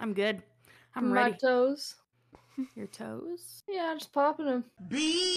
I'm 0.00 0.14
good. 0.14 0.42
I'm 0.96 1.10
My 1.10 1.24
ready. 1.24 1.36
toes. 1.40 1.96
Your 2.74 2.86
toes? 2.86 3.62
Yeah, 3.68 3.94
just 3.94 4.12
popping 4.12 4.46
them. 4.46 4.64
be 4.88 5.36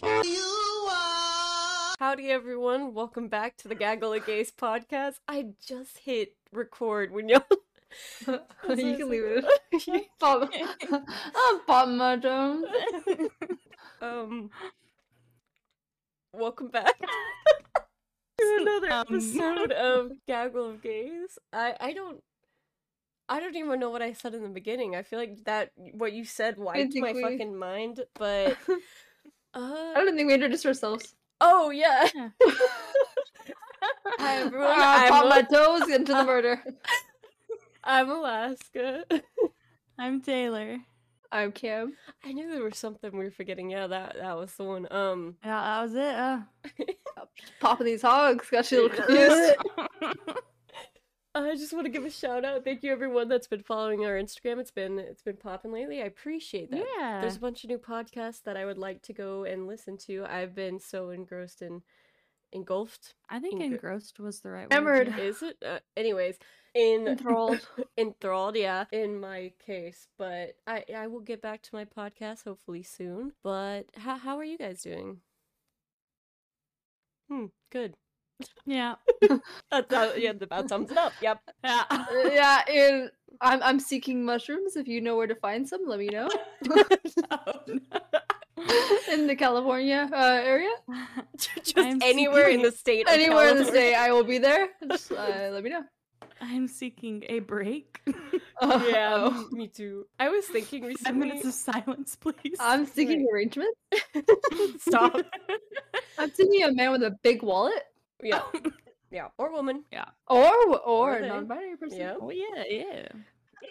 Howdy, 2.00 2.30
everyone. 2.30 2.92
Welcome 2.94 3.28
back 3.28 3.56
to 3.58 3.68
the 3.68 3.74
Gaggle 3.74 4.14
of 4.14 4.26
Gays 4.26 4.50
podcast. 4.50 5.14
I 5.28 5.48
just 5.66 5.98
hit 5.98 6.34
record 6.52 7.12
when 7.12 7.28
y'all. 7.30 7.42
you 8.26 8.40
can 8.96 9.08
leave 9.08 9.22
it. 9.24 10.06
Pop. 10.18 10.50
I'm 10.90 11.60
popping 11.66 11.96
my 11.96 12.16
toes. 12.16 12.64
um. 14.02 14.50
Welcome 16.32 16.66
back 16.68 16.98
to 16.98 18.56
another 18.60 18.90
Um. 18.92 19.06
episode 19.08 19.70
of 19.72 20.10
Gaggle 20.26 20.70
of 20.70 20.82
Gays. 20.82 21.38
I 21.52 21.74
I 21.78 21.92
don't. 21.92 22.20
I 23.28 23.40
don't 23.40 23.56
even 23.56 23.80
know 23.80 23.90
what 23.90 24.02
I 24.02 24.12
said 24.12 24.34
in 24.34 24.42
the 24.42 24.48
beginning. 24.48 24.94
I 24.96 25.02
feel 25.02 25.18
like 25.18 25.44
that 25.44 25.70
what 25.92 26.12
you 26.12 26.24
said 26.24 26.58
wiped 26.58 26.94
my 26.96 27.12
we- 27.12 27.22
fucking 27.22 27.56
mind, 27.56 28.00
but 28.18 28.56
I 29.54 29.58
uh 29.94 29.94
don't 29.94 30.14
think 30.16 30.28
we 30.28 30.34
introduced 30.34 30.66
ourselves. 30.66 31.14
oh 31.40 31.70
yeah. 31.70 32.08
Yeah. 32.14 32.28
Hi 34.18 34.36
everyone. 34.36 34.66
I 34.68 35.08
I'm, 35.12 35.28
my 35.28 35.42
toes 35.42 35.88
into 35.88 36.12
the 36.12 36.24
murder. 36.24 36.62
I'm 37.84 38.10
Alaska. 38.10 39.04
I'm 39.98 40.20
Taylor. 40.22 40.78
I'm 41.30 41.52
Cam. 41.52 41.94
I 42.24 42.32
knew 42.32 42.48
there 42.50 42.62
was 42.62 42.78
something 42.78 43.10
we 43.12 43.24
were 43.24 43.30
forgetting. 43.30 43.70
Yeah, 43.70 43.86
that 43.88 44.16
that 44.20 44.36
was 44.36 44.52
the 44.54 44.64
one. 44.64 44.86
Um, 44.90 45.36
Yeah, 45.44 45.60
that 45.60 45.82
was 45.82 45.94
it. 45.94 46.14
Uh. 46.14 47.24
Popping 47.60 47.86
these 47.86 48.02
hogs. 48.02 48.48
Got 48.50 48.70
you 48.70 48.80
a 48.80 48.88
little 48.88 49.04
confused. 49.04 49.56
I 51.36 51.56
just 51.56 51.72
want 51.72 51.84
to 51.86 51.90
give 51.90 52.04
a 52.04 52.10
shout 52.10 52.44
out. 52.44 52.62
Thank 52.64 52.82
you 52.84 52.92
everyone 52.92 53.28
that's 53.28 53.48
been 53.48 53.62
following 53.62 54.04
our 54.04 54.12
Instagram. 54.14 54.58
It's 54.60 54.70
been 54.70 54.98
it's 54.98 55.22
been 55.22 55.36
popping 55.36 55.72
lately. 55.72 56.00
I 56.00 56.06
appreciate 56.06 56.70
that. 56.70 56.84
yeah. 56.98 57.20
There's 57.20 57.36
a 57.36 57.40
bunch 57.40 57.64
of 57.64 57.70
new 57.70 57.78
podcasts 57.78 58.42
that 58.44 58.56
I 58.56 58.64
would 58.64 58.78
like 58.78 59.02
to 59.02 59.12
go 59.12 59.44
and 59.44 59.66
listen 59.66 59.96
to. 60.06 60.24
I've 60.28 60.54
been 60.54 60.78
so 60.78 61.10
engrossed 61.10 61.60
and 61.60 61.82
engulfed. 62.52 63.14
I 63.28 63.40
think 63.40 63.60
Eng- 63.60 63.72
engrossed 63.72 64.20
was 64.20 64.40
the 64.40 64.50
right 64.50 64.70
word. 64.82 65.12
Is 65.18 65.42
it? 65.42 65.56
Uh, 65.66 65.80
anyways, 65.96 66.38
in 66.74 67.08
Enthralled. 67.08 67.66
enthralled, 67.98 68.54
yeah, 68.56 68.84
in 68.92 69.18
my 69.18 69.52
case. 69.64 70.06
But 70.16 70.56
I 70.68 70.84
I 70.96 71.08
will 71.08 71.20
get 71.20 71.42
back 71.42 71.62
to 71.62 71.74
my 71.74 71.84
podcast 71.84 72.44
hopefully 72.44 72.84
soon. 72.84 73.32
But 73.42 73.86
how 73.96 74.18
how 74.18 74.38
are 74.38 74.44
you 74.44 74.56
guys 74.58 74.82
doing? 74.82 75.18
Hmm, 77.28 77.46
good. 77.72 77.94
Yeah. 78.66 78.94
That's 79.70 79.92
uh, 79.92 80.14
yeah, 80.16 80.32
that 80.32 80.68
sums 80.68 80.90
it 80.90 80.96
up. 80.98 81.12
Yep. 81.20 81.40
Yeah. 81.64 81.84
Yeah, 82.32 82.62
and 82.68 83.10
I'm 83.40 83.62
I'm 83.62 83.80
seeking 83.80 84.24
mushrooms. 84.24 84.76
If 84.76 84.88
you 84.88 85.00
know 85.00 85.16
where 85.16 85.26
to 85.26 85.34
find 85.34 85.68
some, 85.68 85.86
let 85.86 85.98
me 85.98 86.06
know. 86.08 86.28
In 89.12 89.26
the 89.26 89.34
California 89.36 90.08
uh, 90.12 90.40
area, 90.42 90.70
Just 91.36 91.74
I'm 91.78 92.00
anywhere 92.02 92.48
in 92.48 92.62
the 92.62 92.70
state. 92.72 93.06
anywhere 93.08 93.48
in 93.50 93.58
the 93.58 93.64
state, 93.64 93.94
I 93.94 94.12
will 94.12 94.24
be 94.24 94.38
there. 94.38 94.68
Just 94.90 95.12
uh, 95.12 95.50
let 95.52 95.62
me 95.62 95.70
know. 95.70 95.82
I'm 96.40 96.66
seeking 96.68 97.24
a 97.28 97.40
break. 97.40 98.00
Oh, 98.60 98.88
Yeah, 98.88 99.14
Oh. 99.30 99.48
me 99.52 99.66
too. 99.68 100.06
I 100.18 100.28
was 100.28 100.46
thinking 100.46 100.82
Five 100.82 100.88
recently. 100.88 101.18
minutes 101.28 101.46
of 101.46 101.52
silence, 101.54 102.16
please. 102.16 102.56
I'm 102.60 102.86
seeking 102.86 103.26
arrangements. 103.32 103.76
Stop. 104.78 105.16
I'm 106.18 106.30
seeking 106.32 106.62
a 106.64 106.72
man 106.72 106.92
with 106.92 107.02
a 107.02 107.16
big 107.22 107.42
wallet, 107.42 107.82
Yeah, 108.22 108.42
yeah, 109.10 109.28
or 109.38 109.50
woman. 109.52 109.84
or 110.28 110.78
or, 110.78 111.16
Or 111.18 111.20
non-binary 111.20 111.76
person. 111.76 111.98
Yeah. 111.98 112.14
oh 112.20 112.30
yeah, 112.30 112.64
yeah. 112.68 113.08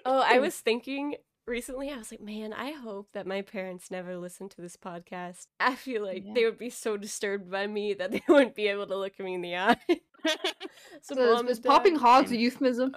Oh, 0.06 0.24
I 0.26 0.40
was 0.40 0.56
thinking 0.56 1.16
recently. 1.46 1.90
I 1.92 1.98
was 1.98 2.12
like, 2.12 2.22
man, 2.22 2.52
I 2.54 2.72
hope 2.72 3.10
that 3.14 3.28
my 3.28 3.42
parents 3.42 3.92
never 3.92 4.18
listen 4.18 4.50
to 4.50 4.62
this 4.62 4.76
podcast. 4.78 5.48
I 5.60 5.76
feel 5.76 6.04
like 6.04 6.24
Yeah. 6.26 6.34
they 6.34 6.46
would 6.46 6.58
be 6.58 6.70
so 6.70 6.98
disturbed 6.98 7.50
by 7.52 7.68
me 7.68 7.94
that 7.94 8.12
they 8.12 8.22
wouldn't 8.28 8.56
be 8.56 8.68
able 8.68 8.88
to 8.88 8.98
look 8.98 9.20
me 9.20 9.36
in 9.36 9.42
the 9.42 9.56
eye. 9.56 9.78
so, 9.88 11.16
So 11.16 11.16
is, 11.16 11.36
mom 11.36 11.48
is 11.48 11.58
and 11.58 11.66
popping 11.66 11.96
hogs 11.96 12.32
a 12.32 12.38
euphemism? 12.38 12.96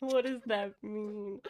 what 0.00 0.24
does 0.26 0.42
that 0.46 0.72
mean? 0.82 1.40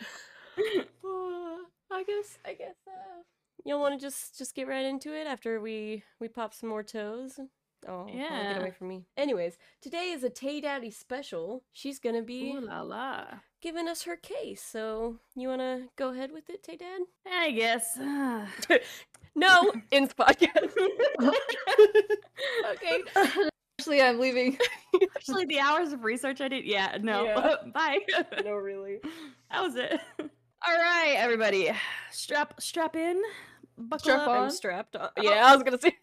Uh, 0.59 0.63
I 1.91 2.05
guess. 2.05 2.39
I 2.45 2.53
guess. 2.55 2.77
Uh, 2.87 3.23
you'll 3.65 3.81
want 3.81 3.99
to 3.99 4.07
just 4.07 4.37
just 4.39 4.55
get 4.55 4.69
right 4.69 4.85
into 4.85 5.13
it 5.15 5.27
after 5.27 5.61
we 5.61 6.05
we 6.21 6.29
pop 6.29 6.55
some 6.55 6.69
more 6.69 6.83
toes. 6.83 7.41
Oh, 7.87 8.07
yeah. 8.13 8.53
Get 8.55 8.61
away 8.63 8.71
from 8.77 8.89
me. 8.89 9.05
Anyways, 9.17 9.57
today 9.81 10.11
is 10.11 10.25
a 10.25 10.31
Tay 10.31 10.61
Daddy 10.61 10.91
special. 10.91 11.63
She's 11.73 11.99
gonna 11.99 12.23
be 12.23 12.53
Ooh 12.53 12.61
la 12.61 12.81
la. 12.83 13.25
giving 13.61 13.87
us 13.89 14.03
her 14.03 14.17
case. 14.17 14.63
So 14.63 15.17
you 15.37 15.49
wanna 15.49 15.83
go 15.97 16.09
ahead 16.11 16.33
with 16.33 16.51
it, 16.51 16.63
Tay 16.63 16.77
Dad? 16.77 17.03
I 17.31 17.51
guess. 17.53 17.99
No, 19.37 19.71
in 19.93 20.09
the 20.09 20.15
podcast. 20.15 20.73
okay. 22.73 23.03
Actually, 23.79 24.03
I'm 24.03 24.19
leaving. 24.19 24.59
Actually, 25.17 25.45
the 25.45 25.61
hours 25.61 25.93
of 25.93 26.03
research 26.03 26.41
I 26.41 26.49
did. 26.49 26.65
Yeah, 26.65 26.99
no. 27.01 27.25
Yeah. 27.25 27.55
Bye. 27.75 27.99
No, 28.45 28.55
really. 28.55 28.99
That 29.53 29.63
was 29.63 29.77
it. 29.77 30.01
All 30.19 30.75
right, 30.77 31.15
everybody, 31.17 31.71
strap 32.11 32.61
strap 32.61 32.97
in, 32.97 33.23
buckle 33.77 33.99
Strap 34.01 34.21
up. 34.23 34.29
on. 34.29 34.37
I'm 34.45 34.51
strapped 34.51 34.97
on. 34.97 35.11
Yeah, 35.23 35.43
oh. 35.45 35.53
I 35.53 35.55
was 35.55 35.63
gonna 35.63 35.81
say. 35.81 35.97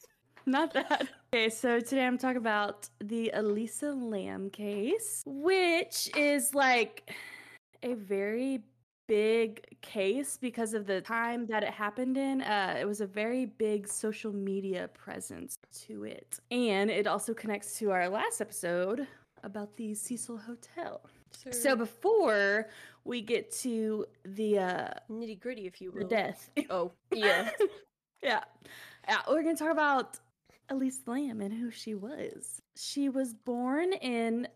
Not 0.48 0.74
that. 0.74 1.08
Okay, 1.34 1.50
so 1.50 1.80
today 1.80 2.06
I'm 2.06 2.20
talking 2.20 2.38
about 2.38 2.88
the 3.04 3.32
Elisa 3.34 3.92
Lam 3.92 4.52
case, 4.52 5.24
which 5.26 6.16
is 6.16 6.54
like 6.54 7.12
a 7.82 7.96
very 7.96 8.64
big 9.08 9.66
case 9.82 10.38
because 10.40 10.76
of 10.76 10.86
the 10.86 11.02
time 11.02 11.48
that 11.48 11.64
it 11.64 11.72
happened 11.72 12.18
in. 12.18 12.42
Uh, 12.42 12.78
it 12.80 12.86
was 12.86 13.02
a 13.02 13.08
very 13.08 13.46
big 13.46 13.88
social 13.88 14.32
media 14.32 14.88
presence 14.90 15.56
to 15.88 16.04
it. 16.04 16.40
And 16.52 16.92
it 16.92 17.08
also 17.08 17.34
connects 17.34 17.80
to 17.80 17.90
our 17.90 18.08
last 18.08 18.40
episode 18.40 19.08
about 19.44 19.76
the 19.78 19.96
Cecil 19.96 20.38
Hotel. 20.38 21.02
So 21.52 21.76
before 21.76 22.70
we 23.04 23.22
get 23.22 23.52
to 23.62 24.06
the 24.24 24.60
uh 24.60 24.90
nitty 25.12 25.40
gritty, 25.40 25.66
if 25.66 25.82
you 25.82 25.92
will, 25.92 26.04
the 26.04 26.08
death. 26.08 26.50
Oh, 26.70 26.92
yeah. 27.12 27.50
yeah. 28.24 28.44
Yeah, 29.08 29.20
we're 29.28 29.44
going 29.44 29.56
to 29.56 29.64
talk 29.64 29.72
about 29.72 30.20
Elise 30.70 31.02
Lam 31.06 31.42
and 31.42 31.54
who 31.54 31.72
she 31.72 31.94
was. 31.96 32.62
She 32.76 33.10
was 33.10 33.34
born 33.34 33.94
in 33.94 34.48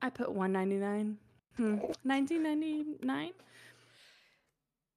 I 0.00 0.10
put 0.10 0.32
199. 0.32 1.18
Hmm. 1.56 1.74
1999? 2.02 3.30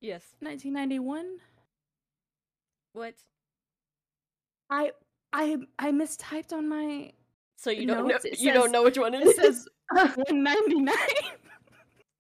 yes. 0.02 0.24
1991? 0.40 1.38
What? 2.94 3.16
I 4.70 4.92
I 5.34 5.58
I 5.78 5.92
mistyped 5.92 6.54
on 6.54 6.70
my 6.70 7.12
So 7.58 7.70
you 7.70 7.86
don't 7.86 8.08
know? 8.08 8.14
Notes, 8.14 8.42
You 8.42 8.54
don't 8.54 8.72
know 8.72 8.84
which 8.84 8.98
one 8.98 9.14
it 9.14 9.22
it 9.22 9.28
is? 9.28 9.36
says 9.36 9.68
199. 9.92 10.96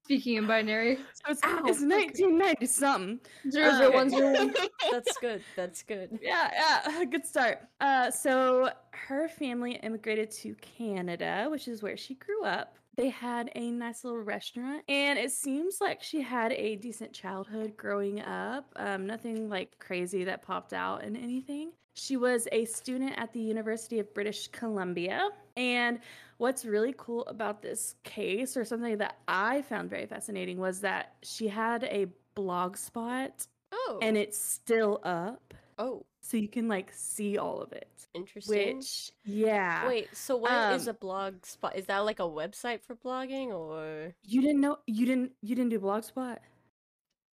Speaking 0.05 0.35
in 0.35 0.45
binary, 0.45 0.97
So 1.13 1.31
it's, 1.31 1.41
Ow, 1.43 1.63
it's 1.65 1.79
okay. 1.81 1.95
1990 1.95 2.65
something. 2.67 3.19
zero 3.49 3.71
zero 3.73 3.87
Okay. 3.87 3.95
one 3.95 4.09
zero 4.11 4.33
one. 4.33 4.53
That's 4.91 5.17
good. 5.17 5.41
That's 5.55 5.81
good. 5.81 6.19
yeah, 6.21 6.51
yeah, 6.87 7.03
good 7.11 7.25
start. 7.25 7.61
Uh, 7.81 8.11
so 8.11 8.69
her 8.91 9.27
family 9.27 9.73
immigrated 9.81 10.29
to 10.31 10.53
Canada, 10.61 11.47
which 11.49 11.67
is 11.67 11.81
where 11.81 11.97
she 11.97 12.13
grew 12.13 12.43
up. 12.43 12.75
They 12.97 13.09
had 13.09 13.49
a 13.55 13.71
nice 13.71 14.03
little 14.03 14.19
restaurant, 14.21 14.83
and 14.87 15.17
it 15.19 15.31
seems 15.31 15.79
like 15.81 16.01
she 16.03 16.21
had 16.21 16.53
a 16.53 16.75
decent 16.77 17.11
childhood 17.11 17.75
growing 17.75 18.21
up. 18.21 18.71
Um, 18.75 19.05
nothing 19.07 19.49
like 19.49 19.77
crazy 19.79 20.23
that 20.25 20.43
popped 20.43 20.71
out 20.71 21.03
and 21.03 21.17
anything. 21.17 21.71
She 21.95 22.15
was 22.15 22.47
a 22.51 22.63
student 22.65 23.13
at 23.17 23.33
the 23.33 23.39
University 23.41 23.99
of 23.99 24.13
British 24.13 24.49
Columbia, 24.49 25.29
and 25.57 25.99
what's 26.37 26.65
really 26.65 26.93
cool 26.97 27.25
about 27.27 27.61
this 27.61 27.95
case, 28.03 28.55
or 28.57 28.65
something 28.65 28.97
that 28.97 29.17
I 29.27 29.61
found 29.63 29.89
very 29.89 30.05
fascinating, 30.05 30.57
was 30.59 30.81
that 30.81 31.15
she 31.23 31.47
had 31.47 31.83
a 31.85 32.07
blog 32.35 32.77
spot, 32.77 33.47
Oh. 33.71 33.99
and 34.01 34.17
it's 34.17 34.37
still 34.37 34.99
up 35.03 35.53
oh, 35.77 36.05
so 36.21 36.37
you 36.37 36.47
can 36.47 36.67
like 36.69 36.91
see 36.93 37.37
all 37.37 37.61
of 37.61 37.71
it. 37.73 37.89
interesting. 38.13 38.77
Which, 38.77 39.11
yeah. 39.25 39.85
Wait, 39.87 40.07
so 40.15 40.37
what 40.37 40.51
is 40.73 40.87
Um, 40.87 40.91
a 40.91 40.97
blog 40.97 41.45
spot? 41.45 41.75
Is 41.75 41.85
that 41.87 41.99
like 41.99 42.19
a 42.19 42.23
website 42.23 42.81
for 42.81 42.95
blogging 42.95 43.47
or 43.49 44.13
you 44.23 44.41
didn't 44.41 44.61
know 44.61 44.77
you 44.87 45.05
didn't 45.05 45.33
you 45.41 45.55
didn't 45.55 45.69
do 45.71 45.79
Blogspot? 45.79 46.37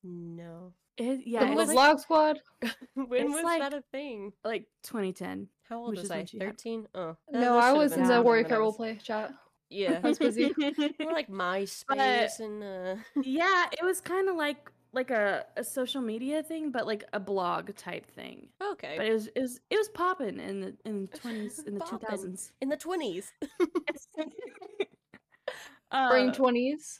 no? 0.02 0.73
It, 0.99 1.26
yeah, 1.26 1.44
the 1.47 1.52
it 1.52 1.55
was 1.55 1.73
like, 1.73 1.97
vlog 1.97 2.00
squad. 2.00 2.41
when 2.94 3.32
was 3.32 3.43
like- 3.44 3.61
that 3.61 3.73
a 3.75 3.82
thing? 3.93 4.32
like 4.44 4.67
2010. 4.82 5.49
How 5.73 5.79
old 5.79 5.91
which 5.91 6.01
was 6.01 6.11
I? 6.11 6.19
when 6.19 6.27
she 6.27 6.39
had- 6.39 6.49
Thirteen. 6.49 6.87
Oh, 6.95 7.17
that- 7.31 7.41
No, 7.41 7.59
I 7.59 7.73
was 7.73 7.93
been 7.93 8.03
in 8.03 8.09
the 8.09 8.15
the 8.17 8.23
Warrior 8.23 8.43
when 8.45 8.53
I 8.53 8.55
Cat 8.55 8.59
roleplay 8.59 9.03
chat. 9.03 9.35
Yeah, 9.71 10.01
I 10.05 10.09
was 10.09 10.19
busy. 10.19 10.53
more 11.01 11.13
like 11.13 11.29
MySpace 11.29 12.41
and 12.41 12.63
uh. 12.63 12.97
yeah, 13.23 13.67
it 13.73 13.83
was 13.83 14.01
kind 14.03 14.29
of 14.29 14.37
like 14.37 14.71
like 14.93 15.11
a, 15.11 15.47
a 15.57 15.65
social 15.65 16.03
media 16.03 16.43
thing, 16.43 16.71
but 16.71 16.87
like 16.87 17.05
a 17.15 17.19
blog 17.21 17.75
type 17.77 18.05
thing. 18.11 18.49
Okay. 18.63 18.95
But 18.99 19.07
it 19.07 19.13
was 19.15 19.29
it 19.29 19.41
was 19.41 19.61
it 19.71 19.77
was 19.79 19.89
popping 19.89 20.39
in 20.39 20.61
the 20.61 20.77
in 20.85 21.09
the 21.11 21.19
20s 21.19 21.67
in 21.67 21.73
the 21.75 21.81
Poppin'. 21.85 22.09
2000s. 22.11 22.51
in 22.61 22.69
the 22.69 22.77
twenties. 22.77 23.33
Spring 25.91 26.29
Uh, 26.31 26.33
twenties. 26.33 26.99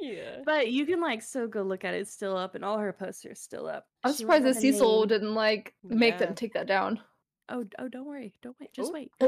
yeah. 0.00 0.38
but 0.44 0.70
you 0.70 0.84
can 0.86 1.00
like 1.00 1.22
still 1.22 1.48
go 1.48 1.62
look 1.62 1.84
at 1.84 1.94
it. 1.94 2.00
It's 2.02 2.12
still 2.12 2.36
up, 2.36 2.54
and 2.54 2.64
all 2.64 2.78
her 2.78 2.92
posts 2.92 3.24
are 3.26 3.34
still 3.34 3.66
up. 3.66 3.84
I'm 4.04 4.12
She 4.12 4.18
surprised 4.18 4.44
that 4.44 4.56
Cecil 4.56 5.00
name- 5.00 5.08
didn't 5.08 5.34
like 5.34 5.74
make 5.82 6.14
Yeah. 6.14 6.26
them 6.26 6.34
take 6.34 6.52
that 6.54 6.66
down. 6.66 7.00
Oh, 7.48 7.64
oh, 7.78 7.88
don't 7.88 8.06
worry, 8.06 8.34
don't 8.42 8.56
wait, 8.60 8.72
just 8.74 8.90
Oh. 8.90 8.94
wait. 8.94 9.10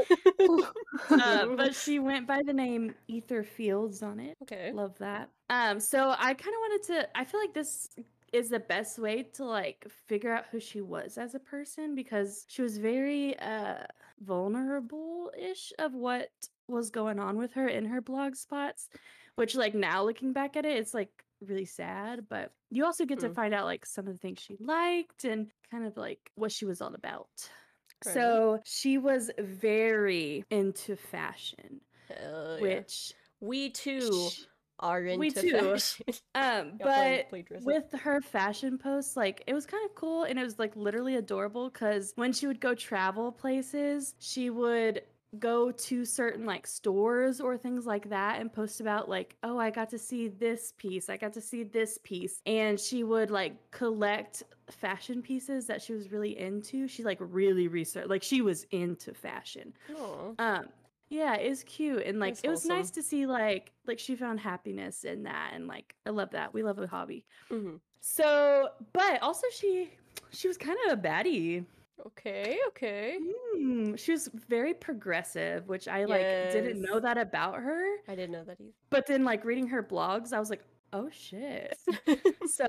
Uh, 1.09 1.45
but 1.57 1.73
she 1.75 1.99
went 1.99 2.27
by 2.27 2.41
the 2.45 2.53
name 2.53 2.93
Ether 3.07 3.43
Fields 3.43 4.03
on 4.03 4.19
it. 4.19 4.37
Okay. 4.43 4.71
Love 4.73 4.97
that. 4.99 5.29
Um, 5.49 5.79
so 5.79 6.09
I 6.17 6.33
kind 6.33 6.53
of 6.55 6.59
wanted 6.61 6.83
to. 6.87 7.17
I 7.17 7.23
feel 7.25 7.39
like 7.39 7.53
this 7.53 7.89
is 8.33 8.49
the 8.49 8.59
best 8.59 8.97
way 8.99 9.23
to 9.23 9.43
like 9.45 9.85
figure 10.07 10.33
out 10.33 10.45
who 10.51 10.59
she 10.59 10.81
was 10.81 11.17
as 11.17 11.35
a 11.35 11.39
person 11.39 11.95
because 11.95 12.45
she 12.47 12.61
was 12.61 12.77
very 12.77 13.37
uh 13.39 13.83
vulnerable-ish 14.21 15.73
of 15.79 15.93
what 15.93 16.29
was 16.67 16.89
going 16.89 17.19
on 17.19 17.37
with 17.37 17.53
her 17.53 17.67
in 17.67 17.85
her 17.85 18.01
blog 18.01 18.35
spots, 18.35 18.89
which 19.35 19.55
like 19.55 19.73
now 19.75 20.03
looking 20.03 20.33
back 20.33 20.55
at 20.55 20.65
it, 20.65 20.77
it's 20.77 20.93
like 20.93 21.11
really 21.41 21.65
sad. 21.65 22.27
But 22.29 22.51
you 22.69 22.85
also 22.85 23.05
get 23.05 23.19
to 23.19 23.27
Hmm. 23.27 23.33
find 23.33 23.53
out 23.53 23.65
like 23.65 23.85
some 23.85 24.07
of 24.07 24.13
the 24.13 24.19
things 24.19 24.39
she 24.39 24.55
liked 24.59 25.25
and 25.25 25.47
kind 25.69 25.85
of 25.85 25.97
like 25.97 26.31
what 26.35 26.51
she 26.51 26.65
was 26.65 26.81
all 26.81 26.93
about. 26.93 27.27
So 28.03 28.59
she 28.65 28.97
was 28.97 29.31
very 29.39 30.43
into 30.49 30.95
fashion, 30.95 31.81
yeah. 32.09 32.59
which 32.59 33.13
we 33.39 33.69
too 33.69 34.29
are 34.81 35.03
into 35.03 35.19
we 35.19 35.31
too. 35.31 35.51
fashion. 35.51 36.05
um 36.35 36.71
but 36.81 37.31
with 37.63 37.91
her 37.93 38.19
fashion 38.21 38.77
posts 38.77 39.15
like 39.15 39.43
it 39.45 39.53
was 39.53 39.65
kind 39.65 39.83
of 39.85 39.93
cool 39.95 40.23
and 40.23 40.39
it 40.39 40.43
was 40.43 40.57
like 40.57 40.75
literally 40.75 41.15
adorable 41.15 41.69
because 41.69 42.13
when 42.15 42.33
she 42.33 42.47
would 42.47 42.59
go 42.59 42.73
travel 42.73 43.31
places 43.31 44.15
she 44.19 44.49
would 44.49 45.01
go 45.39 45.71
to 45.71 46.03
certain 46.03 46.45
like 46.45 46.67
stores 46.67 47.39
or 47.39 47.57
things 47.57 47.85
like 47.85 48.09
that 48.09 48.41
and 48.41 48.51
post 48.51 48.81
about 48.81 49.07
like 49.07 49.37
oh 49.43 49.57
i 49.57 49.69
got 49.69 49.89
to 49.89 49.97
see 49.97 50.27
this 50.27 50.73
piece 50.77 51.09
i 51.09 51.15
got 51.15 51.31
to 51.31 51.39
see 51.39 51.63
this 51.63 51.97
piece 52.03 52.41
and 52.45 52.77
she 52.79 53.03
would 53.03 53.31
like 53.31 53.55
collect 53.71 54.43
fashion 54.71 55.21
pieces 55.21 55.67
that 55.67 55.81
she 55.81 55.93
was 55.93 56.11
really 56.11 56.37
into 56.37 56.87
she 56.87 57.03
like 57.03 57.17
really 57.19 57.67
researched 57.67 58.09
like 58.09 58.23
she 58.23 58.41
was 58.41 58.65
into 58.71 59.13
fashion 59.13 59.73
Aw. 59.95 60.33
um, 60.39 60.65
yeah, 61.11 61.35
it 61.35 61.49
was 61.49 61.63
cute 61.65 62.03
and 62.05 62.21
like 62.21 62.35
That's 62.35 62.45
it 62.45 62.49
was 62.49 62.65
nice 62.65 62.89
to 62.91 63.03
see 63.03 63.25
like 63.25 63.73
like 63.85 63.99
she 63.99 64.15
found 64.15 64.39
happiness 64.39 65.03
in 65.03 65.23
that 65.23 65.51
and 65.53 65.67
like 65.67 65.93
I 66.05 66.09
love 66.11 66.31
that. 66.31 66.53
We 66.53 66.63
love 66.63 66.79
a 66.79 66.87
hobby. 66.87 67.25
Mhm. 67.51 67.81
So, 67.99 68.69
but 68.93 69.21
also 69.21 69.45
she 69.53 69.91
she 70.31 70.47
was 70.47 70.57
kind 70.57 70.77
of 70.87 70.97
a 70.97 71.01
baddie. 71.01 71.65
Okay, 72.07 72.57
okay. 72.69 73.17
Mm, 73.57 73.99
she 73.99 74.13
was 74.13 74.29
very 74.47 74.73
progressive, 74.73 75.67
which 75.67 75.89
I 75.89 76.05
like 76.05 76.25
didn't 76.53 76.81
know 76.81 77.01
that 77.01 77.17
about 77.17 77.57
her. 77.57 77.83
I 78.07 78.15
didn't 78.15 78.31
know 78.31 78.45
that 78.45 78.61
either. 78.61 78.71
But 78.89 79.05
then 79.05 79.25
like 79.25 79.43
reading 79.43 79.67
her 79.67 79.83
blogs, 79.83 80.31
I 80.31 80.39
was 80.39 80.49
like, 80.49 80.63
"Oh 80.93 81.09
shit." 81.11 81.77
so 82.49 82.65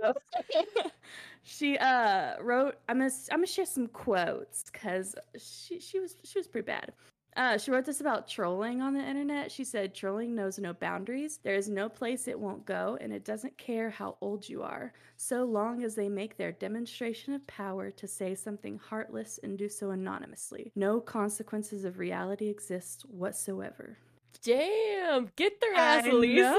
she 1.43 1.77
uh 1.79 2.35
wrote 2.41 2.77
i'm 2.89 2.99
gonna 2.99 3.11
i'm 3.31 3.39
gonna 3.39 3.47
share 3.47 3.67
some 3.67 3.87
quotes 3.89 4.65
because 4.71 5.15
she 5.39 5.81
she 5.81 5.99
was 5.99 6.17
she 6.25 6.39
was 6.39 6.47
pretty 6.47 6.67
bad 6.67 6.93
uh, 7.37 7.57
she 7.57 7.71
wrote 7.71 7.87
this 7.87 8.01
about 8.01 8.29
trolling 8.29 8.83
on 8.83 8.93
the 8.93 9.01
internet. 9.01 9.51
She 9.51 9.65
said, 9.65 9.95
Trolling 9.95 10.35
knows 10.35 10.59
no 10.59 10.75
boundaries. 10.75 11.39
There 11.43 11.55
is 11.55 11.69
no 11.69 11.89
place 11.89 12.29
it 12.29 12.39
won't 12.39 12.67
go, 12.67 12.99
and 13.01 13.13
it 13.13 13.25
doesn't 13.25 13.57
care 13.57 13.89
how 13.89 14.17
old 14.21 14.47
you 14.47 14.63
are, 14.63 14.93
so 15.17 15.45
long 15.45 15.83
as 15.83 15.95
they 15.95 16.09
make 16.11 16.37
their 16.37 16.53
demonstration 16.53 17.33
of 17.33 17.47
power 17.47 17.91
to 17.91 18.07
say 18.07 18.35
something 18.35 18.79
heartless 18.79 19.41
and 19.43 19.57
do 19.57 19.69
so 19.69 19.91
anonymously. 19.91 20.73
No 20.77 21.01
consequences 21.01 21.85
of 21.85 21.99
reality 21.99 22.49
exist 22.49 23.07
whatsoever. 23.09 23.97
Damn, 24.43 25.31
get 25.37 25.59
their 25.61 25.75
I 25.75 25.97
ass, 25.97 26.07
Lisa. 26.13 26.59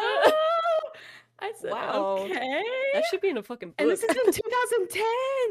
I 1.39 1.51
said, 1.59 1.71
Wow. 1.71 2.17
okay. 2.21 2.63
That 2.93 3.03
should 3.09 3.21
be 3.21 3.29
in 3.29 3.37
a 3.37 3.43
fucking 3.43 3.69
book. 3.69 3.75
and 3.79 3.89
this 3.89 4.03
is 4.03 4.09
in 4.15 4.31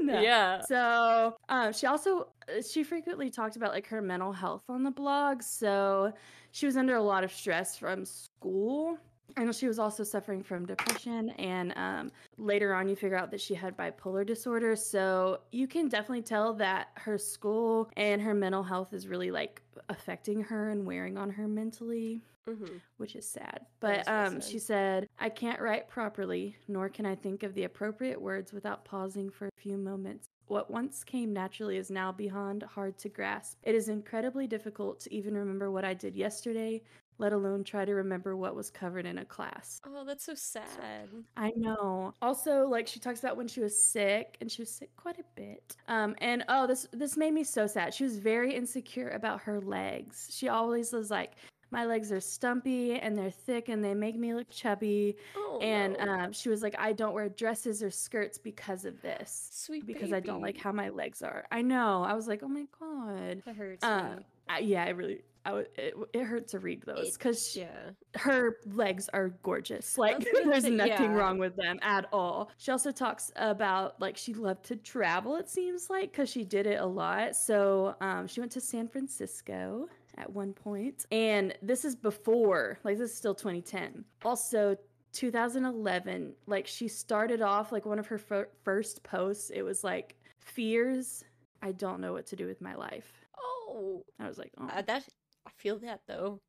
2010. 0.07 0.23
yeah. 0.23 0.61
So, 0.63 1.37
um, 1.49 1.73
she 1.73 1.87
also 1.87 2.29
uh, 2.49 2.63
she 2.63 2.83
frequently 2.83 3.31
talked 3.31 3.57
about 3.57 3.73
like 3.73 3.87
her 3.89 4.01
mental 4.01 4.33
health 4.33 4.63
on 4.69 4.83
the 4.83 4.91
blog. 4.91 5.43
So, 5.43 6.13
she 6.53 6.67
was 6.67 6.77
under 6.77 6.97
a 6.97 7.03
lot 7.03 7.25
of 7.25 7.33
stress 7.33 7.77
from 7.77 8.05
school. 8.05 8.99
And 9.39 9.55
she 9.55 9.67
was 9.67 9.79
also 9.79 10.05
suffering 10.05 10.43
from 10.43 10.67
depression. 10.67 11.31
And 11.31 11.73
um, 11.77 12.13
later 12.37 12.75
on, 12.75 12.87
you 12.87 12.95
figure 12.95 13.17
out 13.17 13.31
that 13.31 13.41
she 13.41 13.55
had 13.55 13.75
bipolar 13.79 14.27
disorder. 14.27 14.77
So 14.77 15.41
you 15.53 15.67
can 15.67 15.89
definitely 15.89 16.21
tell 16.21 16.53
that 16.55 16.89
her 16.97 17.17
school 17.17 17.91
and 17.97 18.21
her 18.21 18.35
mental 18.35 18.63
health 18.63 18.93
is 18.93 19.09
really 19.09 19.31
like 19.31 19.63
affecting 19.89 20.43
her 20.43 20.71
and 20.71 20.87
wearing 20.87 21.17
on 21.19 21.31
her 21.31 21.49
mentally 21.49 22.23
hmm 22.47 22.77
which 22.97 23.17
is 23.17 23.27
sad. 23.27 23.67
But 23.81 24.07
um, 24.09 24.41
sad. 24.41 24.45
she 24.45 24.59
said, 24.59 25.09
I 25.19 25.29
can't 25.29 25.61
write 25.61 25.89
properly, 25.89 26.57
nor 26.69 26.89
can 26.89 27.05
I 27.05 27.17
think 27.17 27.43
of 27.43 27.55
the 27.55 27.65
appropriate 27.65 28.21
words 28.21 28.53
without 28.53 28.85
pausing 28.85 29.29
for 29.29 29.49
a 29.49 29.61
few 29.61 29.77
moments. 29.77 30.29
What 30.47 30.71
once 30.71 31.03
came 31.03 31.33
naturally 31.33 31.79
is 31.79 31.91
now 31.91 32.13
beyond 32.13 32.63
hard 32.63 32.99
to 32.99 33.09
grasp. 33.09 33.59
It 33.65 33.75
is 33.75 33.89
incredibly 33.89 34.47
difficult 34.47 35.01
to 35.01 35.15
even 35.15 35.35
remember 35.37 35.71
what 35.71 35.85
I 35.85 35.95
did 35.95 36.15
yesterday, 36.15 36.83
let 37.19 37.33
alone 37.33 37.65
try 37.65 37.85
to 37.85 37.95
remember 37.95 38.37
what 38.37 38.55
was 38.55 38.71
covered 38.71 39.07
in 39.07 39.19
a 39.19 39.25
class. 39.25 39.81
Oh, 39.87 40.05
that's 40.05 40.25
so 40.25 40.35
sad. 40.35 41.09
I 41.37 41.53
know. 41.57 42.15
Also, 42.21 42.67
like 42.67 42.87
she 42.87 43.01
talks 43.01 43.21
about 43.21 43.37
when 43.37 43.49
she 43.49 43.61
was 43.61 43.79
sick, 43.79 44.37
and 44.41 44.51
she 44.51 44.63
was 44.63 44.71
sick 44.71 44.91
quite 44.97 45.19
a 45.19 45.25
bit. 45.35 45.77
Um, 45.89 46.15
and 46.19 46.45
oh, 46.49 46.67
this 46.67 46.89
this 46.93 47.17
made 47.17 47.33
me 47.33 47.45
so 47.45 47.67
sad. 47.67 47.95
She 47.95 48.05
was 48.05 48.19
very 48.19 48.55
insecure 48.55 49.11
about 49.11 49.43
her 49.43 49.61
legs. 49.61 50.29
She 50.31 50.49
always 50.49 50.93
was 50.93 51.11
like, 51.11 51.33
"My 51.73 51.87
legs 51.87 52.13
are 52.13 52.21
stumpy 52.21 52.99
and 52.99 53.17
they're 53.19 53.31
thick 53.31 53.69
and 53.69 53.83
they 53.83 53.95
make 53.95 54.17
me 54.17 54.35
look 54.35 54.51
chubby." 54.51 55.17
Oh, 55.37 55.59
and 55.61 55.97
no. 55.99 56.13
um, 56.13 56.33
she 56.33 56.49
was 56.49 56.63
like, 56.63 56.77
"I 56.79 56.93
don't 56.93 57.15
wear 57.15 57.29
dresses 57.29 57.83
or 57.83 57.91
skirts 57.91 58.39
because 58.39 58.85
of 58.85 59.01
this, 59.03 59.51
sweet 59.53 59.87
because 59.87 60.13
I 60.13 60.21
don't 60.21 60.43
like 60.43 60.59
how 60.59 60.73
my 60.73 60.91
legs 60.91 61.23
are." 61.23 61.47
I 61.51 61.63
know. 61.63 62.05
I 62.05 62.15
was 62.15 62.29
like, 62.29 62.43
"Oh 62.43 62.49
my 62.49 62.67
god." 62.79 63.43
that 63.45 63.57
hurts. 63.57 63.83
Me. 63.83 64.25
I, 64.49 64.59
yeah, 64.59 64.85
I 64.85 64.91
really. 64.91 65.23
I 65.45 65.49
w- 65.49 65.67
it, 65.77 65.95
it 66.13 66.23
hurt 66.23 66.47
to 66.49 66.61
read 66.61 66.83
those 66.83 67.17
because 67.17 67.57
yeah. 67.57 67.91
her 68.15 68.59
legs 68.67 69.09
are 69.13 69.31
gorgeous. 69.43 69.99
Like 69.99 70.25
there's 70.45 70.65
nothing 70.65 71.13
yeah. 71.13 71.15
wrong 71.15 71.39
with 71.39 71.57
them 71.57 71.81
at 71.83 72.07
all. 72.13 72.51
She 72.59 72.71
also 72.71 72.93
talks 72.93 73.33
about 73.35 74.01
like 74.01 74.17
she 74.17 74.35
loved 74.35 74.65
to 74.67 74.77
travel. 74.77 75.35
It 75.37 75.49
seems 75.49 75.91
like 75.91 76.13
because 76.13 76.29
she 76.29 76.45
did 76.45 76.67
it 76.67 76.81
a 76.81 76.87
lot. 76.87 77.35
So 77.35 77.97
um, 78.01 78.29
she 78.29 78.41
went 78.41 78.53
to 78.53 78.61
San 78.61 78.87
Francisco 78.89 79.89
at 80.19 80.31
one 80.33 80.53
point, 80.53 81.07
and 81.11 81.55
this 81.63 81.85
is 81.85 81.95
before. 81.97 82.79
Like 82.85 82.99
this 82.99 83.11
is 83.11 83.17
still 83.17 83.35
2010. 83.35 84.05
Also. 84.25 84.77
2011 85.15 86.33
like 86.47 86.67
she 86.67 86.89
started 86.89 87.43
off 87.43 87.71
like 87.71 87.85
one 87.85 87.99
of 87.99 88.07
her 88.07 88.17
fir- 88.17 88.49
first 88.65 89.03
posts 89.03 89.51
it 89.51 89.61
was 89.61 89.85
like 89.85 90.17
fears 90.41 91.23
i 91.61 91.71
don't 91.71 92.01
know 92.01 92.15
what 92.15 92.25
to 92.25 92.35
do 92.35 92.47
with 92.47 92.63
my 92.63 92.75
life 92.75 93.13
Oh, 93.39 94.03
i 94.19 94.27
was 94.27 94.39
like 94.39 94.53
oh. 94.59 94.69
uh, 94.75 94.81
that 94.81 95.05
I 95.47 95.51
feel 95.59 95.79
that 95.81 96.01
though. 96.09 96.41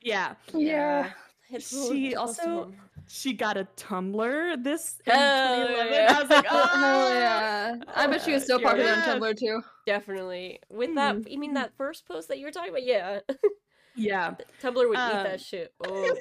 yeah 0.00 0.34
Yeah. 0.54 1.10
Hits 1.52 1.68
She 1.88 2.04
hits 2.06 2.16
close 2.16 2.36
to 2.38 2.48
also- 2.50 2.72
she 3.08 3.32
got 3.32 3.56
a 3.56 3.66
Tumblr 3.76 4.62
this 4.64 5.00
in 5.06 5.12
Hell 5.12 5.66
2011. 5.66 5.92
yeah. 5.92 6.14
I 6.16 6.20
was 6.22 6.30
like, 6.30 6.46
Oh, 6.50 6.70
oh 6.74 7.12
yeah. 7.12 7.74
I 7.94 8.06
bet 8.06 8.22
she 8.22 8.32
was 8.32 8.46
so 8.46 8.58
Yes. 8.58 8.70
popular 8.70 8.90
on 8.92 8.98
Tumblr 9.02 9.38
too. 9.38 9.60
definitely 9.86 10.60
with 10.70 10.94
that. 10.94 11.30
You 11.30 11.38
mean 11.38 11.54
that 11.54 11.72
first 11.76 12.06
post 12.06 12.28
that 12.28 12.38
you 12.38 12.46
were 12.46 12.52
talking 12.52 12.70
about? 12.70 12.84
Yeah, 12.84 13.20
yeah. 13.96 14.34
Tumblr 14.62 14.76
would 14.88 14.96
eat 14.96 15.00
Um, 15.00 15.24
that 15.24 15.40
shit. 15.40 15.72
Oh, 15.86 16.14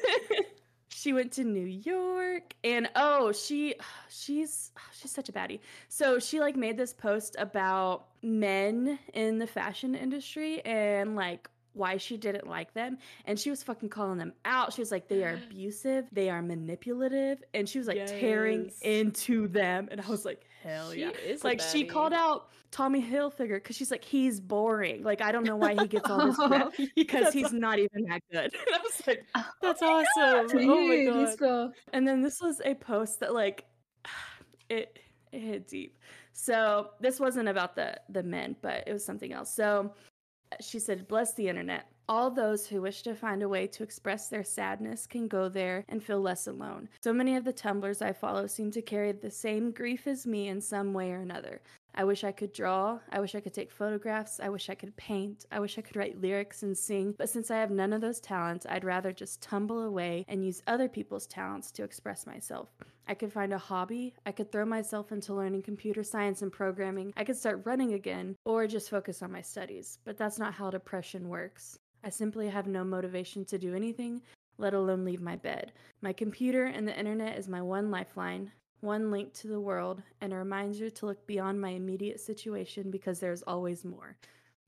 she 0.89 1.13
went 1.13 1.31
to 1.33 1.43
New 1.43 1.65
York 1.65 2.53
and 2.63 2.89
oh, 2.95 3.31
she 3.31 3.75
she's 4.09 4.71
she's 4.99 5.11
such 5.11 5.29
a 5.29 5.31
baddie. 5.31 5.59
So 5.87 6.19
she 6.19 6.39
like 6.39 6.55
made 6.55 6.77
this 6.77 6.93
post 6.93 7.35
about 7.39 8.07
men 8.21 8.99
in 9.13 9.39
the 9.39 9.47
fashion 9.47 9.95
industry 9.95 10.61
and 10.65 11.15
like 11.15 11.49
why 11.73 11.97
she 11.97 12.17
didn't 12.17 12.47
like 12.47 12.73
them 12.73 12.97
and 13.25 13.39
she 13.39 13.49
was 13.49 13.63
fucking 13.63 13.89
calling 13.89 14.17
them 14.17 14.33
out. 14.45 14.73
She 14.73 14.81
was 14.81 14.91
like 14.91 15.07
they 15.07 15.23
are 15.23 15.39
abusive, 15.49 16.05
they 16.11 16.29
are 16.29 16.41
manipulative 16.41 17.43
and 17.53 17.67
she 17.67 17.77
was 17.77 17.87
like 17.87 18.05
tearing 18.07 18.71
into 18.81 19.47
them 19.47 19.87
and 19.91 20.01
I 20.01 20.07
was 20.07 20.25
like 20.25 20.45
hell 20.63 20.91
She 20.91 21.01
yeah. 21.01 21.09
is 21.25 21.43
like 21.43 21.61
she 21.61 21.85
called 21.85 22.13
out 22.13 22.49
Tommy 22.71 23.01
Hilfiger 23.01 23.55
because 23.55 23.75
she's 23.75 23.91
like 23.91 24.03
he's 24.03 24.39
boring. 24.39 25.03
Like 25.03 25.21
I 25.21 25.31
don't 25.31 25.43
know 25.45 25.55
why 25.57 25.73
he 25.73 25.87
gets 25.87 26.09
all 26.09 26.25
this 26.25 26.35
crap 26.47 26.73
because 26.95 27.33
he's 27.33 27.51
not 27.53 27.79
even 27.79 28.03
that 28.05 28.21
good. 28.31 28.53
And 28.67 28.75
I 28.75 28.79
was 28.79 29.07
like, 29.07 29.25
That's 29.61 29.81
awesome. 29.81 30.59
Oh 30.59 30.87
my 30.87 31.05
god. 31.05 31.15
Lisa. 31.15 31.71
and 31.93 32.07
then 32.07 32.21
this 32.21 32.41
was 32.41 32.61
a 32.63 32.75
post 32.75 33.19
that 33.21 33.33
like 33.33 33.65
it 34.69 34.99
it 35.31 35.39
hit 35.39 35.67
deep. 35.67 35.97
So 36.33 36.91
this 36.99 37.19
wasn't 37.19 37.49
about 37.49 37.75
the 37.75 37.99
the 38.09 38.23
men, 38.23 38.55
but 38.61 38.83
it 38.87 38.93
was 38.93 39.03
something 39.03 39.33
else. 39.33 39.53
So 39.53 39.93
she 40.59 40.79
said, 40.79 41.07
"Bless 41.07 41.33
the 41.33 41.47
internet. 41.47 41.87
All 42.09 42.29
those 42.29 42.67
who 42.67 42.81
wish 42.81 43.03
to 43.03 43.15
find 43.15 43.41
a 43.41 43.47
way 43.47 43.67
to 43.67 43.83
express 43.83 44.27
their 44.27 44.43
sadness 44.43 45.07
can 45.07 45.27
go 45.29 45.47
there 45.47 45.85
and 45.87 46.03
feel 46.03 46.19
less 46.19 46.45
alone. 46.45 46.89
So 47.01 47.13
many 47.13 47.37
of 47.37 47.45
the 47.45 47.53
tumblrs 47.53 48.01
I 48.01 48.11
follow 48.11 48.47
seem 48.47 48.69
to 48.71 48.81
carry 48.81 49.13
the 49.13 49.31
same 49.31 49.71
grief 49.71 50.07
as 50.07 50.27
me 50.27 50.49
in 50.49 50.59
some 50.59 50.93
way 50.93 51.11
or 51.11 51.19
another. 51.19 51.61
I 51.93 52.03
wish 52.03 52.23
I 52.23 52.31
could 52.31 52.53
draw. 52.53 52.99
I 53.11 53.19
wish 53.19 53.35
I 53.35 53.41
could 53.41 53.53
take 53.53 53.71
photographs. 53.71 54.39
I 54.39 54.49
wish 54.49 54.69
I 54.69 54.75
could 54.75 54.95
paint. 54.95 55.45
I 55.51 55.59
wish 55.59 55.77
I 55.77 55.81
could 55.81 55.95
write 55.97 56.21
lyrics 56.21 56.63
and 56.63 56.77
sing. 56.77 57.15
But 57.17 57.29
since 57.29 57.51
I 57.51 57.57
have 57.57 57.71
none 57.71 57.91
of 57.91 58.01
those 58.01 58.19
talents, 58.19 58.65
I'd 58.69 58.85
rather 58.85 59.11
just 59.11 59.41
tumble 59.41 59.81
away 59.81 60.25
and 60.27 60.45
use 60.45 60.63
other 60.67 60.87
people's 60.87 61.27
talents 61.27 61.71
to 61.71 61.83
express 61.83 62.25
myself. 62.25 62.69
I 63.07 63.13
could 63.13 63.33
find 63.33 63.51
a 63.51 63.57
hobby. 63.57 64.13
I 64.25 64.31
could 64.31 64.51
throw 64.51 64.65
myself 64.65 65.11
into 65.11 65.33
learning 65.33 65.63
computer 65.63 66.03
science 66.03 66.41
and 66.41 66.51
programming. 66.51 67.13
I 67.17 67.25
could 67.25 67.37
start 67.37 67.65
running 67.65 67.93
again 67.93 68.35
or 68.45 68.67
just 68.67 68.89
focus 68.89 69.21
on 69.21 69.31
my 69.31 69.41
studies. 69.41 69.99
But 70.05 70.17
that's 70.17 70.39
not 70.39 70.53
how 70.53 70.69
depression 70.69 71.27
works. 71.27 71.77
I 72.03 72.09
simply 72.09 72.47
have 72.47 72.67
no 72.67 72.83
motivation 72.83 73.43
to 73.45 73.57
do 73.57 73.75
anything, 73.75 74.21
let 74.57 74.73
alone 74.73 75.03
leave 75.03 75.21
my 75.21 75.35
bed. 75.35 75.73
My 76.01 76.13
computer 76.13 76.65
and 76.65 76.87
the 76.87 76.97
internet 76.97 77.37
is 77.37 77.47
my 77.47 77.61
one 77.61 77.91
lifeline 77.91 78.51
one 78.81 79.11
link 79.11 79.33
to 79.35 79.47
the 79.47 79.59
world, 79.59 80.01
and 80.19 80.33
a 80.33 80.37
reminder 80.37 80.89
to 80.89 81.05
look 81.05 81.25
beyond 81.27 81.61
my 81.61 81.69
immediate 81.69 82.19
situation 82.19 82.91
because 82.91 83.19
there's 83.19 83.41
always 83.43 83.85
more. 83.85 84.17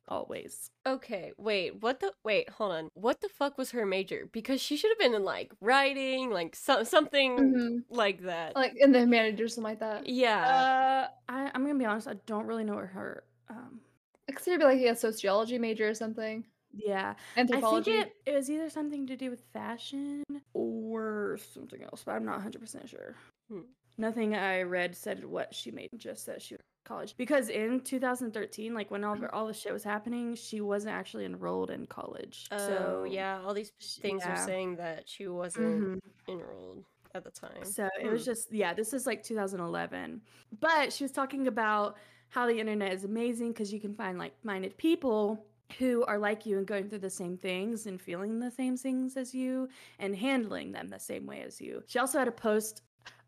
Always. 0.07 0.69
Okay, 0.85 1.31
wait, 1.37 1.81
what 1.81 2.01
the 2.01 2.11
wait, 2.25 2.49
hold 2.49 2.73
on. 2.73 2.89
What 2.93 3.21
the 3.21 3.29
fuck 3.29 3.57
was 3.57 3.71
her 3.71 3.85
major? 3.85 4.27
Because 4.31 4.61
she 4.61 4.75
should 4.75 4.91
have 4.91 4.99
been 4.99 5.15
in 5.15 5.23
like 5.23 5.53
writing, 5.61 6.29
like 6.29 6.57
so, 6.57 6.83
something 6.83 7.37
mm-hmm. 7.37 7.77
like 7.89 8.23
that. 8.23 8.53
Like 8.53 8.73
in 8.75 8.91
the 8.91 8.99
humanities 8.99 9.55
something 9.55 9.71
like 9.71 9.79
that. 9.79 10.07
Yeah. 10.07 11.07
Uh 11.29 11.31
I, 11.31 11.51
I'm 11.53 11.65
gonna 11.65 11.79
be 11.79 11.85
honest, 11.85 12.09
I 12.09 12.15
don't 12.25 12.47
really 12.47 12.65
know 12.65 12.75
what 12.75 12.87
her 12.87 13.23
um 13.49 13.79
I 14.27 14.33
consider 14.33 14.57
be 14.57 14.65
like 14.65 14.81
a 14.81 14.95
sociology 14.95 15.57
major 15.57 15.87
or 15.87 15.93
something. 15.93 16.43
Yeah. 16.73 17.13
Anthropology. 17.37 17.91
I 17.91 17.95
think 17.95 18.07
it, 18.25 18.31
it 18.31 18.35
was 18.35 18.49
either 18.49 18.69
something 18.69 19.07
to 19.07 19.15
do 19.15 19.29
with 19.29 19.43
fashion 19.53 20.23
or 20.53 21.37
something 21.53 21.81
else, 21.83 22.03
but 22.05 22.13
I'm 22.13 22.25
not 22.25 22.41
100% 22.41 22.89
sure. 22.89 23.15
Hmm. 23.49 23.61
Nothing 23.97 24.35
I 24.35 24.63
read 24.63 24.95
said 24.95 25.23
what 25.23 25.53
she 25.53 25.71
made, 25.71 25.89
just 25.97 26.25
that 26.25 26.41
she 26.41 26.55
was 26.55 26.61
college. 26.83 27.15
Because 27.17 27.49
in 27.49 27.79
2013, 27.81 28.73
like 28.73 28.91
when 28.91 29.03
all 29.03 29.15
the, 29.15 29.31
all 29.31 29.47
the 29.47 29.53
shit 29.53 29.73
was 29.73 29.83
happening, 29.83 30.35
she 30.35 30.61
wasn't 30.61 30.93
actually 30.93 31.25
enrolled 31.25 31.71
in 31.71 31.85
college. 31.85 32.47
Oh, 32.51 32.57
so 32.57 33.05
yeah, 33.09 33.39
all 33.45 33.53
these 33.53 33.71
things 34.01 34.23
yeah. 34.25 34.33
are 34.33 34.45
saying 34.45 34.77
that 34.77 35.03
she 35.07 35.27
wasn't 35.27 35.81
mm-hmm. 35.81 36.31
enrolled 36.31 36.85
at 37.15 37.23
the 37.23 37.31
time. 37.31 37.63
So 37.63 37.89
hmm. 37.99 38.07
it 38.07 38.11
was 38.11 38.21
hmm. 38.21 38.31
just 38.31 38.51
yeah, 38.51 38.73
this 38.73 38.93
is 38.93 39.05
like 39.05 39.23
2011. 39.23 40.21
But 40.59 40.91
she 40.91 41.03
was 41.03 41.11
talking 41.11 41.47
about 41.47 41.97
how 42.29 42.47
the 42.47 42.59
internet 42.59 42.91
is 42.91 43.03
amazing 43.03 43.49
because 43.49 43.71
you 43.71 43.79
can 43.79 43.93
find 43.93 44.17
like-minded 44.17 44.75
people 44.77 45.45
who 45.77 46.03
are 46.05 46.17
like 46.17 46.45
you 46.45 46.57
and 46.57 46.67
going 46.67 46.89
through 46.89 46.99
the 46.99 47.09
same 47.09 47.37
things 47.37 47.85
and 47.85 48.01
feeling 48.01 48.39
the 48.39 48.51
same 48.51 48.77
things 48.77 49.17
as 49.17 49.33
you 49.33 49.69
and 49.99 50.15
handling 50.15 50.71
them 50.71 50.89
the 50.89 50.99
same 50.99 51.25
way 51.25 51.41
as 51.41 51.61
you. 51.61 51.83
She 51.87 51.99
also 51.99 52.19
had 52.19 52.27
a 52.27 52.31
post 52.31 52.81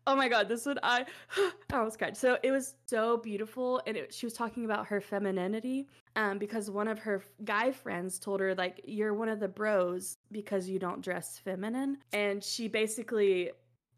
Oh 0.08 0.14
my 0.14 0.28
god, 0.28 0.48
this 0.48 0.66
one 0.66 0.78
I 0.82 1.04
I 1.72 1.76
almost 1.76 1.98
cried. 1.98 2.16
So 2.16 2.38
it 2.42 2.50
was 2.50 2.74
so 2.86 3.16
beautiful, 3.16 3.82
and 3.86 3.96
it, 3.96 4.14
she 4.14 4.26
was 4.26 4.34
talking 4.34 4.64
about 4.64 4.86
her 4.86 5.00
femininity, 5.00 5.88
um, 6.14 6.38
because 6.38 6.70
one 6.70 6.88
of 6.88 6.98
her 7.00 7.22
guy 7.44 7.72
friends 7.72 8.18
told 8.18 8.40
her 8.40 8.54
like 8.54 8.80
you're 8.84 9.14
one 9.14 9.28
of 9.28 9.40
the 9.40 9.48
bros 9.48 10.18
because 10.30 10.68
you 10.68 10.78
don't 10.78 11.02
dress 11.02 11.38
feminine, 11.38 11.98
and 12.12 12.42
she 12.42 12.68
basically 12.68 13.50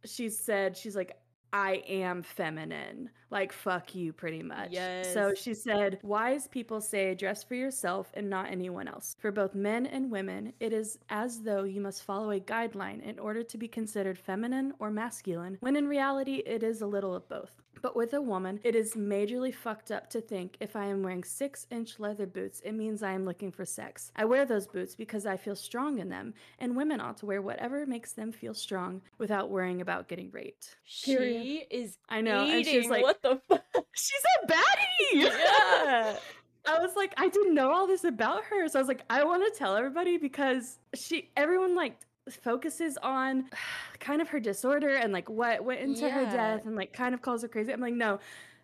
she 0.05 0.29
said 0.31 0.77
she's 0.77 0.97
like 0.97 1.19
I 1.53 1.83
am 1.89 2.23
feminine. 2.23 3.11
Like, 3.31 3.53
fuck 3.53 3.95
you, 3.95 4.13
pretty 4.13 4.43
much. 4.43 4.71
Yes. 4.71 5.13
So 5.13 5.35
she 5.35 5.55
said, 5.55 5.99
Wise 6.03 6.47
people 6.47 6.81
say 6.81 7.15
dress 7.15 7.45
for 7.45 7.55
yourself 7.55 8.11
and 8.15 8.31
not 8.31 8.51
anyone 8.51 8.89
else. 8.89 9.17
For 9.19 9.31
both 9.31 9.55
men 9.55 9.87
and 9.87 10.11
women, 10.11 10.53
it 10.61 10.73
is 10.73 10.99
as 11.11 11.43
though 11.43 11.65
you 11.65 11.81
must 11.81 12.05
follow 12.05 12.31
a 12.31 12.41
guideline 12.41 13.03
in 13.03 13.19
order 13.19 13.43
to 13.43 13.59
be 13.59 13.69
considered 13.69 14.19
feminine 14.19 14.73
or 14.79 14.91
masculine, 14.91 15.59
when 15.61 15.77
in 15.77 15.89
reality, 15.89 16.43
it 16.47 16.63
is 16.63 16.81
a 16.81 16.87
little 16.87 17.15
of 17.15 17.29
both. 17.29 17.51
But 17.83 17.97
with 17.97 18.15
a 18.15 18.21
woman, 18.21 18.61
it 18.65 18.75
is 18.75 18.95
majorly 18.95 19.55
fucked 19.55 19.91
up 19.91 20.11
to 20.11 20.21
think 20.21 20.57
if 20.61 20.77
I 20.77 20.87
am 20.87 21.03
wearing 21.03 21.25
six 21.25 21.67
inch 21.71 21.99
leather 21.99 22.27
boots, 22.27 22.61
it 22.61 22.73
means 22.73 23.03
I 23.03 23.13
am 23.13 23.25
looking 23.25 23.53
for 23.53 23.65
sex. 23.65 24.13
I 24.17 24.25
wear 24.25 24.45
those 24.45 24.67
boots 24.67 24.95
because 24.95 25.27
I 25.27 25.37
feel 25.37 25.57
strong 25.57 25.99
in 25.99 26.09
them, 26.09 26.35
and 26.59 26.77
women 26.77 27.01
ought 27.01 27.19
to 27.19 27.27
wear 27.27 27.43
whatever 27.43 27.87
makes 27.87 28.13
them 28.13 28.33
feel 28.33 28.55
strong 28.55 29.03
without 29.19 29.51
worrying 29.51 29.81
about 29.81 30.09
getting 30.09 30.31
raped. 30.31 30.77
She 30.85 31.65
is 31.71 31.99
I 32.09 32.21
know, 32.21 32.45
eating. 32.45 32.57
and 32.57 32.67
she's 32.67 32.91
like, 32.91 33.03
what 33.03 33.23
the 33.23 33.41
fuck? 33.49 33.65
She's 33.95 34.23
a 34.43 34.47
baddie! 34.47 35.13
Yeah. 35.13 36.17
I 36.69 36.79
was 36.81 36.95
like, 36.97 37.15
I 37.17 37.29
didn't 37.29 37.55
know 37.55 37.73
all 37.73 37.87
this 37.87 38.05
about 38.05 38.45
her. 38.45 38.69
So 38.69 38.79
I 38.79 38.83
was 38.83 38.89
like, 38.89 39.03
I 39.09 39.25
want 39.25 39.43
to 39.43 39.59
tell 39.59 39.75
everybody 39.75 40.19
because 40.19 40.79
she, 40.95 41.31
everyone 41.37 41.75
like 41.75 41.97
focuses 42.37 42.97
on 43.03 43.51
kind 44.01 44.23
of 44.23 44.29
her 44.29 44.41
disorder 44.41 44.95
and 44.95 45.13
like 45.13 45.29
what 45.29 45.65
went 45.65 45.81
into 45.81 46.07
yeah. 46.07 46.11
her 46.11 46.25
death 46.25 46.67
and 46.67 46.77
like 46.77 46.93
kind 46.93 47.15
of 47.15 47.23
calls 47.23 47.43
her 47.43 47.49
crazy. 47.49 47.73
I'm 47.73 47.81
like, 47.81 47.95
no, 47.95 48.21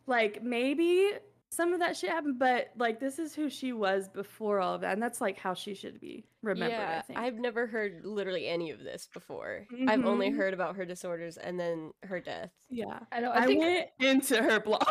like 0.07 0.43
maybe 0.43 1.13
some 1.55 1.73
of 1.73 1.81
that 1.81 1.97
shit 1.97 2.11
happened, 2.11 2.39
but 2.39 2.71
like 2.77 3.01
this 3.01 3.19
is 3.19 3.35
who 3.35 3.49
she 3.49 3.73
was 3.73 4.09
before 4.09 4.61
all 4.61 4.75
of 4.75 4.81
that, 4.81 4.93
and 4.93 5.03
that's 5.03 5.21
like 5.21 5.39
how 5.39 5.55
she 5.55 5.75
should 5.75 6.01
be 6.01 6.27
remembered. 6.43 6.77
Yeah, 6.77 7.03
I 7.15 7.25
have 7.25 7.37
never 7.37 7.67
heard 7.67 8.05
literally 8.05 8.49
any 8.49 8.71
of 8.71 8.81
this 8.81 9.09
before. 9.13 9.67
Mm-hmm. 9.73 9.89
I've 9.89 10.05
only 10.05 10.29
mm-hmm. 10.29 10.39
heard 10.39 10.55
about 10.55 10.77
her 10.77 10.85
disorders 10.85 11.37
and 11.37 11.59
then 11.59 11.93
her 12.03 12.21
death. 12.21 12.51
Yeah, 12.71 12.99
I 13.13 13.21
know. 13.21 13.31
I, 13.31 13.45
I 13.45 13.47
went 13.47 13.87
into 14.01 14.43
her 14.43 14.61
blog. 14.61 14.83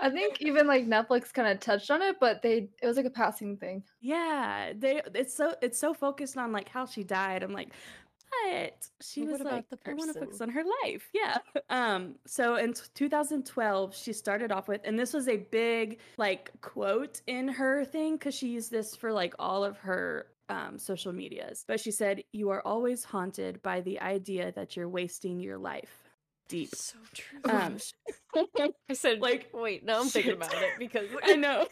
I 0.00 0.10
think 0.10 0.40
even 0.40 0.66
like 0.66 0.86
Netflix 0.86 1.32
kind 1.32 1.48
of 1.48 1.60
touched 1.60 1.90
on 1.90 2.02
it, 2.02 2.16
but 2.20 2.42
they 2.42 2.68
it 2.82 2.86
was 2.86 2.96
like 2.96 3.06
a 3.06 3.10
passing 3.10 3.56
thing. 3.56 3.82
Yeah, 4.00 4.72
they 4.76 5.02
it's 5.14 5.34
so 5.34 5.54
it's 5.62 5.78
so 5.78 5.94
focused 5.94 6.36
on 6.36 6.52
like 6.52 6.68
how 6.68 6.86
she 6.86 7.04
died. 7.04 7.42
I'm 7.42 7.52
like, 7.52 7.70
but 8.30 8.88
she 9.00 9.22
was 9.22 9.40
like, 9.40 9.64
I 9.86 9.94
want 9.94 10.12
to 10.12 10.20
focus 10.20 10.40
on 10.40 10.50
her 10.50 10.64
life. 10.84 11.08
Yeah. 11.12 11.38
Um. 11.70 12.14
So 12.26 12.56
in 12.56 12.72
2012, 12.94 13.94
she 13.94 14.12
started 14.12 14.50
off 14.50 14.68
with, 14.68 14.80
and 14.84 14.98
this 14.98 15.12
was 15.12 15.28
a 15.28 15.36
big 15.36 15.98
like 16.16 16.50
quote 16.62 17.20
in 17.26 17.48
her 17.48 17.84
thing 17.84 18.14
because 18.14 18.34
she 18.34 18.48
used 18.48 18.70
this 18.70 18.96
for 18.96 19.12
like 19.12 19.34
all 19.38 19.64
of 19.64 19.76
her 19.78 20.28
um, 20.48 20.78
social 20.78 21.12
medias. 21.12 21.64
But 21.68 21.80
she 21.80 21.90
said, 21.90 22.22
"You 22.32 22.48
are 22.50 22.66
always 22.66 23.04
haunted 23.04 23.62
by 23.62 23.82
the 23.82 24.00
idea 24.00 24.52
that 24.52 24.76
you're 24.76 24.88
wasting 24.88 25.40
your 25.40 25.58
life." 25.58 26.07
Deep. 26.48 26.74
So 26.74 26.96
true. 27.12 27.40
Um, 27.44 27.76
I 28.90 28.94
said, 28.94 29.20
like, 29.20 29.50
wait, 29.52 29.84
now 29.84 30.00
I'm 30.00 30.04
shit. 30.04 30.24
thinking 30.24 30.32
about 30.32 30.54
it 30.54 30.78
because 30.78 31.08
I 31.22 31.36
know. 31.36 31.66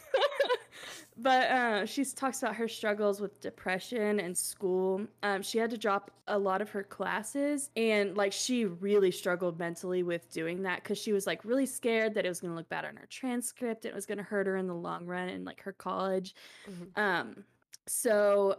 but 1.16 1.50
uh, 1.50 1.86
she 1.86 2.04
talks 2.04 2.42
about 2.42 2.56
her 2.56 2.68
struggles 2.68 3.18
with 3.18 3.40
depression 3.40 4.20
and 4.20 4.36
school. 4.36 5.06
Um, 5.22 5.40
she 5.42 5.56
had 5.56 5.70
to 5.70 5.78
drop 5.78 6.10
a 6.28 6.38
lot 6.38 6.60
of 6.60 6.68
her 6.70 6.82
classes, 6.82 7.70
and 7.74 8.16
like 8.16 8.32
she 8.32 8.66
really 8.66 9.10
struggled 9.10 9.58
mentally 9.58 10.02
with 10.02 10.30
doing 10.30 10.62
that 10.64 10.82
because 10.82 10.98
she 10.98 11.12
was 11.12 11.26
like 11.26 11.44
really 11.44 11.66
scared 11.66 12.12
that 12.14 12.26
it 12.26 12.28
was 12.28 12.40
going 12.40 12.52
to 12.52 12.56
look 12.56 12.68
bad 12.68 12.84
on 12.84 12.96
her 12.96 13.06
transcript. 13.06 13.86
And 13.86 13.92
it 13.92 13.94
was 13.94 14.04
going 14.04 14.18
to 14.18 14.24
hurt 14.24 14.46
her 14.46 14.58
in 14.58 14.66
the 14.66 14.74
long 14.74 15.06
run 15.06 15.30
in 15.30 15.44
like 15.44 15.62
her 15.62 15.72
college. 15.72 16.34
Mm-hmm. 16.68 17.00
Um, 17.00 17.44
so 17.86 18.58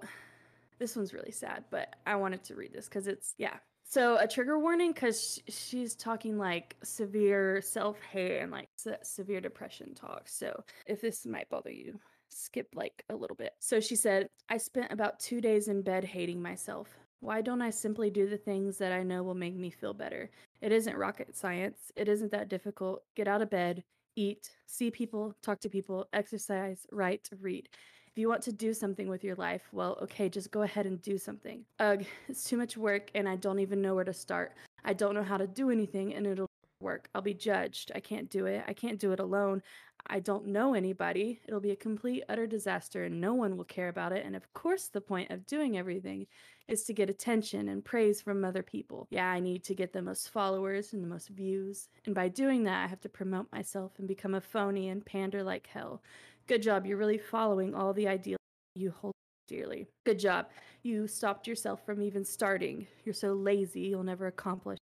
this 0.80 0.96
one's 0.96 1.14
really 1.14 1.32
sad, 1.32 1.66
but 1.70 1.96
I 2.08 2.16
wanted 2.16 2.44
to 2.46 2.56
read 2.56 2.74
this 2.74 2.86
because 2.86 3.08
it's 3.08 3.36
yeah. 3.38 3.58
So 3.90 4.18
a 4.18 4.28
trigger 4.28 4.60
warning 4.60 4.92
because 4.92 5.42
she's 5.48 5.96
talking 5.96 6.38
like 6.38 6.76
severe 6.84 7.62
self 7.62 8.02
hate 8.02 8.40
and 8.40 8.52
like 8.52 8.68
se- 8.76 8.98
severe 9.04 9.40
depression 9.40 9.96
talk. 9.96 10.24
So 10.28 10.64
if 10.86 11.00
this 11.00 11.26
might 11.26 11.50
bother 11.50 11.72
you, 11.72 11.98
skip 12.28 12.68
like 12.76 13.06
a 13.10 13.16
little 13.16 13.36
bit. 13.36 13.54
So 13.60 13.80
she 13.80 13.96
said, 13.96 14.28
I 14.50 14.58
spent 14.58 14.92
about 14.92 15.20
two 15.22 15.40
days 15.40 15.70
in 15.70 15.82
bed 15.82 16.04
hating 16.04 16.42
myself. 16.42 16.90
Why 17.22 17.42
don't 17.42 17.62
I 17.62 17.70
simply 17.70 18.10
do 18.10 18.30
the 18.30 18.38
things 18.38 18.78
that 18.78 18.92
I 18.92 19.04
know 19.04 19.24
will 19.24 19.34
make 19.34 19.56
me 19.56 19.70
feel 19.70 19.94
better? 19.94 20.30
It 20.62 20.74
isn't 20.74 20.98
rocket 20.98 21.36
science. 21.36 21.92
It 21.96 22.10
isn't 22.10 22.32
that 22.32 22.50
difficult. 22.50 23.04
Get 23.16 23.28
out 23.28 23.42
of 23.42 23.50
bed, 23.50 23.84
eat, 24.18 24.52
see 24.66 24.92
people, 24.92 25.34
talk 25.42 25.62
to 25.62 25.70
people, 25.70 26.08
exercise, 26.12 26.86
write, 26.92 27.30
read. 27.40 27.70
If 28.18 28.22
you 28.22 28.30
want 28.30 28.42
to 28.46 28.52
do 28.52 28.74
something 28.74 29.10
with 29.10 29.24
your 29.24 29.36
life, 29.36 29.62
well, 29.72 29.96
okay, 30.02 30.28
just 30.28 30.50
go 30.50 30.64
ahead 30.64 30.88
and 30.88 31.00
do 31.04 31.20
something. 31.20 31.64
Ugh, 31.78 32.04
it's 32.28 32.44
too 32.44 32.58
much 32.58 32.76
work 32.76 33.12
and 33.14 33.30
I 33.30 33.36
don't 33.36 33.60
even 33.60 33.80
know 33.80 33.94
where 33.94 34.04
to 34.06 34.12
start. 34.12 34.54
I 34.84 34.94
don't 34.94 35.14
know 35.14 35.22
how 35.22 35.38
to 35.38 35.46
do 35.46 35.70
anything 35.70 36.16
and 36.16 36.26
it'll 36.26 36.50
work. 36.82 37.10
I'll 37.14 37.22
be 37.22 37.36
judged. 37.36 37.92
I 37.94 38.00
can't 38.00 38.28
do 38.32 38.48
it. 38.48 38.64
I 38.68 38.74
can't 38.74 38.98
do 38.98 39.12
it 39.12 39.20
alone. 39.20 39.62
I 40.08 40.20
don't 40.20 40.48
know 40.48 40.74
anybody. 40.74 41.42
It'll 41.48 41.60
be 41.60 41.72
a 41.72 41.76
complete, 41.76 42.24
utter 42.28 42.48
disaster, 42.48 43.04
and 43.04 43.22
no 43.22 43.36
one 43.36 43.56
will 43.56 43.66
care 43.66 43.90
about 43.90 44.14
it. 44.14 44.26
And 44.26 44.36
of 44.36 44.52
course, 44.54 44.88
the 44.88 45.02
point 45.02 45.30
of 45.30 45.46
doing 45.46 45.78
everything 45.78 46.26
is 46.68 46.84
to 46.86 46.94
get 46.94 47.10
attention 47.10 47.70
and 47.70 47.84
praise 47.84 48.22
from 48.22 48.44
other 48.44 48.64
people. 48.64 49.08
Yeah, 49.10 49.30
I 49.30 49.40
need 49.40 49.64
to 49.66 49.76
get 49.76 49.94
the 49.94 50.02
most 50.02 50.30
followers 50.30 50.94
and 50.94 51.04
the 51.04 51.08
most 51.08 51.30
views. 51.30 51.90
And 52.06 52.16
by 52.16 52.30
doing 52.30 52.64
that, 52.64 52.84
I 52.84 52.88
have 52.88 53.02
to 53.02 53.10
promote 53.10 53.52
myself 53.52 53.94
and 54.00 54.08
become 54.08 54.34
a 54.34 54.42
phony 54.42 54.90
and 54.90 55.06
pander 55.06 55.44
like 55.44 55.68
hell. 55.68 56.02
Good 56.48 56.62
job. 56.62 56.86
You're 56.86 56.98
really 56.98 57.18
following 57.18 57.76
all 57.76 57.94
the 57.94 58.08
ideals 58.08 58.40
you 58.76 58.92
hold 58.92 59.14
dearly. 59.48 59.88
Good 60.06 60.20
job. 60.20 60.48
You 60.82 61.08
stopped 61.08 61.46
yourself 61.46 61.86
from 61.86 62.02
even 62.02 62.24
starting. 62.24 62.88
You're 63.04 63.14
so 63.14 63.34
lazy, 63.34 63.82
you'll 63.82 64.04
never 64.04 64.28
accomplish 64.28 64.78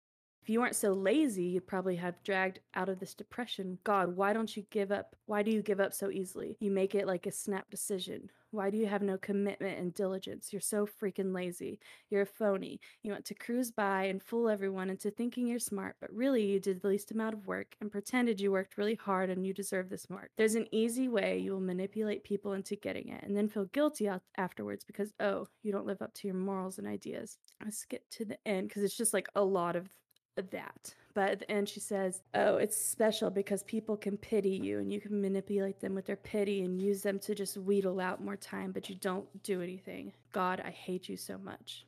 If 0.41 0.49
you 0.49 0.59
weren't 0.59 0.75
so 0.75 0.93
lazy, 0.93 1.43
you'd 1.43 1.67
probably 1.67 1.95
have 1.97 2.21
dragged 2.23 2.59
out 2.73 2.89
of 2.89 2.99
this 2.99 3.13
depression. 3.13 3.77
God, 3.83 4.15
why 4.15 4.33
don't 4.33 4.57
you 4.57 4.65
give 4.71 4.91
up? 4.91 5.15
Why 5.27 5.43
do 5.43 5.51
you 5.51 5.61
give 5.61 5.79
up 5.79 5.93
so 5.93 6.09
easily? 6.09 6.57
You 6.59 6.71
make 6.71 6.95
it 6.95 7.05
like 7.05 7.27
a 7.27 7.31
snap 7.31 7.69
decision. 7.69 8.31
Why 8.49 8.69
do 8.69 8.77
you 8.77 8.87
have 8.87 9.01
no 9.01 9.17
commitment 9.17 9.79
and 9.79 9.93
diligence? 9.93 10.51
You're 10.51 10.59
so 10.59 10.85
freaking 10.85 11.33
lazy. 11.33 11.79
You're 12.09 12.23
a 12.23 12.25
phony. 12.25 12.81
You 13.01 13.11
want 13.11 13.23
to 13.25 13.33
cruise 13.33 13.71
by 13.71 14.05
and 14.05 14.21
fool 14.21 14.49
everyone 14.49 14.89
into 14.89 15.09
thinking 15.09 15.47
you're 15.47 15.59
smart, 15.59 15.95
but 16.01 16.11
really 16.11 16.43
you 16.43 16.59
did 16.59 16.81
the 16.81 16.89
least 16.89 17.11
amount 17.11 17.35
of 17.35 17.47
work 17.47 17.75
and 17.79 17.91
pretended 17.91 18.41
you 18.41 18.51
worked 18.51 18.77
really 18.77 18.95
hard 18.95 19.29
and 19.29 19.45
you 19.45 19.53
deserve 19.53 19.89
this 19.89 20.09
mark. 20.09 20.31
There's 20.37 20.55
an 20.55 20.67
easy 20.73 21.07
way 21.07 21.37
you 21.37 21.53
will 21.53 21.61
manipulate 21.61 22.25
people 22.25 22.53
into 22.53 22.75
getting 22.75 23.07
it 23.09 23.23
and 23.23 23.37
then 23.37 23.47
feel 23.47 23.65
guilty 23.65 24.09
afterwards 24.35 24.83
because, 24.83 25.13
oh, 25.21 25.47
you 25.63 25.71
don't 25.71 25.85
live 25.85 26.01
up 26.01 26.13
to 26.15 26.27
your 26.27 26.35
morals 26.35 26.77
and 26.77 26.87
ideas. 26.87 27.37
Let's 27.63 27.77
skip 27.77 28.03
to 28.09 28.25
the 28.25 28.37
end 28.45 28.67
because 28.67 28.83
it's 28.83 28.97
just 28.97 29.13
like 29.13 29.29
a 29.35 29.43
lot 29.43 29.77
of 29.77 29.87
that. 30.35 30.93
But 31.13 31.29
at 31.29 31.39
the 31.39 31.51
end, 31.51 31.67
she 31.67 31.79
says, 31.79 32.21
Oh, 32.33 32.57
it's 32.57 32.77
special 32.77 33.29
because 33.29 33.63
people 33.63 33.97
can 33.97 34.17
pity 34.17 34.51
you 34.51 34.79
and 34.79 34.91
you 34.91 35.01
can 35.01 35.21
manipulate 35.21 35.79
them 35.79 35.93
with 35.93 36.05
their 36.05 36.15
pity 36.15 36.61
and 36.61 36.81
use 36.81 37.01
them 37.01 37.19
to 37.19 37.35
just 37.35 37.57
wheedle 37.57 37.99
out 37.99 38.23
more 38.23 38.37
time, 38.37 38.71
but 38.71 38.89
you 38.89 38.95
don't 38.95 39.27
do 39.43 39.61
anything. 39.61 40.13
God, 40.31 40.61
I 40.65 40.71
hate 40.71 41.09
you 41.09 41.17
so 41.17 41.37
much. 41.37 41.85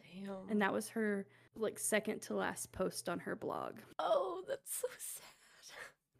Damn. 0.00 0.36
And 0.48 0.62
that 0.62 0.72
was 0.72 0.88
her, 0.90 1.26
like, 1.56 1.78
second 1.78 2.22
to 2.22 2.34
last 2.34 2.70
post 2.72 3.08
on 3.08 3.18
her 3.20 3.34
blog. 3.34 3.74
Oh, 3.98 4.42
that's 4.46 4.80
so 4.80 4.88
sad. 4.98 5.24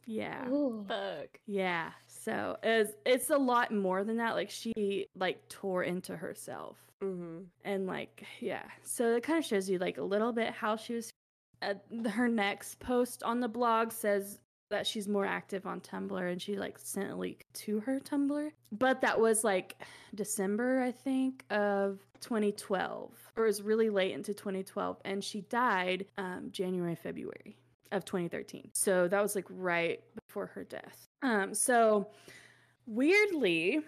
Yeah. 0.06 0.48
Ooh. 0.48 0.84
Fuck. 0.88 1.38
Yeah. 1.46 1.90
So 2.06 2.56
it's 2.64 2.92
it's 3.06 3.30
a 3.30 3.36
lot 3.36 3.72
more 3.72 4.02
than 4.02 4.16
that. 4.16 4.34
Like 4.34 4.50
she 4.50 5.06
like 5.14 5.48
tore 5.48 5.84
into 5.84 6.16
herself. 6.16 6.78
Mm-hmm. 7.02 7.44
And 7.64 7.86
like 7.86 8.24
yeah. 8.40 8.64
So 8.82 9.14
it 9.14 9.22
kind 9.22 9.38
of 9.38 9.44
shows 9.44 9.70
you 9.70 9.78
like 9.78 9.98
a 9.98 10.02
little 10.02 10.32
bit 10.32 10.52
how 10.52 10.76
she 10.76 10.94
was 10.94 11.12
uh, 11.62 11.74
her 12.10 12.28
next 12.28 12.78
post 12.80 13.22
on 13.22 13.40
the 13.40 13.48
blog 13.48 13.92
says 13.92 14.38
that 14.70 14.86
she's 14.86 15.08
more 15.08 15.26
active 15.26 15.66
on 15.66 15.80
Tumblr 15.80 16.30
and 16.30 16.40
she 16.40 16.56
like 16.56 16.78
sent 16.78 17.10
a 17.10 17.14
link 17.14 17.44
to 17.54 17.80
her 17.80 18.00
Tumblr. 18.00 18.50
But 18.72 19.00
that 19.00 19.20
was 19.20 19.44
like 19.44 19.76
December, 20.14 20.80
I 20.80 20.92
think, 20.92 21.44
of 21.50 21.98
2012. 22.20 23.10
Or 23.36 23.44
it 23.44 23.46
was 23.46 23.62
really 23.62 23.90
late 23.90 24.12
into 24.12 24.32
2012. 24.32 24.98
And 25.04 25.22
she 25.22 25.42
died 25.42 26.06
um, 26.16 26.48
January, 26.52 26.94
February 26.94 27.56
of 27.92 28.04
2013. 28.04 28.70
So 28.72 29.08
that 29.08 29.20
was 29.20 29.34
like 29.34 29.46
right 29.50 30.00
before 30.26 30.46
her 30.46 30.62
death. 30.64 31.08
Um, 31.22 31.52
so 31.52 32.08
weirdly, 32.86 33.80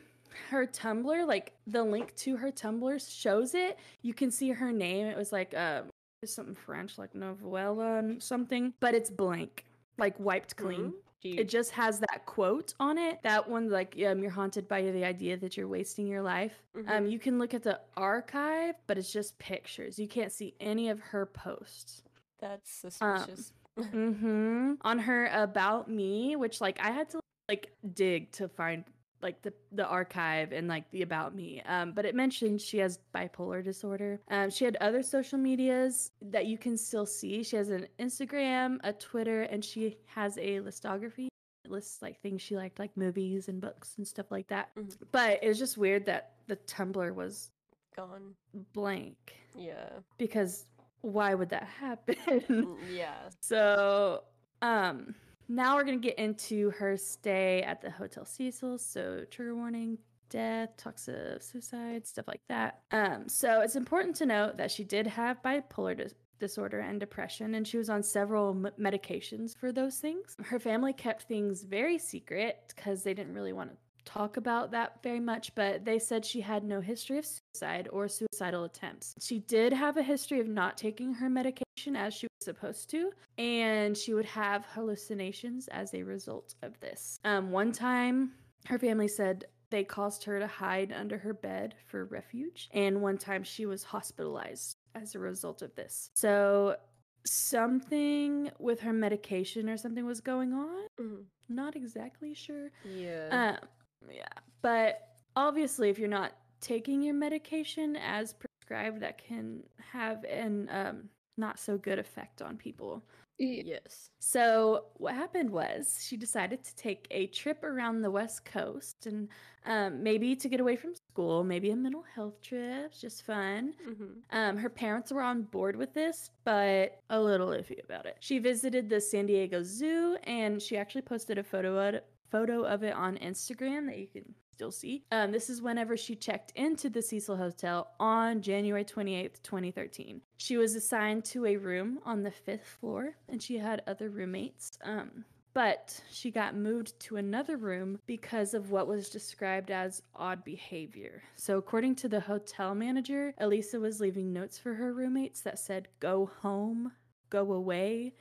her 0.50 0.66
Tumblr, 0.66 1.26
like 1.26 1.52
the 1.66 1.84
link 1.84 2.14
to 2.16 2.36
her 2.36 2.50
Tumblr 2.50 3.20
shows 3.20 3.54
it. 3.54 3.78
You 4.02 4.14
can 4.14 4.30
see 4.30 4.50
her 4.50 4.72
name. 4.72 5.06
It 5.06 5.16
was 5.16 5.30
like 5.30 5.54
uh, 5.54 5.82
something 6.30 6.54
French, 6.54 6.98
like 6.98 7.14
novella 7.14 7.98
and 7.98 8.22
something, 8.22 8.72
but 8.80 8.94
it's 8.94 9.10
blank, 9.10 9.64
like 9.98 10.18
wiped 10.18 10.56
clean. 10.56 10.92
Mm-hmm. 11.24 11.38
It 11.38 11.48
just 11.48 11.70
has 11.72 12.00
that 12.00 12.26
quote 12.26 12.74
on 12.80 12.98
it. 12.98 13.20
That 13.22 13.48
one, 13.48 13.70
like, 13.70 13.96
um, 14.06 14.22
you're 14.22 14.30
haunted 14.30 14.66
by 14.66 14.82
the 14.82 15.04
idea 15.04 15.36
that 15.36 15.56
you're 15.56 15.68
wasting 15.68 16.06
your 16.06 16.22
life. 16.22 16.60
Um, 16.74 16.82
mm-hmm. 16.82 16.92
Um, 16.92 17.06
you 17.06 17.18
can 17.20 17.38
look 17.38 17.54
at 17.54 17.62
the 17.62 17.80
archive, 17.96 18.74
but 18.88 18.98
it's 18.98 19.12
just 19.12 19.38
pictures. 19.38 19.98
You 19.98 20.08
can't 20.08 20.32
see 20.32 20.54
any 20.60 20.88
of 20.88 20.98
her 20.98 21.26
posts. 21.26 22.02
That's 22.40 22.70
suspicious. 22.70 23.52
Um, 23.76 23.84
mm-hmm. 23.92 24.72
On 24.82 24.98
her 24.98 25.26
about 25.32 25.88
me, 25.88 26.34
which 26.36 26.60
like 26.60 26.78
I 26.80 26.90
had 26.90 27.08
to 27.10 27.20
like 27.48 27.70
dig 27.94 28.32
to 28.32 28.48
find 28.48 28.84
like 29.22 29.42
the 29.42 29.52
the 29.72 29.86
archive 29.86 30.52
and 30.52 30.68
like 30.68 30.90
the 30.90 31.02
about 31.02 31.34
me. 31.34 31.62
Um 31.66 31.92
but 31.92 32.04
it 32.04 32.14
mentioned 32.14 32.60
she 32.60 32.78
has 32.78 32.98
bipolar 33.14 33.62
disorder. 33.64 34.20
Um 34.30 34.50
she 34.50 34.64
had 34.64 34.76
other 34.80 35.02
social 35.02 35.38
medias 35.38 36.10
that 36.20 36.46
you 36.46 36.58
can 36.58 36.76
still 36.76 37.06
see. 37.06 37.42
She 37.42 37.56
has 37.56 37.70
an 37.70 37.86
instagram 37.98 38.78
a 38.84 38.92
twitter 38.92 39.42
and 39.42 39.64
she 39.64 39.98
has 40.06 40.36
a 40.38 40.60
listography 40.60 41.28
it 41.64 41.70
lists 41.70 42.02
like 42.02 42.20
things 42.20 42.42
she 42.42 42.56
liked 42.56 42.78
like 42.78 42.96
movies 42.96 43.48
and 43.48 43.60
books 43.60 43.94
and 43.96 44.06
stuff 44.06 44.30
like 44.30 44.48
that. 44.48 44.74
Mm-hmm. 44.76 45.04
but 45.12 45.38
it 45.42 45.48
was 45.48 45.58
just 45.58 45.78
weird 45.78 46.06
that 46.06 46.32
the 46.48 46.56
tumblr 46.56 47.14
was 47.14 47.50
gone. 47.96 48.34
blank 48.72 49.36
yeah. 49.56 49.90
because 50.18 50.66
why 51.02 51.34
would 51.34 51.50
that 51.50 51.64
happen? 51.80 52.16
Mm, 52.48 52.76
yeah. 52.90 53.28
So 53.40 54.24
um 54.60 55.14
now 55.48 55.76
we're 55.76 55.84
going 55.84 56.00
to 56.00 56.06
get 56.06 56.18
into 56.18 56.70
her 56.70 56.96
stay 56.96 57.62
at 57.62 57.80
the 57.80 57.90
Hotel 57.90 58.24
Cecil. 58.24 58.78
So, 58.78 59.24
trigger 59.30 59.54
warning, 59.54 59.98
death, 60.30 60.76
talks 60.76 61.08
of 61.08 61.42
suicide, 61.42 62.06
stuff 62.06 62.26
like 62.28 62.42
that. 62.48 62.80
Um, 62.90 63.28
so, 63.28 63.60
it's 63.60 63.76
important 63.76 64.16
to 64.16 64.26
note 64.26 64.56
that 64.56 64.70
she 64.70 64.84
did 64.84 65.06
have 65.06 65.42
bipolar 65.42 65.96
dis- 65.96 66.14
disorder 66.38 66.80
and 66.80 66.98
depression, 66.98 67.54
and 67.54 67.66
she 67.66 67.78
was 67.78 67.88
on 67.88 68.02
several 68.02 68.50
m- 68.50 68.72
medications 68.78 69.56
for 69.56 69.72
those 69.72 69.98
things. 69.98 70.36
Her 70.44 70.58
family 70.58 70.92
kept 70.92 71.22
things 71.22 71.62
very 71.62 71.98
secret 71.98 72.72
because 72.74 73.02
they 73.02 73.14
didn't 73.14 73.34
really 73.34 73.52
want 73.52 73.70
to 73.70 73.76
talk 74.04 74.36
about 74.36 74.72
that 74.72 75.02
very 75.02 75.20
much, 75.20 75.54
but 75.54 75.84
they 75.84 75.98
said 75.98 76.24
she 76.24 76.40
had 76.40 76.64
no 76.64 76.80
history 76.80 77.18
of 77.18 77.26
suicide 77.26 77.88
or 77.92 78.08
suicidal 78.08 78.64
attempts. 78.64 79.14
She 79.20 79.38
did 79.40 79.72
have 79.72 79.96
a 79.96 80.02
history 80.02 80.40
of 80.40 80.48
not 80.48 80.76
taking 80.76 81.14
her 81.14 81.30
medication 81.30 81.61
as 81.96 82.14
she 82.14 82.26
was 82.26 82.44
supposed 82.44 82.90
to, 82.90 83.10
and 83.38 83.96
she 83.96 84.14
would 84.14 84.24
have 84.24 84.64
hallucinations 84.66 85.68
as 85.68 85.94
a 85.94 86.02
result 86.02 86.54
of 86.62 86.78
this. 86.80 87.18
Um, 87.24 87.50
one 87.50 87.72
time, 87.72 88.32
her 88.66 88.78
family 88.78 89.08
said 89.08 89.44
they 89.70 89.84
caused 89.84 90.24
her 90.24 90.38
to 90.38 90.46
hide 90.46 90.92
under 90.92 91.18
her 91.18 91.34
bed 91.34 91.74
for 91.86 92.04
refuge, 92.04 92.68
and 92.72 93.00
one 93.00 93.18
time 93.18 93.42
she 93.42 93.66
was 93.66 93.82
hospitalized 93.84 94.76
as 94.94 95.14
a 95.14 95.18
result 95.18 95.62
of 95.62 95.74
this. 95.74 96.10
So 96.14 96.76
something 97.24 98.50
with 98.58 98.80
her 98.80 98.92
medication 98.92 99.68
or 99.68 99.76
something 99.76 100.04
was 100.04 100.20
going 100.20 100.52
on. 100.52 100.86
Mm-hmm. 101.00 101.22
Not 101.48 101.76
exactly 101.76 102.34
sure. 102.34 102.70
Yeah. 102.84 103.58
Um, 103.62 103.68
yeah. 104.10 104.24
But 104.60 105.00
obviously, 105.36 105.90
if 105.90 105.98
you're 105.98 106.08
not 106.08 106.32
taking 106.60 107.02
your 107.02 107.14
medication 107.14 107.96
as 107.96 108.34
prescribed, 108.34 109.00
that 109.00 109.18
can 109.18 109.62
have 109.92 110.24
an 110.24 110.68
um, 110.70 111.08
not 111.36 111.58
so 111.58 111.76
good 111.78 111.98
effect 111.98 112.42
on 112.42 112.56
people. 112.56 113.02
Yes. 113.38 114.10
So 114.20 114.84
what 114.94 115.14
happened 115.14 115.50
was 115.50 116.04
she 116.06 116.16
decided 116.16 116.62
to 116.64 116.76
take 116.76 117.06
a 117.10 117.26
trip 117.28 117.64
around 117.64 118.02
the 118.02 118.10
West 118.10 118.44
Coast 118.44 119.06
and 119.06 119.28
um, 119.66 120.02
maybe 120.02 120.36
to 120.36 120.48
get 120.48 120.60
away 120.60 120.76
from 120.76 120.94
school, 120.94 121.42
maybe 121.42 121.70
a 121.70 121.76
mental 121.76 122.04
health 122.14 122.40
trip, 122.42 122.92
just 122.92 123.24
fun. 123.24 123.74
Mm-hmm. 123.88 124.36
Um, 124.36 124.56
her 124.56 124.68
parents 124.68 125.10
were 125.12 125.22
on 125.22 125.42
board 125.42 125.76
with 125.76 125.92
this, 125.94 126.30
but 126.44 127.00
a 127.10 127.20
little 127.20 127.48
iffy 127.48 127.82
about 127.82 128.06
it. 128.06 128.16
She 128.20 128.38
visited 128.38 128.88
the 128.88 129.00
San 129.00 129.26
Diego 129.26 129.62
Zoo 129.62 130.16
and 130.24 130.60
she 130.60 130.76
actually 130.76 131.02
posted 131.02 131.38
a 131.38 131.42
photo 131.42 131.88
of, 131.88 132.02
photo 132.30 132.62
of 132.62 132.82
it 132.82 132.94
on 132.94 133.16
Instagram 133.18 133.86
that 133.86 133.98
you 133.98 134.06
can 134.06 134.34
still 134.52 134.70
see. 134.70 135.04
Um, 135.10 135.32
this 135.32 135.50
is 135.50 135.62
whenever 135.62 135.96
she 135.96 136.14
checked 136.14 136.52
into 136.54 136.90
the 136.90 137.02
Cecil 137.02 137.36
Hotel 137.36 137.88
on 137.98 138.42
January 138.42 138.84
28th, 138.84 139.42
2013. 139.42 140.20
She 140.36 140.56
was 140.56 140.74
assigned 140.74 141.24
to 141.26 141.46
a 141.46 141.56
room 141.56 141.98
on 142.04 142.22
the 142.22 142.30
fifth 142.30 142.66
floor 142.80 143.16
and 143.28 143.42
she 143.42 143.58
had 143.58 143.82
other 143.86 144.10
roommates. 144.10 144.78
Um, 144.84 145.24
but 145.54 146.00
she 146.10 146.30
got 146.30 146.56
moved 146.56 146.98
to 147.00 147.16
another 147.16 147.56
room 147.56 147.98
because 148.06 148.54
of 148.54 148.70
what 148.70 148.86
was 148.86 149.10
described 149.10 149.70
as 149.70 150.02
odd 150.14 150.44
behavior. 150.44 151.22
So, 151.36 151.58
according 151.58 151.96
to 151.96 152.08
the 152.08 152.20
hotel 152.20 152.74
manager, 152.74 153.34
Elisa 153.38 153.78
was 153.78 154.00
leaving 154.00 154.32
notes 154.32 154.58
for 154.58 154.72
her 154.74 154.94
roommates 154.94 155.42
that 155.42 155.58
said, 155.58 155.88
Go 156.00 156.30
home, 156.40 156.92
go 157.28 157.52
away, 157.52 158.14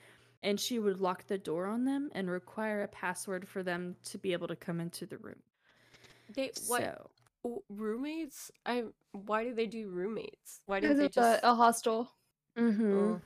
and 0.43 0.59
she 0.59 0.79
would 0.79 0.99
lock 0.99 1.27
the 1.27 1.37
door 1.37 1.67
on 1.67 1.85
them 1.85 2.09
and 2.13 2.29
require 2.29 2.81
a 2.81 2.87
password 2.87 3.47
for 3.47 3.63
them 3.63 3.95
to 4.05 4.17
be 4.17 4.33
able 4.33 4.47
to 4.47 4.55
come 4.55 4.81
into 4.81 5.05
the 5.05 5.17
room. 5.17 5.41
They 6.35 6.51
what 6.67 6.81
so, 7.43 7.61
roommates? 7.69 8.51
I 8.65 8.85
why 9.11 9.43
do 9.43 9.53
they 9.53 9.67
do 9.67 9.89
roommates? 9.89 10.61
Why 10.65 10.79
do 10.79 10.93
they 10.93 11.09
just 11.09 11.43
a, 11.43 11.51
a 11.51 11.55
hostel? 11.55 12.11
Mm-hmm. 12.57 12.93
Oh. 12.93 13.21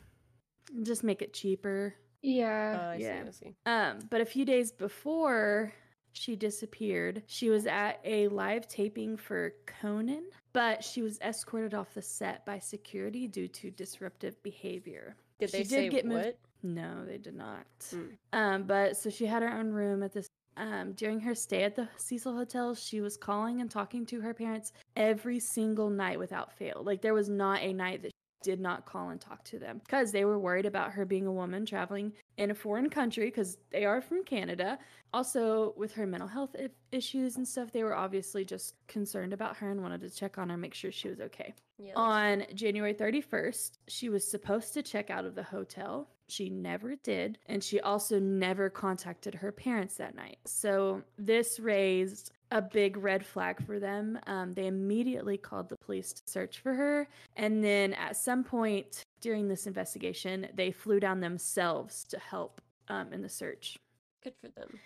Just 0.83 1.03
make 1.03 1.21
it 1.21 1.33
cheaper. 1.33 1.95
Yeah. 2.21 2.79
Uh, 2.79 2.91
I 2.91 2.95
yeah. 2.95 3.23
See, 3.23 3.27
I 3.27 3.31
see. 3.31 3.55
Um, 3.65 3.99
but 4.09 4.21
a 4.21 4.25
few 4.25 4.45
days 4.45 4.71
before 4.71 5.73
she 6.13 6.35
disappeared, 6.35 7.23
she 7.27 7.49
was 7.49 7.67
at 7.67 7.99
a 8.03 8.27
live 8.29 8.67
taping 8.67 9.17
for 9.17 9.53
Conan, 9.81 10.23
but 10.53 10.83
she 10.83 11.01
was 11.01 11.19
escorted 11.19 11.73
off 11.73 11.93
the 11.93 12.01
set 12.01 12.45
by 12.45 12.59
security 12.59 13.27
due 13.27 13.47
to 13.49 13.69
disruptive 13.71 14.41
behavior. 14.41 15.15
Did 15.39 15.51
she 15.51 15.57
they 15.57 15.63
did 15.63 15.69
say 15.69 15.89
get 15.89 16.05
what? 16.05 16.25
Moved- 16.25 16.37
no, 16.63 17.05
they 17.05 17.19
did 17.19 17.35
not. 17.35 17.67
Mm. 17.91 18.17
Um, 18.33 18.63
but 18.63 18.97
so 18.97 19.11
she 19.11 19.27
had 19.27 19.43
her 19.43 19.51
own 19.51 19.69
room 19.69 20.01
at 20.01 20.13
this. 20.13 20.27
Um, 20.57 20.93
during 20.93 21.19
her 21.19 21.35
stay 21.35 21.63
at 21.63 21.75
the 21.75 21.89
Cecil 21.97 22.33
Hotel, 22.35 22.75
she 22.75 23.01
was 23.01 23.17
calling 23.17 23.59
and 23.59 23.69
talking 23.69 24.05
to 24.07 24.21
her 24.21 24.33
parents 24.33 24.71
every 24.95 25.39
single 25.39 25.89
night 25.89 26.17
without 26.17 26.53
fail. 26.53 26.81
Like 26.83 27.01
there 27.01 27.13
was 27.13 27.29
not 27.29 27.61
a 27.61 27.73
night 27.73 28.03
that 28.03 28.11
did 28.45 28.61
not 28.61 28.85
call 28.85 29.09
and 29.09 29.19
talk 29.19 29.43
to 29.43 29.57
them 29.57 29.81
because 29.83 30.11
they 30.11 30.23
were 30.23 30.37
worried 30.37 30.67
about 30.67 30.91
her 30.91 31.03
being 31.03 31.25
a 31.25 31.31
woman 31.31 31.65
traveling 31.65 32.13
in 32.37 32.51
a 32.51 32.55
foreign 32.55 32.91
country 32.91 33.25
because 33.25 33.57
they 33.71 33.85
are 33.85 34.01
from 34.01 34.23
Canada. 34.23 34.77
Also, 35.13 35.73
with 35.75 35.91
her 35.93 36.05
mental 36.05 36.29
health 36.29 36.55
issues 36.91 37.37
and 37.37 37.47
stuff, 37.47 37.71
they 37.71 37.83
were 37.83 37.95
obviously 37.95 38.45
just 38.45 38.75
concerned 38.87 39.33
about 39.33 39.57
her 39.57 39.71
and 39.71 39.81
wanted 39.81 39.99
to 40.01 40.11
check 40.11 40.37
on 40.37 40.49
her, 40.49 40.57
make 40.57 40.75
sure 40.75 40.91
she 40.91 41.09
was 41.09 41.19
okay. 41.19 41.55
Yeah, 41.79 41.93
on 41.95 42.43
January 42.53 42.93
31st, 42.93 43.79
she 43.87 44.09
was 44.09 44.29
supposed 44.29 44.75
to 44.75 44.83
check 44.83 45.09
out 45.09 45.25
of 45.25 45.33
the 45.33 45.43
hotel, 45.43 46.07
She 46.27 46.49
never 46.49 46.95
did. 46.95 47.37
And 47.47 47.63
she 47.63 47.79
also 47.79 48.19
never 48.19 48.69
contacted 48.69 49.35
her 49.35 49.51
parents 49.51 49.95
that 49.97 50.15
night. 50.15 50.37
So 50.45 51.03
this 51.17 51.59
raised 51.59 52.31
a 52.55 52.61
big 52.61 52.95
red 52.95 53.25
flag 53.25 53.63
for 53.65 53.79
them. 53.79 54.17
Um, 54.27 54.53
they 54.53 54.67
immediately 54.67 55.37
called 55.37 55.67
the 55.67 55.75
police 55.75 56.13
to 56.13 56.21
search 56.25 56.59
for 56.59 56.73
her. 56.73 57.09
And 57.35 57.61
then 57.61 57.93
at 57.93 58.15
some 58.15 58.45
point 58.45 59.03
during 59.19 59.49
this 59.49 59.67
investigation, 59.67 60.47
they 60.53 60.71
flew 60.71 61.01
down 61.01 61.19
themselves 61.19 62.05
to 62.05 62.17
help 62.17 62.61
um, 62.87 63.11
in 63.11 63.21
the 63.21 63.27
search. 63.27 63.77
Good 64.23 64.35
for 64.39 64.47
them. 64.47 64.79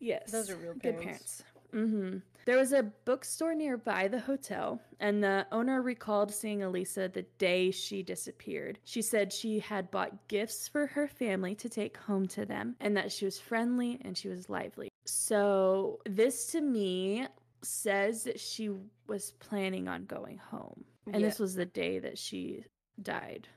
Yes. 0.00 0.32
Those 0.32 0.50
are 0.50 0.56
real 0.56 0.74
parents. 0.74 0.82
Good 0.82 0.98
parents. 1.00 1.44
Mm-hmm. 1.72 2.18
There 2.44 2.58
was 2.58 2.72
a 2.72 2.82
bookstore 2.82 3.54
nearby 3.54 4.08
the 4.08 4.18
hotel, 4.18 4.80
and 4.98 5.22
the 5.22 5.46
owner 5.52 5.80
recalled 5.80 6.34
seeing 6.34 6.64
Elisa 6.64 7.08
the 7.08 7.22
day 7.38 7.70
she 7.70 8.02
disappeared. 8.02 8.80
She 8.82 9.00
said 9.00 9.32
she 9.32 9.60
had 9.60 9.92
bought 9.92 10.26
gifts 10.26 10.66
for 10.66 10.88
her 10.88 11.06
family 11.06 11.54
to 11.54 11.68
take 11.68 11.96
home 11.96 12.26
to 12.28 12.44
them, 12.44 12.74
and 12.80 12.96
that 12.96 13.12
she 13.12 13.24
was 13.24 13.38
friendly 13.38 14.00
and 14.04 14.18
she 14.18 14.28
was 14.28 14.50
lively. 14.50 14.91
So, 15.04 16.00
this 16.06 16.48
to 16.52 16.60
me 16.60 17.26
says 17.62 18.24
that 18.24 18.40
she 18.40 18.70
was 19.06 19.32
planning 19.32 19.88
on 19.88 20.04
going 20.04 20.38
home, 20.38 20.84
and 21.06 21.20
yeah. 21.20 21.28
this 21.28 21.38
was 21.38 21.54
the 21.54 21.66
day 21.66 21.98
that 21.98 22.18
she 22.18 22.64
died. 23.00 23.48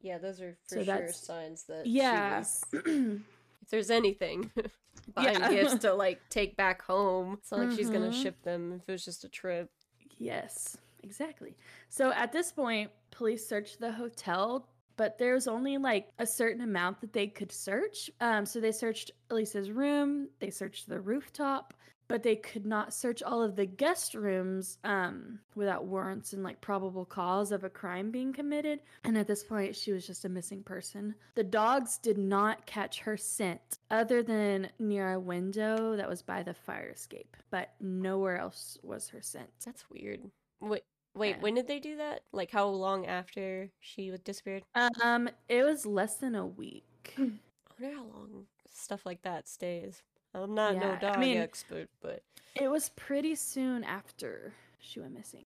Yeah, 0.00 0.18
those 0.18 0.40
are 0.40 0.56
for 0.68 0.76
so 0.76 0.84
sure 0.84 1.12
signs 1.12 1.64
that 1.64 1.86
yeah. 1.86 2.38
Was... 2.38 2.64
if 2.72 3.68
there's 3.70 3.90
anything 3.90 4.50
buying 5.14 5.38
yeah. 5.38 5.50
gifts 5.50 5.76
to 5.76 5.94
like 5.94 6.20
take 6.28 6.56
back 6.56 6.82
home. 6.82 7.38
It's 7.40 7.50
not 7.50 7.60
like 7.60 7.68
mm-hmm. 7.68 7.76
she's 7.76 7.90
gonna 7.90 8.10
mm-hmm. 8.10 8.22
ship 8.22 8.42
them 8.42 8.80
if 8.80 8.88
it 8.88 8.92
was 8.92 9.04
just 9.04 9.24
a 9.24 9.28
trip. 9.28 9.70
Yes, 10.18 10.76
exactly. 11.02 11.56
So 11.88 12.12
at 12.12 12.32
this 12.32 12.52
point, 12.52 12.90
police 13.10 13.46
searched 13.46 13.80
the 13.80 13.92
hotel, 13.92 14.66
but 14.96 15.18
there's 15.18 15.46
only 15.46 15.78
like 15.78 16.08
a 16.18 16.26
certain 16.26 16.62
amount 16.62 17.00
that 17.00 17.12
they 17.12 17.26
could 17.26 17.52
search. 17.52 18.10
Um, 18.20 18.46
so 18.46 18.60
they 18.60 18.72
searched 18.72 19.10
Elisa's 19.30 19.70
room, 19.70 20.28
they 20.40 20.50
searched 20.50 20.88
the 20.88 21.00
rooftop, 21.00 21.74
but 22.12 22.22
they 22.22 22.36
could 22.36 22.66
not 22.66 22.92
search 22.92 23.22
all 23.22 23.42
of 23.42 23.56
the 23.56 23.64
guest 23.64 24.14
rooms 24.14 24.76
um, 24.84 25.38
without 25.54 25.86
warrants 25.86 26.34
and 26.34 26.42
like 26.42 26.60
probable 26.60 27.06
cause 27.06 27.52
of 27.52 27.64
a 27.64 27.70
crime 27.70 28.10
being 28.10 28.34
committed. 28.34 28.80
And 29.04 29.16
at 29.16 29.26
this 29.26 29.42
point, 29.42 29.74
she 29.74 29.92
was 29.92 30.06
just 30.06 30.26
a 30.26 30.28
missing 30.28 30.62
person. 30.62 31.14
The 31.36 31.44
dogs 31.44 31.96
did 31.96 32.18
not 32.18 32.66
catch 32.66 33.00
her 33.00 33.16
scent 33.16 33.78
other 33.90 34.22
than 34.22 34.68
near 34.78 35.12
a 35.12 35.20
window 35.20 35.96
that 35.96 36.06
was 36.06 36.20
by 36.20 36.42
the 36.42 36.52
fire 36.52 36.90
escape, 36.90 37.34
but 37.50 37.70
nowhere 37.80 38.36
else 38.36 38.76
was 38.82 39.08
her 39.08 39.22
scent. 39.22 39.48
That's 39.64 39.84
weird. 39.90 40.20
Wait, 40.60 40.84
Wait, 41.14 41.40
when 41.40 41.54
did 41.54 41.68
they 41.68 41.78
do 41.78 41.96
that? 41.96 42.22
Like 42.32 42.50
how 42.50 42.66
long 42.66 43.06
after 43.06 43.68
she 43.80 44.12
disappeared? 44.24 44.62
Um, 45.02 45.28
it 45.48 45.62
was 45.64 45.84
less 45.84 46.16
than 46.16 46.34
a 46.34 46.46
week. 46.46 47.14
I 47.18 47.30
wonder 47.78 47.96
how 47.96 48.04
long 48.04 48.46
stuff 48.70 49.04
like 49.04 49.22
that 49.22 49.48
stays. 49.48 50.02
I'm 50.34 50.54
not 50.54 50.74
yeah, 50.74 50.80
no 50.80 50.96
dog 50.96 51.16
I 51.16 51.20
mean, 51.20 51.36
expert, 51.36 51.88
but 52.00 52.22
it 52.54 52.68
was 52.68 52.88
pretty 52.90 53.34
soon 53.34 53.84
after 53.84 54.54
she 54.78 55.00
went 55.00 55.14
missing. 55.14 55.44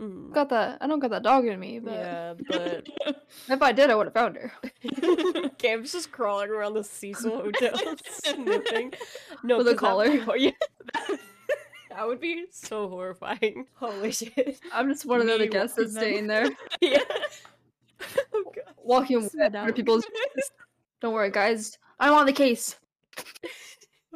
Mm. 0.00 0.32
Got 0.32 0.50
that? 0.50 0.78
I 0.80 0.86
don't 0.86 1.00
got 1.00 1.10
that 1.10 1.24
dog 1.24 1.44
in 1.46 1.58
me, 1.58 1.80
but 1.80 1.92
yeah, 1.92 2.34
but 2.48 2.86
if 3.48 3.62
I 3.62 3.72
did, 3.72 3.90
I 3.90 3.96
would 3.96 4.06
have 4.06 4.14
found 4.14 4.36
her. 4.36 4.52
Cam's 5.58 5.90
just 5.90 6.12
crawling 6.12 6.50
around 6.50 6.74
the 6.74 6.84
Cecil 6.84 7.36
Hotel, 7.42 7.76
sniffing. 8.06 8.92
No, 9.42 9.58
with 9.58 9.68
a 9.68 9.74
collar. 9.74 10.06
yeah. 10.36 10.52
That 11.98 12.06
would 12.06 12.20
be 12.20 12.44
so 12.52 12.88
horrifying. 12.88 13.66
Holy 13.74 14.12
shit! 14.12 14.60
I'm 14.72 14.88
just 14.88 15.04
one 15.04 15.20
of 15.20 15.26
the 15.26 15.34
other 15.34 15.48
guests 15.48 15.76
that's 15.76 15.90
staying 15.92 16.28
there. 16.28 16.48
yeah. 16.80 17.02
Oh, 18.32 18.44
Walking 18.84 19.16
away 19.16 19.72
people's. 19.72 20.04
Don't 21.00 21.12
worry, 21.12 21.32
guys. 21.32 21.76
I'm 21.98 22.12
on 22.12 22.26
the 22.26 22.32
case. 22.32 22.76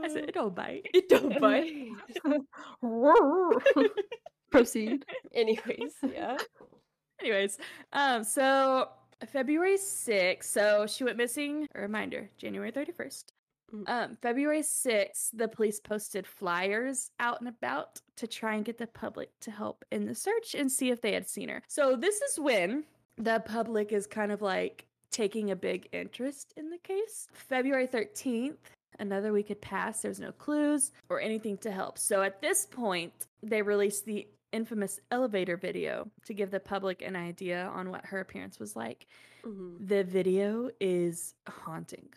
I 0.01 0.09
said, 0.09 0.29
it 0.29 0.35
don't 0.35 0.55
bite. 0.55 0.87
It 0.95 1.09
don't 1.09 1.41
bite. 1.41 1.91
Proceed. 4.51 5.05
Anyways, 5.35 5.95
yeah. 6.13 6.37
Anyways, 7.21 7.59
um, 7.93 8.25
so 8.25 8.89
February 9.33 9.77
6th, 9.77 10.45
so 10.45 10.87
she 10.89 11.05
went 11.05 11.17
missing, 11.17 11.69
a 11.75 11.81
reminder, 11.81 12.31
January 12.37 12.73
31st. 12.73 13.25
Mm. 13.75 13.89
Um, 13.89 14.17
February 14.21 14.63
6th, 14.63 15.31
the 15.33 15.49
police 15.49 15.81
posted 15.81 16.27
flyers 16.27 17.11
out 17.21 17.41
and 17.41 17.49
about 17.49 18.01
to 18.17 18.27
try 18.27 18.55
and 18.55 18.65
get 18.65 18.79
the 18.79 18.87
public 18.87 19.31
to 19.41 19.51
help 19.51 19.85
in 19.91 20.07
the 20.07 20.15
search 20.15 20.55
and 20.55 20.71
see 20.71 20.91
if 20.91 21.01
they 21.01 21.13
had 21.13 21.29
seen 21.29 21.49
her. 21.49 21.63
So 21.69 21.97
this 21.97 22.21
is 22.21 22.39
when 22.39 22.85
the 23.17 23.43
public 23.45 23.93
is 23.93 24.07
kind 24.07 24.33
of 24.33 24.43
like 24.43 24.87
taking 25.11 25.51
a 25.51 25.57
big 25.57 25.89
interest 25.93 26.53
in 26.57 26.71
the 26.71 26.79
case. 26.79 27.29
February 27.33 27.87
13th, 27.87 28.57
Another 28.99 29.33
week 29.33 29.49
had 29.49 29.61
passed. 29.61 30.03
There 30.03 30.11
was 30.11 30.21
no 30.21 30.33
clues 30.33 30.93
or 31.09 31.21
anything 31.21 31.57
to 31.59 31.71
help. 31.71 31.99
So 31.99 32.23
at 32.23 32.41
this 32.41 32.67
point, 32.67 33.27
they 33.43 33.63
released 33.63 34.05
the 34.05 34.29
infamous 34.53 35.01
elevator 35.11 35.57
video 35.57 36.11
to 36.27 36.35
give 36.35 36.51
the 36.51 36.61
public 36.61 37.03
an 37.03 37.17
idea 37.17 37.71
on 37.75 37.91
what 37.91 38.05
her 38.05 38.21
appearance 38.21 38.59
was 38.61 38.77
like. 38.77 39.07
Mm-hmm. 39.45 39.87
The 39.87 40.05
video 40.05 40.71
is 40.79 41.35
haunting. 41.49 42.09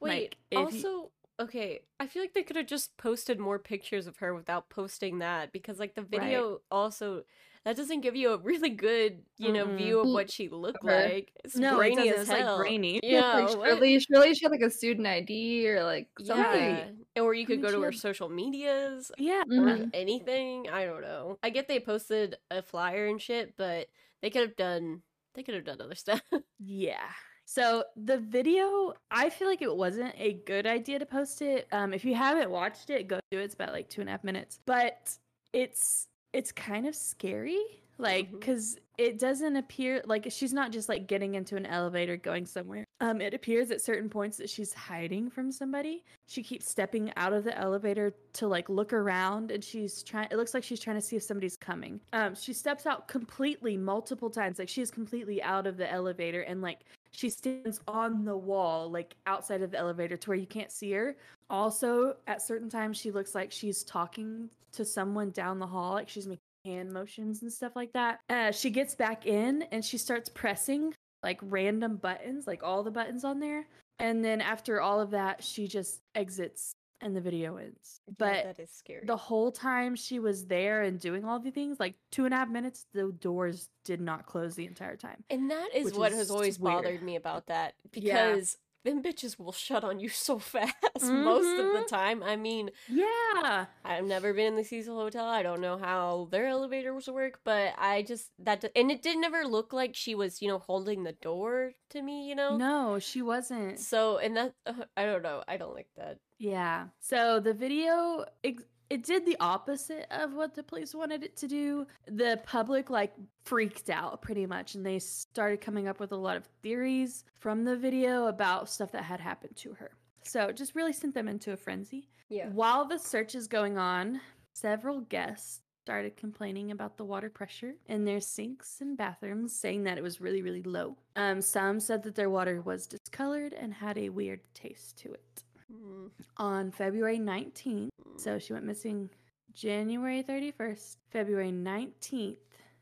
Wait, 0.00 0.36
like, 0.52 0.64
also, 0.64 0.88
you... 0.88 1.10
okay, 1.40 1.80
I 1.98 2.06
feel 2.06 2.22
like 2.22 2.34
they 2.34 2.42
could 2.42 2.56
have 2.56 2.66
just 2.66 2.96
posted 2.96 3.38
more 3.38 3.58
pictures 3.58 4.06
of 4.06 4.18
her 4.18 4.34
without 4.34 4.70
posting 4.70 5.18
that 5.18 5.52
because, 5.52 5.78
like, 5.78 5.94
the 5.94 6.02
video 6.02 6.50
right. 6.50 6.58
also 6.70 7.22
that 7.64 7.76
doesn't 7.76 8.02
give 8.02 8.14
you 8.14 8.32
a 8.32 8.36
really 8.36 8.68
good, 8.68 9.22
you 9.38 9.50
know, 9.50 9.64
mm-hmm. 9.64 9.76
view 9.76 10.00
of 10.00 10.08
what 10.08 10.30
she 10.30 10.50
looked 10.50 10.84
like. 10.84 11.32
It's 11.44 11.56
no, 11.56 11.76
grainy 11.76 12.08
it 12.08 12.16
as 12.16 12.28
hell. 12.28 12.58
Like 12.58 12.58
grainy. 12.58 13.00
Yeah, 13.02 13.38
like, 13.38 13.48
surely, 13.48 13.98
surely 14.00 14.34
she 14.34 14.44
had 14.44 14.52
like 14.52 14.60
a 14.60 14.70
student 14.70 15.06
ID 15.06 15.70
or 15.70 15.82
like 15.82 16.08
something. 16.22 16.76
Yeah. 17.16 17.22
Or 17.22 17.32
you 17.32 17.46
could 17.46 17.60
I 17.60 17.62
mean, 17.62 17.64
go 17.64 17.72
to 17.72 17.80
her 17.80 17.90
had... 17.90 18.00
social 18.00 18.28
medias. 18.28 19.10
Yeah, 19.16 19.44
mm-hmm. 19.50 19.88
anything. 19.94 20.68
I 20.70 20.84
don't 20.84 21.00
know. 21.00 21.38
I 21.42 21.48
get 21.48 21.66
they 21.66 21.80
posted 21.80 22.36
a 22.50 22.60
flyer 22.60 23.06
and 23.06 23.20
shit, 23.20 23.54
but 23.56 23.86
they 24.20 24.28
could 24.28 24.42
have 24.42 24.56
done. 24.56 25.00
They 25.34 25.42
could 25.42 25.54
have 25.54 25.64
done 25.64 25.80
other 25.80 25.94
stuff. 25.94 26.20
yeah. 26.58 27.08
So 27.46 27.84
the 27.96 28.18
video, 28.18 28.94
I 29.10 29.30
feel 29.30 29.48
like 29.48 29.62
it 29.62 29.74
wasn't 29.74 30.14
a 30.18 30.34
good 30.46 30.66
idea 30.66 30.98
to 30.98 31.06
post 31.06 31.42
it. 31.42 31.66
Um, 31.72 31.92
if 31.92 32.04
you 32.04 32.14
haven't 32.14 32.50
watched 32.50 32.90
it, 32.90 33.06
go 33.06 33.20
do 33.30 33.38
it. 33.38 33.44
It's 33.44 33.54
about 33.54 33.72
like 33.72 33.88
two 33.88 34.00
and 34.00 34.08
a 34.08 34.12
half 34.12 34.24
minutes, 34.24 34.58
but 34.66 35.16
it's 35.52 36.08
it's 36.32 36.50
kind 36.50 36.86
of 36.86 36.94
scary 36.94 37.62
like 37.98 38.30
because 38.32 38.74
mm-hmm. 38.74 39.04
it 39.06 39.18
doesn't 39.18 39.56
appear 39.56 40.02
like 40.06 40.26
she's 40.30 40.52
not 40.52 40.72
just 40.72 40.88
like 40.88 41.06
getting 41.06 41.34
into 41.34 41.56
an 41.56 41.64
elevator 41.64 42.16
going 42.16 42.44
somewhere 42.44 42.84
um 43.00 43.20
it 43.20 43.34
appears 43.34 43.70
at 43.70 43.80
certain 43.80 44.08
points 44.08 44.36
that 44.36 44.50
she's 44.50 44.74
hiding 44.74 45.30
from 45.30 45.52
somebody 45.52 46.04
she 46.26 46.42
keeps 46.42 46.68
stepping 46.68 47.12
out 47.16 47.32
of 47.32 47.44
the 47.44 47.56
elevator 47.56 48.12
to 48.32 48.48
like 48.48 48.68
look 48.68 48.92
around 48.92 49.52
and 49.52 49.62
she's 49.62 50.02
trying 50.02 50.26
it 50.30 50.36
looks 50.36 50.54
like 50.54 50.64
she's 50.64 50.80
trying 50.80 50.96
to 50.96 51.02
see 51.02 51.14
if 51.14 51.22
somebody's 51.22 51.56
coming 51.56 52.00
um 52.12 52.34
she 52.34 52.52
steps 52.52 52.84
out 52.86 53.06
completely 53.06 53.76
multiple 53.76 54.30
times 54.30 54.58
like 54.58 54.68
she 54.68 54.82
is 54.82 54.90
completely 54.90 55.40
out 55.42 55.66
of 55.66 55.76
the 55.76 55.90
elevator 55.90 56.40
and 56.42 56.60
like 56.60 56.80
she 57.14 57.30
stands 57.30 57.80
on 57.86 58.24
the 58.24 58.36
wall 58.36 58.90
like 58.90 59.14
outside 59.26 59.62
of 59.62 59.70
the 59.70 59.78
elevator 59.78 60.16
to 60.16 60.30
where 60.30 60.36
you 60.36 60.46
can't 60.46 60.72
see 60.72 60.92
her. 60.92 61.16
Also 61.48 62.16
at 62.26 62.42
certain 62.42 62.68
times 62.68 62.96
she 62.96 63.10
looks 63.10 63.34
like 63.34 63.52
she's 63.52 63.84
talking 63.84 64.50
to 64.72 64.84
someone 64.84 65.30
down 65.30 65.58
the 65.58 65.66
hall 65.66 65.94
like 65.94 66.08
she's 66.08 66.26
making 66.26 66.40
hand 66.64 66.92
motions 66.92 67.42
and 67.42 67.52
stuff 67.52 67.76
like 67.76 67.92
that. 67.92 68.18
Uh, 68.28 68.50
she 68.50 68.70
gets 68.70 68.94
back 68.94 69.26
in 69.26 69.62
and 69.70 69.84
she 69.84 69.96
starts 69.96 70.28
pressing 70.28 70.92
like 71.22 71.38
random 71.42 71.96
buttons 71.96 72.46
like 72.46 72.62
all 72.64 72.82
the 72.82 72.90
buttons 72.90 73.24
on 73.24 73.38
there. 73.38 73.66
And 74.00 74.24
then 74.24 74.40
after 74.40 74.80
all 74.80 75.00
of 75.00 75.10
that 75.12 75.42
she 75.44 75.68
just 75.68 76.00
exits 76.14 76.74
and 77.00 77.14
the 77.14 77.20
video 77.20 77.56
ends. 77.56 78.00
But 78.18 78.44
that 78.44 78.58
is 78.58 78.70
scary. 78.70 79.04
The 79.06 79.16
whole 79.16 79.52
time 79.52 79.96
she 79.96 80.18
was 80.18 80.46
there 80.46 80.82
and 80.82 80.98
doing 80.98 81.24
all 81.24 81.38
the 81.38 81.50
things, 81.50 81.78
like 81.78 81.94
two 82.10 82.24
and 82.24 82.34
a 82.34 82.36
half 82.36 82.48
minutes, 82.48 82.86
the 82.92 83.12
doors 83.12 83.68
did 83.84 84.00
not 84.00 84.26
close 84.26 84.54
the 84.54 84.66
entire 84.66 84.96
time. 84.96 85.24
And 85.30 85.50
that 85.50 85.68
is 85.74 85.94
what 85.94 86.12
is 86.12 86.18
has 86.18 86.30
always 86.30 86.58
weird. 86.58 86.82
bothered 86.82 87.02
me 87.02 87.16
about 87.16 87.46
that 87.46 87.74
because 87.92 88.56
them 88.84 89.02
bitches 89.02 89.38
will 89.38 89.52
shut 89.52 89.82
on 89.82 89.98
you 89.98 90.08
so 90.26 90.38
fast 90.38 90.74
mm-hmm. 90.98 91.24
most 91.24 91.58
of 91.58 91.66
the 91.66 91.80
mm-hmm. 91.80 91.86
time. 91.86 92.22
I 92.22 92.36
mean, 92.36 92.70
yeah. 92.88 93.66
I've 93.84 94.04
never 94.04 94.32
been 94.32 94.46
in 94.46 94.56
the 94.56 94.64
Cecil 94.64 94.98
Hotel. 94.98 95.26
I 95.26 95.42
don't 95.42 95.60
know 95.60 95.78
how 95.78 96.28
their 96.30 96.46
elevators 96.46 97.08
work, 97.08 97.40
but 97.44 97.74
I 97.78 98.02
just 98.02 98.30
that 98.38 98.64
and 98.76 98.90
it 98.90 99.02
did 99.02 99.18
never 99.18 99.44
look 99.44 99.72
like 99.72 99.94
she 99.94 100.14
was, 100.14 100.40
you 100.40 100.48
know, 100.48 100.58
holding 100.58 101.02
the 101.02 101.12
door 101.12 101.72
to 101.90 102.02
me, 102.02 102.28
you 102.28 102.34
know? 102.34 102.56
No, 102.56 102.98
she 102.98 103.22
wasn't. 103.22 103.78
So, 103.80 104.18
and 104.18 104.36
that 104.36 104.54
uh, 104.66 104.84
I 104.96 105.04
don't 105.06 105.22
know. 105.22 105.42
I 105.48 105.56
don't 105.56 105.74
like 105.74 105.88
that. 105.96 106.18
Yeah. 106.38 106.88
So 107.00 107.40
the 107.40 107.54
video 107.54 108.24
ex- 108.42 108.64
it 108.90 109.02
did 109.02 109.24
the 109.24 109.36
opposite 109.40 110.06
of 110.10 110.34
what 110.34 110.54
the 110.54 110.62
police 110.62 110.94
wanted 110.94 111.22
it 111.22 111.36
to 111.38 111.48
do. 111.48 111.86
The 112.06 112.40
public 112.44 112.90
like 112.90 113.14
freaked 113.44 113.90
out 113.90 114.22
pretty 114.22 114.46
much 114.46 114.74
and 114.74 114.84
they 114.84 114.98
started 114.98 115.60
coming 115.60 115.88
up 115.88 116.00
with 116.00 116.12
a 116.12 116.16
lot 116.16 116.36
of 116.36 116.44
theories 116.62 117.24
from 117.38 117.64
the 117.64 117.76
video 117.76 118.26
about 118.26 118.68
stuff 118.68 118.92
that 118.92 119.04
had 119.04 119.20
happened 119.20 119.56
to 119.56 119.74
her. 119.74 119.92
So 120.22 120.46
it 120.46 120.56
just 120.56 120.74
really 120.74 120.92
sent 120.92 121.14
them 121.14 121.28
into 121.28 121.52
a 121.52 121.56
frenzy. 121.56 122.08
Yeah. 122.28 122.48
While 122.48 122.86
the 122.86 122.98
search 122.98 123.34
is 123.34 123.46
going 123.46 123.78
on, 123.78 124.20
several 124.54 125.00
guests 125.00 125.60
started 125.84 126.16
complaining 126.16 126.70
about 126.70 126.96
the 126.96 127.04
water 127.04 127.28
pressure 127.28 127.74
in 127.88 128.06
their 128.06 128.20
sinks 128.20 128.80
and 128.80 128.96
bathrooms, 128.96 129.54
saying 129.54 129.84
that 129.84 129.98
it 129.98 130.02
was 130.02 130.18
really, 130.18 130.40
really 130.40 130.62
low. 130.62 130.96
Um, 131.14 131.42
some 131.42 131.78
said 131.78 132.02
that 132.04 132.14
their 132.14 132.30
water 132.30 132.62
was 132.62 132.86
discolored 132.86 133.52
and 133.52 133.74
had 133.74 133.98
a 133.98 134.08
weird 134.08 134.40
taste 134.54 134.96
to 135.00 135.12
it. 135.12 135.44
Mm. 135.70 136.10
On 136.38 136.70
February 136.70 137.18
19th, 137.18 137.90
so 138.16 138.38
she 138.38 138.52
went 138.52 138.64
missing 138.64 139.10
January 139.52 140.22
31st, 140.22 140.96
February 141.10 141.52
19th, 141.52 142.36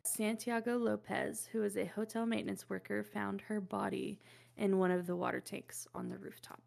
Santiago 0.04 0.76
Lopez, 0.76 1.48
who 1.52 1.62
is 1.62 1.76
a 1.76 1.84
hotel 1.84 2.26
maintenance 2.26 2.68
worker, 2.68 3.04
found 3.04 3.40
her 3.42 3.60
body 3.60 4.18
in 4.56 4.78
one 4.78 4.90
of 4.90 5.06
the 5.06 5.16
water 5.16 5.40
tanks 5.40 5.86
on 5.94 6.08
the 6.08 6.18
rooftop. 6.18 6.60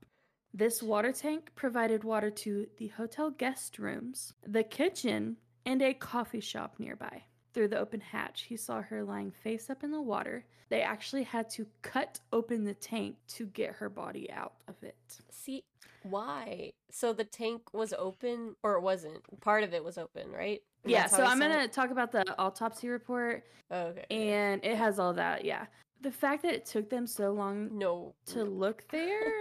This 0.54 0.82
water 0.82 1.12
tank 1.12 1.51
provided 1.56 2.04
water 2.04 2.30
to 2.32 2.67
the 2.78 2.88
hotel 2.88 3.30
guest 3.30 3.78
rooms, 3.78 4.34
the 4.47 4.63
kitchen, 4.63 5.38
and 5.65 5.82
a 5.82 5.93
coffee 5.93 6.39
shop 6.39 6.75
nearby. 6.80 7.23
Through 7.54 7.69
the 7.69 7.80
open 7.80 8.01
hatch, 8.01 8.43
he 8.43 8.58
saw 8.58 8.82
her 8.82 9.04
lying 9.04 9.32
face 9.32 9.69
up 9.69 9.84
in 9.84 9.91
the 9.91 10.01
water. 10.01 10.45
They 10.69 10.82
actually 10.82 11.23
had 11.23 11.49
to 11.51 11.67
cut 11.82 12.19
open 12.32 12.63
the 12.63 12.73
tank 12.73 13.17
to 13.30 13.47
get 13.47 13.75
her 13.75 13.89
body 13.89 14.32
out 14.32 14.54
of 14.67 14.75
it. 14.82 14.95
See, 15.30 15.63
why? 16.06 16.72
So 16.91 17.13
the 17.13 17.24
tank 17.24 17.74
was 17.74 17.94
open 17.98 18.56
or 18.63 18.74
it 18.76 18.82
wasn't? 18.82 19.18
Part 19.41 19.63
of 19.63 19.74
it 19.74 19.84
was 19.84 19.98
open, 19.98 20.32
right? 20.32 20.62
And 20.84 20.91
yeah, 20.91 21.08
so 21.08 21.24
I'm 21.24 21.39
going 21.39 21.52
to 21.52 21.68
talk 21.68 21.89
about 21.89 22.12
the 22.12 22.24
autopsy 22.38 22.89
report. 22.89 23.44
Oh, 23.72 23.88
okay. 23.88 24.06
And 24.12 24.63
it 24.63 24.78
has 24.78 25.00
all 25.00 25.13
that, 25.13 25.44
yeah. 25.44 25.65
The 26.02 26.12
fact 26.12 26.44
that 26.44 26.54
it 26.54 26.65
took 26.65 26.89
them 26.89 27.08
so 27.08 27.32
long 27.32 27.76
no 27.76 28.13
to 28.28 28.44
look 28.44 28.88
there, 28.89 29.32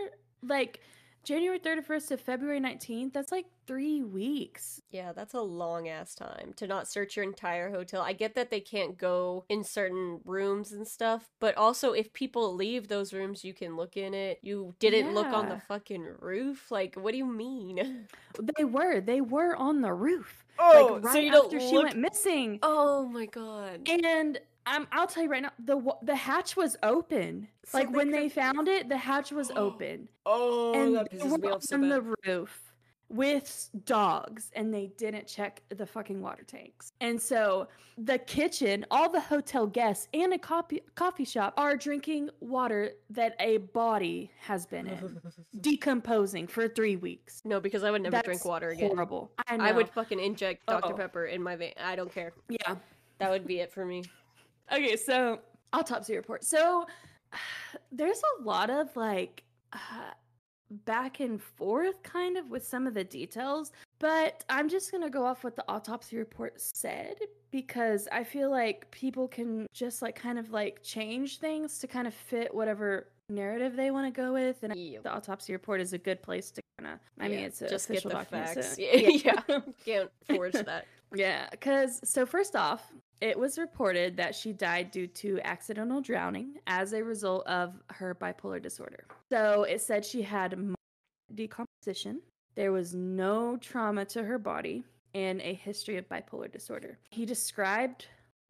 like 0.42 0.80
January 1.24 1.58
31st 1.58 2.08
to 2.08 2.16
February 2.16 2.60
19th, 2.60 3.12
that's 3.12 3.32
like 3.32 3.46
three 3.66 4.02
weeks. 4.02 4.80
Yeah, 4.90 5.12
that's 5.12 5.34
a 5.34 5.40
long 5.40 5.88
ass 5.88 6.14
time 6.14 6.52
to 6.56 6.66
not 6.66 6.86
search 6.86 7.16
your 7.16 7.24
entire 7.24 7.70
hotel. 7.70 8.02
I 8.02 8.12
get 8.12 8.34
that 8.34 8.50
they 8.50 8.60
can't 8.60 8.98
go 8.98 9.44
in 9.48 9.64
certain 9.64 10.20
rooms 10.24 10.72
and 10.72 10.86
stuff, 10.86 11.30
but 11.40 11.56
also 11.56 11.92
if 11.92 12.12
people 12.12 12.54
leave 12.54 12.88
those 12.88 13.12
rooms, 13.12 13.44
you 13.44 13.54
can 13.54 13.76
look 13.76 13.96
in 13.96 14.12
it. 14.12 14.38
You 14.42 14.74
didn't 14.78 15.06
yeah. 15.06 15.12
look 15.12 15.26
on 15.28 15.48
the 15.48 15.60
fucking 15.66 16.06
roof. 16.20 16.70
Like, 16.70 16.94
what 16.96 17.12
do 17.12 17.18
you 17.18 17.26
mean? 17.26 18.06
They 18.58 18.64
were. 18.64 19.00
They 19.00 19.20
were 19.20 19.54
on 19.54 19.80
the 19.80 19.92
roof. 19.92 20.44
Oh, 20.58 20.94
like, 20.94 21.04
right 21.04 21.12
so 21.12 21.18
you 21.20 21.28
after 21.28 21.58
don't 21.58 21.68
she 21.70 21.78
went 21.78 21.96
missing. 21.96 22.58
Oh 22.64 23.06
my 23.06 23.26
god. 23.26 23.88
And 23.88 24.40
um, 24.66 24.86
I'll 24.92 25.06
tell 25.06 25.22
you 25.22 25.28
right 25.28 25.42
now, 25.42 25.52
the 25.58 25.80
the 26.02 26.16
hatch 26.16 26.56
was 26.56 26.76
open. 26.82 27.48
So 27.66 27.78
like 27.78 27.90
they 27.90 27.96
when 27.96 28.10
they 28.10 28.28
found 28.28 28.68
it, 28.68 28.88
the 28.88 28.98
hatch 28.98 29.32
was 29.32 29.50
open. 29.50 30.08
Oh, 30.26 30.72
and 30.72 30.96
that 30.96 31.12
pisses 31.12 31.38
me 31.38 31.48
off 31.48 31.62
so 31.62 31.76
on 31.76 31.82
bad. 31.82 31.90
the 31.90 32.14
roof 32.26 32.72
with 33.10 33.68
dogs, 33.84 34.50
and 34.56 34.72
they 34.72 34.86
didn't 34.96 35.26
check 35.26 35.60
the 35.68 35.84
fucking 35.84 36.22
water 36.22 36.42
tanks. 36.44 36.92
And 37.02 37.20
so 37.20 37.68
the 37.98 38.18
kitchen, 38.18 38.86
all 38.90 39.10
the 39.10 39.20
hotel 39.20 39.66
guests, 39.66 40.08
and 40.14 40.32
a 40.32 40.38
coffee 40.38 40.80
coffee 40.94 41.26
shop 41.26 41.52
are 41.58 41.76
drinking 41.76 42.30
water 42.40 42.92
that 43.10 43.36
a 43.38 43.58
body 43.58 44.30
has 44.40 44.64
been 44.64 44.86
in, 44.86 45.20
decomposing 45.60 46.46
for 46.46 46.68
three 46.68 46.96
weeks. 46.96 47.42
No, 47.44 47.60
because 47.60 47.84
I 47.84 47.90
would 47.90 48.02
never 48.02 48.12
That's 48.12 48.24
drink 48.24 48.44
water 48.46 48.70
again. 48.70 48.88
Horrible. 48.88 49.30
I, 49.46 49.56
I 49.56 49.72
would 49.72 49.90
fucking 49.90 50.20
inject 50.20 50.64
Dr 50.66 50.86
Uh-oh. 50.86 50.96
Pepper 50.96 51.26
in 51.26 51.42
my 51.42 51.54
vein. 51.56 51.74
I 51.78 51.96
don't 51.96 52.12
care. 52.12 52.32
Yeah. 52.48 52.76
That 53.18 53.30
would 53.30 53.46
be 53.46 53.60
it 53.60 53.72
for 53.72 53.84
me. 53.84 54.04
Okay, 54.72 54.96
so 54.96 55.40
autopsy 55.72 56.16
report. 56.16 56.44
So 56.44 56.86
there's 57.92 58.22
a 58.38 58.42
lot 58.42 58.70
of 58.70 58.94
like 58.96 59.44
uh, 59.72 60.12
back 60.84 61.20
and 61.20 61.40
forth 61.40 62.02
kind 62.02 62.36
of 62.36 62.50
with 62.50 62.66
some 62.66 62.86
of 62.86 62.94
the 62.94 63.04
details, 63.04 63.72
but 63.98 64.44
I'm 64.48 64.68
just 64.68 64.90
going 64.90 65.02
to 65.02 65.10
go 65.10 65.24
off 65.24 65.44
what 65.44 65.56
the 65.56 65.64
autopsy 65.68 66.16
report 66.16 66.60
said 66.60 67.16
because 67.50 68.08
I 68.10 68.24
feel 68.24 68.50
like 68.50 68.90
people 68.90 69.28
can 69.28 69.66
just 69.72 70.02
like 70.02 70.16
kind 70.16 70.38
of 70.38 70.50
like 70.50 70.82
change 70.82 71.38
things 71.38 71.78
to 71.78 71.86
kind 71.86 72.06
of 72.06 72.14
fit 72.14 72.52
whatever 72.54 73.08
narrative 73.28 73.76
they 73.76 73.90
want 73.90 74.12
to 74.12 74.20
go 74.20 74.32
with 74.32 74.62
and 74.62 74.74
yep. 74.76 75.02
the 75.02 75.14
autopsy 75.14 75.52
report 75.52 75.80
is 75.80 75.92
a 75.92 75.98
good 75.98 76.20
place 76.22 76.50
to 76.50 76.60
kind 76.78 76.92
of 76.92 77.00
i 77.18 77.26
yeah, 77.26 77.36
mean 77.36 77.44
it's 77.46 77.62
a 77.62 77.68
just 77.68 77.88
official 77.88 78.10
get 78.10 78.30
the 78.30 78.36
document 78.36 78.54
facts. 78.54 78.76
So, 78.76 78.82
yeah, 78.82 79.40
yeah. 79.46 79.60
can't 79.86 80.10
forge 80.26 80.52
that 80.52 80.86
yeah 81.14 81.48
because 81.50 82.00
so 82.04 82.26
first 82.26 82.54
off 82.54 82.92
it 83.24 83.38
was 83.38 83.56
reported 83.56 84.18
that 84.18 84.34
she 84.34 84.52
died 84.52 84.90
due 84.90 85.06
to 85.06 85.40
accidental 85.44 86.02
drowning 86.02 86.58
as 86.66 86.92
a 86.92 87.02
result 87.02 87.46
of 87.46 87.72
her 87.88 88.14
bipolar 88.14 88.60
disorder. 88.60 89.06
So 89.32 89.62
it 89.62 89.80
said 89.80 90.04
she 90.04 90.20
had 90.20 90.74
decomposition, 91.34 92.20
there 92.54 92.70
was 92.70 92.94
no 92.94 93.56
trauma 93.56 94.04
to 94.04 94.22
her 94.22 94.38
body, 94.38 94.84
and 95.14 95.40
a 95.40 95.54
history 95.54 95.96
of 95.96 96.06
bipolar 96.06 96.52
disorder. 96.52 96.98
He 97.08 97.24
described 97.24 98.08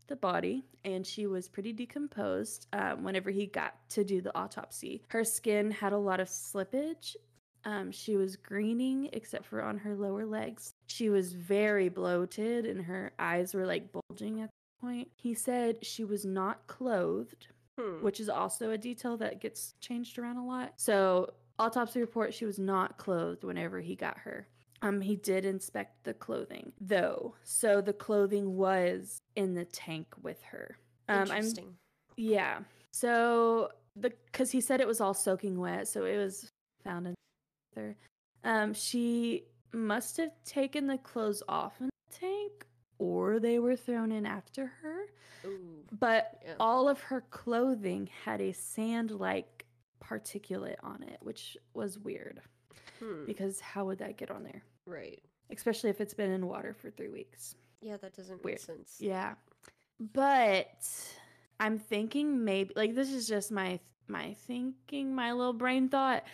the 0.08 0.16
body 0.16 0.64
and 0.84 1.06
she 1.06 1.28
was 1.28 1.48
pretty 1.48 1.72
decomposed 1.72 2.66
um, 2.72 3.04
whenever 3.04 3.30
he 3.30 3.46
got 3.46 3.74
to 3.90 4.02
do 4.02 4.20
the 4.20 4.36
autopsy. 4.36 5.02
Her 5.06 5.22
skin 5.22 5.70
had 5.70 5.92
a 5.92 5.98
lot 5.98 6.18
of 6.18 6.26
slippage. 6.26 7.14
Um, 7.64 7.92
she 7.92 8.16
was 8.16 8.34
greening 8.34 9.08
except 9.12 9.46
for 9.46 9.62
on 9.62 9.78
her 9.78 9.94
lower 9.94 10.26
legs. 10.26 10.72
She 10.88 11.10
was 11.10 11.32
very 11.32 11.88
bloated 11.88 12.66
and 12.66 12.84
her 12.84 13.12
eyes 13.20 13.54
were 13.54 13.66
like 13.66 13.90
bulging 13.92 14.40
at 14.40 14.50
point. 14.84 15.08
He 15.16 15.34
said 15.34 15.84
she 15.84 16.04
was 16.04 16.24
not 16.24 16.66
clothed, 16.66 17.48
hmm. 17.78 18.02
which 18.02 18.20
is 18.20 18.28
also 18.28 18.70
a 18.70 18.78
detail 18.78 19.16
that 19.18 19.40
gets 19.40 19.74
changed 19.80 20.18
around 20.18 20.36
a 20.36 20.44
lot. 20.44 20.72
So, 20.76 21.34
autopsy 21.58 22.00
report, 22.00 22.34
she 22.34 22.44
was 22.44 22.58
not 22.58 22.98
clothed 22.98 23.44
whenever 23.44 23.80
he 23.80 23.96
got 23.96 24.18
her. 24.18 24.48
Um, 24.82 25.00
he 25.00 25.16
did 25.16 25.46
inspect 25.46 26.04
the 26.04 26.12
clothing 26.12 26.72
though, 26.78 27.34
so 27.42 27.80
the 27.80 27.94
clothing 27.94 28.56
was 28.56 29.18
in 29.34 29.54
the 29.54 29.64
tank 29.64 30.06
with 30.22 30.42
her. 30.42 30.76
Um, 31.08 31.22
Interesting. 31.22 31.68
I'm, 31.68 31.74
yeah. 32.16 32.58
So 32.92 33.70
the 33.96 34.12
because 34.26 34.50
he 34.50 34.60
said 34.60 34.80
it 34.80 34.86
was 34.86 35.00
all 35.00 35.14
soaking 35.14 35.58
wet, 35.58 35.88
so 35.88 36.04
it 36.04 36.18
was 36.18 36.50
found 36.84 37.06
in 37.06 37.14
there. 37.74 37.96
Um, 38.44 38.74
she 38.74 39.44
must 39.72 40.18
have 40.18 40.32
taken 40.44 40.86
the 40.86 40.98
clothes 40.98 41.42
off 41.48 41.80
in 41.80 41.86
the 41.86 42.18
tank, 42.18 42.66
or 42.98 43.38
they 43.40 43.58
were 43.58 43.76
thrown 43.76 44.12
in 44.12 44.26
after 44.26 44.66
her. 44.82 45.06
Ooh, 45.46 45.84
but 45.98 46.40
yeah. 46.44 46.54
all 46.58 46.88
of 46.88 47.00
her 47.00 47.22
clothing 47.30 48.08
had 48.24 48.40
a 48.40 48.52
sand-like 48.52 49.66
particulate 50.02 50.76
on 50.82 51.02
it, 51.02 51.18
which 51.20 51.56
was 51.74 51.98
weird. 51.98 52.40
Hmm. 53.00 53.24
Because 53.26 53.60
how 53.60 53.84
would 53.86 53.98
that 53.98 54.16
get 54.16 54.30
on 54.30 54.42
there? 54.42 54.62
Right. 54.86 55.22
Especially 55.50 55.90
if 55.90 56.00
it's 56.00 56.14
been 56.14 56.30
in 56.30 56.46
water 56.46 56.74
for 56.74 56.90
three 56.90 57.08
weeks. 57.08 57.56
Yeah, 57.80 57.98
that 57.98 58.14
doesn't 58.16 58.42
Weird. 58.42 58.54
make 58.54 58.60
sense. 58.60 58.96
Yeah. 58.98 59.34
But 60.00 60.82
I'm 61.60 61.78
thinking 61.78 62.44
maybe 62.44 62.72
like 62.76 62.94
this 62.94 63.12
is 63.12 63.28
just 63.28 63.52
my 63.52 63.78
my 64.08 64.34
thinking, 64.46 65.14
my 65.14 65.32
little 65.32 65.52
brain 65.52 65.88
thought. 65.88 66.24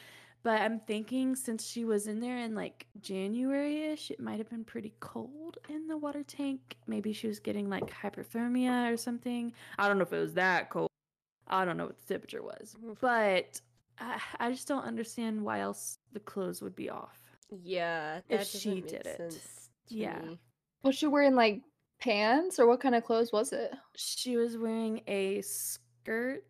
But 0.42 0.62
I'm 0.62 0.80
thinking 0.80 1.36
since 1.36 1.66
she 1.66 1.84
was 1.84 2.06
in 2.06 2.20
there 2.20 2.38
in 2.38 2.54
like 2.54 2.86
January 3.00 3.82
ish, 3.92 4.10
it 4.10 4.20
might 4.20 4.38
have 4.38 4.48
been 4.48 4.64
pretty 4.64 4.94
cold 5.00 5.58
in 5.68 5.86
the 5.86 5.98
water 5.98 6.22
tank. 6.22 6.76
Maybe 6.86 7.12
she 7.12 7.26
was 7.26 7.38
getting 7.38 7.68
like 7.68 7.90
hyperthermia 7.90 8.92
or 8.92 8.96
something. 8.96 9.52
I 9.78 9.86
don't 9.86 9.98
know 9.98 10.04
if 10.04 10.12
it 10.12 10.20
was 10.20 10.34
that 10.34 10.70
cold. 10.70 10.88
I 11.46 11.64
don't 11.64 11.76
know 11.76 11.86
what 11.86 11.98
the 11.98 12.14
temperature 12.14 12.42
was. 12.42 12.74
But 13.00 13.60
I, 13.98 14.18
I 14.38 14.50
just 14.50 14.66
don't 14.66 14.84
understand 14.84 15.42
why 15.42 15.60
else 15.60 15.98
the 16.12 16.20
clothes 16.20 16.62
would 16.62 16.76
be 16.76 16.88
off. 16.88 17.18
Yeah, 17.62 18.20
if 18.28 18.46
she 18.46 18.80
did 18.80 19.06
it. 19.06 19.38
Yeah. 19.88 20.20
Me. 20.20 20.38
Was 20.82 20.94
she 20.94 21.06
wearing 21.06 21.34
like 21.34 21.60
pants 22.00 22.58
or 22.58 22.66
what 22.66 22.80
kind 22.80 22.94
of 22.94 23.04
clothes 23.04 23.32
was 23.32 23.52
it? 23.52 23.74
She 23.96 24.36
was 24.36 24.56
wearing 24.56 25.02
a 25.06 25.42
skirt, 25.42 26.44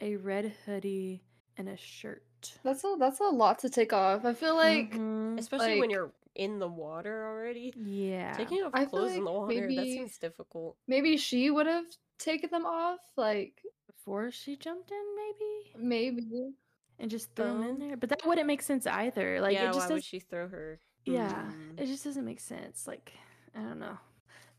a 0.00 0.16
red 0.16 0.52
hoodie, 0.64 1.22
and 1.56 1.68
a 1.68 1.76
shirt. 1.76 2.22
That's 2.62 2.84
a 2.84 2.96
that's 2.98 3.20
a 3.20 3.24
lot 3.24 3.58
to 3.60 3.70
take 3.70 3.92
off. 3.92 4.24
I 4.24 4.32
feel 4.34 4.54
like 4.54 4.92
mm-hmm. 4.92 5.38
especially 5.38 5.72
like, 5.72 5.80
when 5.80 5.90
you're 5.90 6.12
in 6.34 6.58
the 6.58 6.68
water 6.68 7.26
already. 7.26 7.72
Yeah. 7.76 8.32
Taking 8.32 8.62
off 8.62 8.70
I 8.74 8.84
clothes 8.84 9.10
like 9.10 9.18
in 9.18 9.24
the 9.24 9.30
water, 9.30 9.54
maybe, 9.54 9.76
that 9.76 9.84
seems 9.84 10.18
difficult. 10.18 10.76
Maybe 10.86 11.16
she 11.16 11.50
would 11.50 11.66
have 11.66 11.84
taken 12.18 12.50
them 12.50 12.64
off 12.64 13.00
like 13.16 13.60
before 13.86 14.30
she 14.30 14.56
jumped 14.56 14.90
in 14.90 15.04
maybe? 15.16 15.86
Maybe. 15.88 16.52
And 17.00 17.10
just 17.10 17.34
throw 17.34 17.46
them 17.46 17.62
in 17.62 17.78
there. 17.78 17.96
But 17.96 18.08
that 18.08 18.26
wouldn't 18.26 18.46
make 18.46 18.62
sense 18.62 18.86
either. 18.86 19.40
Like 19.40 19.54
yeah, 19.54 19.64
it 19.64 19.74
just 19.74 19.78
why 19.78 19.82
does... 19.84 19.90
would 19.92 20.04
she 20.04 20.20
throw 20.20 20.48
her? 20.48 20.80
Yeah. 21.04 21.32
Mm. 21.32 21.80
It 21.80 21.86
just 21.86 22.04
doesn't 22.04 22.24
make 22.24 22.40
sense. 22.40 22.86
Like 22.86 23.12
I 23.54 23.60
don't 23.60 23.78
know. 23.78 23.98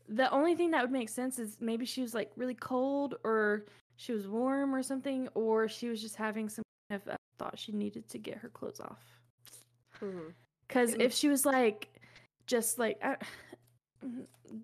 The 0.08 0.30
only 0.32 0.54
thing 0.54 0.72
that 0.72 0.82
would 0.82 0.90
make 0.90 1.08
sense 1.08 1.38
is 1.38 1.56
maybe 1.60 1.86
she 1.86 2.02
was 2.02 2.14
like 2.14 2.32
really 2.36 2.54
cold 2.54 3.14
or 3.24 3.66
she 3.96 4.12
was 4.12 4.26
warm 4.26 4.74
or 4.74 4.82
something, 4.82 5.28
or 5.34 5.68
she 5.68 5.88
was 5.88 6.00
just 6.00 6.16
having 6.16 6.48
some 6.48 6.64
kind 6.90 7.00
uh, 7.08 7.16
thought 7.38 7.58
she 7.58 7.72
needed 7.72 8.08
to 8.10 8.18
get 8.18 8.38
her 8.38 8.48
clothes 8.48 8.80
off. 8.80 9.02
Because 10.68 10.92
Mm-hmm. 10.92 11.00
if 11.00 11.12
she 11.12 11.28
was 11.28 11.44
like, 11.46 11.88
just 12.46 12.78
like, 12.78 12.98
uh, 13.02 13.16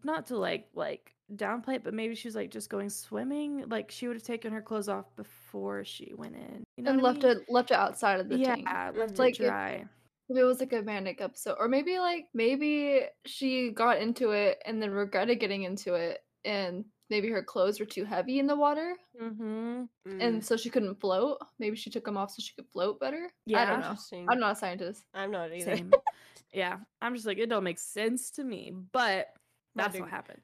not 0.04 0.26
to 0.26 0.36
like 0.38 0.68
like 0.74 1.12
downplay 1.34 1.74
it, 1.76 1.84
but 1.84 1.94
maybe 1.94 2.14
she 2.14 2.28
was 2.28 2.34
like 2.34 2.50
just 2.50 2.70
going 2.70 2.88
swimming, 2.90 3.64
like 3.68 3.90
she 3.90 4.06
would 4.08 4.16
have 4.16 4.22
taken 4.22 4.52
her 4.52 4.62
clothes 4.62 4.88
off 4.88 5.14
before 5.16 5.84
she 5.84 6.12
went 6.16 6.34
in. 6.36 6.62
You 6.76 6.84
know 6.84 6.92
and 6.92 7.02
what 7.02 7.08
I 7.08 7.12
left 7.12 7.22
mean? 7.24 7.32
it 7.36 7.50
left 7.50 7.70
it 7.70 7.76
outside 7.76 8.20
of 8.20 8.28
the 8.28 8.38
yeah, 8.38 8.54
tank. 8.54 8.66
left 8.96 9.18
Like, 9.18 9.34
it 9.38 9.44
if- 9.44 9.48
dry. 9.48 9.84
If 10.28 10.36
it 10.36 10.42
was 10.42 10.58
like 10.58 10.72
a 10.72 10.82
manic 10.82 11.20
episode, 11.20 11.54
or 11.60 11.68
maybe 11.68 12.00
like 12.00 12.26
maybe 12.34 13.02
she 13.26 13.70
got 13.70 13.98
into 13.98 14.30
it 14.32 14.60
and 14.66 14.82
then 14.82 14.90
regretted 14.90 15.38
getting 15.38 15.62
into 15.62 15.94
it, 15.94 16.18
and 16.44 16.84
maybe 17.10 17.28
her 17.28 17.42
clothes 17.42 17.78
were 17.80 17.86
too 17.86 18.04
heavy 18.04 18.38
in 18.38 18.46
the 18.46 18.56
water, 18.56 18.94
Mm-hmm. 19.20 19.84
and 20.20 20.44
so 20.44 20.56
she 20.56 20.70
couldn't 20.70 21.00
float. 21.00 21.38
Maybe 21.58 21.76
she 21.76 21.90
took 21.90 22.04
them 22.04 22.16
off 22.16 22.30
so 22.32 22.42
she 22.42 22.54
could 22.54 22.66
float 22.72 23.00
better. 23.00 23.30
yeah 23.46 23.58
I 23.58 23.62
Yeah. 23.62 23.70
don't 23.70 23.80
know. 23.80 23.86
Interesting. 23.90 24.26
I'm 24.28 24.40
not 24.40 24.52
a 24.52 24.56
scientist. 24.56 25.04
I'm 25.14 25.30
not 25.30 25.52
either. 25.52 25.76
Same. 25.76 25.92
yeah. 26.52 26.78
I'm 27.00 27.14
just 27.14 27.26
like, 27.26 27.38
it 27.38 27.48
don't 27.48 27.64
make 27.64 27.78
sense 27.78 28.30
to 28.32 28.44
me, 28.44 28.72
but 28.92 29.28
that's 29.74 29.94
Not 29.94 30.00
what 30.02 30.10
happened. 30.10 30.40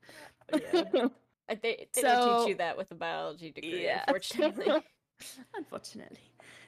Yeah. 0.53 1.07
I 1.49 1.55
think 1.57 1.89
they 1.95 2.03
don't 2.03 2.39
teach 2.41 2.49
you 2.51 2.55
that 2.57 2.77
with 2.79 2.91
a 2.93 2.95
biology 2.95 3.51
degree, 3.51 3.85
Yeah. 3.85 4.05
unfortunately. 4.09 4.83
Unfortunately. 5.55 6.21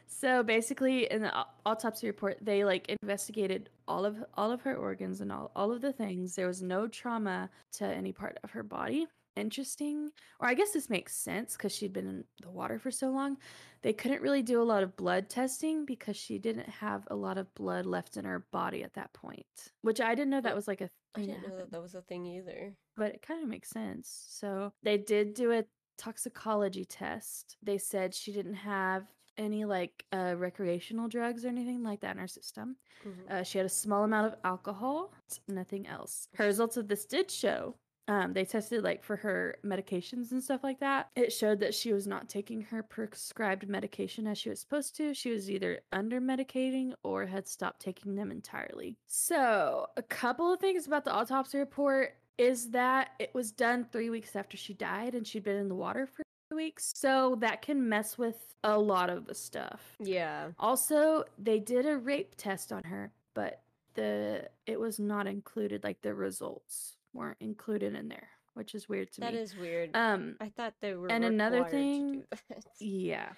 So 0.07 0.43
basically 0.43 1.11
in 1.11 1.23
the 1.23 1.33
autopsy 1.65 2.07
report 2.07 2.39
they 2.41 2.65
like 2.65 2.89
investigated 3.03 3.71
all 3.89 4.05
of 4.05 4.23
all 4.35 4.53
of 4.53 4.61
her 4.63 4.77
organs 4.77 5.21
and 5.21 5.33
all, 5.33 5.51
all 5.57 5.73
of 5.73 5.81
the 5.81 5.93
things. 5.93 6.35
There 6.35 6.47
was 6.47 6.63
no 6.63 6.87
trauma 6.87 7.51
to 7.73 7.87
any 7.87 8.13
part 8.13 8.39
of 8.45 8.51
her 8.51 8.63
body. 8.63 9.07
Interesting. 9.37 10.11
Or 10.41 10.49
I 10.49 10.55
guess 10.55 10.73
this 10.73 10.89
makes 10.89 11.17
sense 11.17 11.57
cuz 11.57 11.73
she'd 11.75 11.93
been 11.93 12.07
in 12.09 12.25
the 12.41 12.51
water 12.51 12.79
for 12.79 12.91
so 12.91 13.11
long. 13.11 13.39
They 13.83 13.93
couldn't 13.93 14.23
really 14.23 14.43
do 14.43 14.61
a 14.63 14.65
lot 14.65 14.83
of 14.83 14.97
blood 14.97 15.29
testing 15.29 15.85
because 15.85 16.17
she 16.17 16.39
didn't 16.39 16.69
have 16.69 17.07
a 17.11 17.17
lot 17.17 17.37
of 17.39 17.53
blood 17.55 17.85
left 17.87 18.17
in 18.17 18.25
her 18.25 18.41
body 18.51 18.83
at 18.83 18.95
that 18.95 19.13
point. 19.13 19.73
Which 19.83 20.01
I 20.01 20.15
didn't 20.15 20.31
know 20.31 20.41
that 20.41 20.55
was 20.55 20.69
like 20.69 20.81
a 20.81 20.91
I 21.17 21.21
didn't 21.27 21.49
know 21.49 21.57
that 21.59 21.71
that 21.71 21.83
was 21.83 21.95
a 21.95 22.03
thing 22.03 22.27
either. 22.27 22.77
but 22.97 23.13
it 23.15 23.23
kind 23.23 23.43
of 23.43 23.49
makes 23.49 23.71
sense. 23.71 24.09
So 24.29 24.73
they 24.83 24.97
did 24.99 25.35
do 25.35 25.53
a 25.53 25.65
toxicology 25.99 26.85
test. 26.85 27.57
They 27.63 27.79
said 27.79 28.15
she 28.15 28.33
didn't 28.33 28.55
have 28.55 29.07
any 29.37 29.65
like 29.65 30.05
uh, 30.13 30.35
recreational 30.37 31.09
drugs 31.09 31.45
or 31.45 31.49
anything 31.49 31.83
like 31.83 32.01
that 32.01 32.13
in 32.13 32.19
her 32.19 32.29
system. 32.29 32.77
Mhm. 33.05 33.31
Uh, 33.31 33.43
she 33.43 33.59
had 33.59 33.67
a 33.67 33.71
small 33.83 34.05
amount 34.05 34.33
of 34.33 34.39
alcohol, 34.45 35.13
nothing 35.49 35.87
else. 35.89 36.29
Her 36.35 36.47
results 36.47 36.77
of 36.77 36.87
this 36.89 37.05
did 37.05 37.31
show. 37.31 37.77
Um, 38.07 38.33
they 38.33 38.45
tested 38.45 38.85
like 38.85 39.03
for 39.03 39.17
her 39.17 39.57
medications 39.65 40.33
and 40.33 40.43
stuff 40.43 40.63
like 40.63 40.81
that. 40.81 41.09
It 41.17 41.33
showed 41.33 41.61
that 41.61 41.75
she 41.75 41.93
was 41.93 42.07
not 42.07 42.29
taking 42.29 42.63
her 42.63 42.83
prescribed 42.83 43.69
medication 43.69 44.27
as 44.27 44.39
she 44.39 44.51
was 44.51 44.61
supposed 44.61 44.97
to. 44.97 45.15
She 45.15 45.31
was 45.31 45.51
either 45.51 45.81
under 45.93 46.21
medicating 46.21 46.93
or 47.03 47.27
had 47.27 47.49
stopped 47.49 47.81
taking 47.81 48.15
them 48.15 48.31
entirely. 48.31 48.99
So, 49.07 49.87
a 49.97 50.03
couple 50.03 50.53
of 50.53 50.61
things 50.61 50.87
about 50.87 51.05
the 51.05 51.13
autopsy 51.13 51.59
report 51.59 52.15
is 52.37 52.71
that 52.71 53.11
it 53.19 53.31
was 53.33 53.53
done 53.53 53.87
three 53.91 54.11
weeks 54.11 54.37
after 54.37 54.57
she 54.57 54.75
died 54.75 55.15
and 55.15 55.27
she'd 55.27 55.45
been 55.45 55.57
in 55.57 55.69
the 55.69 55.75
water 55.75 56.07
for 56.07 56.25
three 56.51 56.65
weeks. 56.65 56.93
So, 56.95 57.37
that 57.41 57.63
can 57.63 57.89
mess 57.89 58.19
with 58.19 58.55
a 58.63 58.79
lot 58.79 59.09
of 59.09 59.27
the 59.27 59.35
stuff. 59.35 59.97
Yeah. 59.99 60.49
Also, 60.59 61.25
they 61.39 61.59
did 61.59 61.87
a 61.87 61.97
rape 61.97 62.35
test 62.37 62.73
on 62.73 62.83
her, 62.85 63.13
but 63.33 63.61
the 63.95 64.49
it 64.67 64.79
was 64.79 64.99
not 64.99 65.27
included 65.29 65.85
like 65.85 66.03
the 66.03 66.13
results 66.13 66.97
weren't 67.15 67.39
included 67.41 67.95
in 67.95 68.09
there, 68.09 68.29
which 68.55 68.75
is 68.75 68.89
weird 68.89 69.13
to 69.13 69.21
That 69.23 69.33
me. 69.35 69.41
is 69.41 69.57
weird. 69.57 69.95
um 69.97 70.37
I 70.41 70.49
thought 70.51 70.75
they 70.81 70.95
were 70.95 71.11
and 71.11 71.25
another 71.25 71.65
thing- 71.65 72.25
that. 72.31 72.65
yeah. 72.81 73.31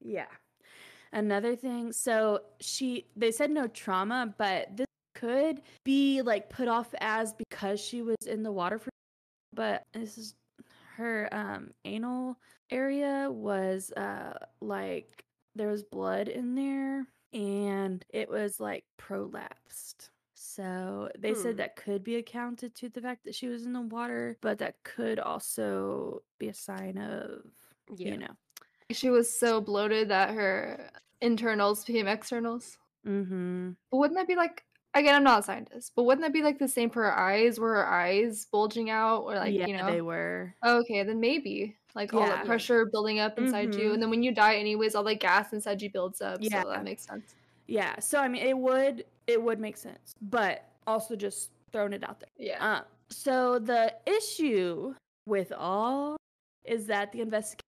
Yeah. 0.00 0.26
Another 1.12 1.56
thing, 1.56 1.92
so 1.92 2.40
she 2.60 3.06
they 3.16 3.32
said 3.32 3.50
no 3.50 3.66
trauma, 3.66 4.32
but 4.38 4.76
this 4.76 4.86
could 5.14 5.60
be 5.84 6.22
like 6.22 6.48
put 6.50 6.68
off 6.68 6.94
as 7.00 7.34
because 7.34 7.80
she 7.80 8.00
was 8.02 8.16
in 8.26 8.42
the 8.42 8.52
water 8.52 8.78
for 8.78 8.90
but 9.52 9.82
this 9.92 10.16
is 10.16 10.34
her 10.96 11.28
um 11.32 11.70
anal 11.84 12.36
area 12.70 13.28
was 13.30 13.90
uh 13.96 14.32
like 14.60 15.24
there 15.56 15.66
was 15.68 15.82
blood 15.82 16.28
in 16.28 16.54
there 16.54 17.06
and 17.32 18.04
it 18.10 18.30
was 18.30 18.60
like 18.60 18.84
prolapsed. 18.98 20.10
So 20.42 21.10
they 21.18 21.32
Hmm. 21.34 21.42
said 21.42 21.56
that 21.58 21.76
could 21.76 22.02
be 22.02 22.16
accounted 22.16 22.74
to 22.76 22.88
the 22.88 23.02
fact 23.02 23.24
that 23.24 23.34
she 23.34 23.46
was 23.48 23.66
in 23.66 23.74
the 23.74 23.82
water, 23.82 24.38
but 24.40 24.56
that 24.58 24.82
could 24.84 25.18
also 25.18 26.22
be 26.38 26.48
a 26.48 26.54
sign 26.54 26.96
of 26.96 27.44
Yeah. 27.94 28.12
you 28.12 28.16
know. 28.16 28.34
She 28.90 29.10
was 29.10 29.28
so 29.30 29.60
bloated 29.60 30.08
that 30.08 30.30
her 30.30 30.90
internals 31.20 31.84
became 31.84 32.08
externals. 32.08 32.78
Mm-hmm. 33.06 33.72
But 33.90 33.96
wouldn't 33.98 34.16
that 34.18 34.26
be 34.26 34.34
like 34.34 34.64
again? 34.94 35.14
I'm 35.14 35.24
not 35.24 35.40
a 35.40 35.42
scientist, 35.42 35.92
but 35.94 36.04
wouldn't 36.04 36.22
that 36.24 36.32
be 36.32 36.42
like 36.42 36.58
the 36.58 36.68
same 36.68 36.88
for 36.88 37.02
her 37.02 37.16
eyes? 37.18 37.60
Were 37.60 37.74
her 37.74 37.86
eyes 37.86 38.46
bulging 38.46 38.88
out, 38.88 39.24
or 39.24 39.34
like 39.36 39.52
yeah, 39.52 39.66
you 39.66 39.76
know? 39.76 39.92
they 39.92 40.00
were. 40.00 40.54
Okay, 40.64 41.02
then 41.02 41.20
maybe 41.20 41.76
like 41.94 42.14
all 42.14 42.26
the 42.26 42.44
pressure 42.46 42.86
building 42.86 43.18
up 43.20 43.38
inside 43.38 43.74
you, 43.74 43.90
Mhm. 43.90 43.94
and 43.94 44.02
then 44.02 44.08
when 44.10 44.22
you 44.22 44.32
die, 44.32 44.54
anyways, 44.56 44.94
all 44.94 45.04
the 45.04 45.14
gas 45.14 45.52
inside 45.52 45.82
you 45.82 45.90
builds 45.90 46.22
up. 46.22 46.38
Yeah. 46.40 46.62
so 46.62 46.70
that 46.70 46.82
makes 46.84 47.02
sense. 47.02 47.34
Yeah. 47.66 47.98
So 48.00 48.18
I 48.18 48.26
mean, 48.28 48.42
it 48.42 48.56
would 48.56 49.04
it 49.30 49.42
would 49.42 49.58
make 49.60 49.76
sense, 49.76 50.14
but 50.20 50.64
also 50.86 51.16
just 51.16 51.50
throwing 51.72 51.92
it 51.92 52.02
out 52.08 52.20
there. 52.20 52.28
Yeah. 52.38 52.64
Uh, 52.64 52.82
so 53.10 53.58
the 53.58 53.94
issue 54.06 54.94
with 55.26 55.52
all 55.56 56.16
is 56.64 56.86
that 56.86 57.12
the 57.12 57.20
investigation 57.20 57.60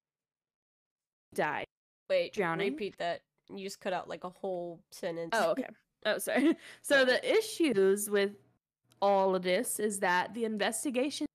died. 1.35 1.65
Wait, 2.11 2.33
Drowning? 2.33 2.73
repeat 2.73 2.97
that. 2.99 3.21
You 3.55 3.65
just 3.65 3.81
cut 3.81 3.93
out 3.93 4.09
like 4.09 4.25
a 4.25 4.29
whole 4.31 4.81
sentence. 4.91 5.31
Oh, 5.33 5.51
okay. 5.53 5.67
Oh, 6.07 6.19
sorry. 6.19 6.57
So 6.83 7.05
the 7.05 7.21
issues 7.39 8.11
with 8.11 8.33
all 9.01 9.35
of 9.35 9.43
this 9.43 9.79
is 9.81 9.99
that 10.01 10.33
the 10.35 10.45
investigation 10.45 11.27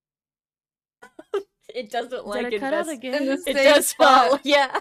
it 1.75 1.89
doesn't 1.89 2.25
like 2.25 2.49
did 2.49 2.55
I 2.55 2.59
cut 2.59 2.73
out 2.73 2.87
invest- 2.87 2.97
again. 2.97 3.43
It 3.47 3.53
does 3.53 3.93
fall. 3.93 4.39
Yeah. 4.43 4.79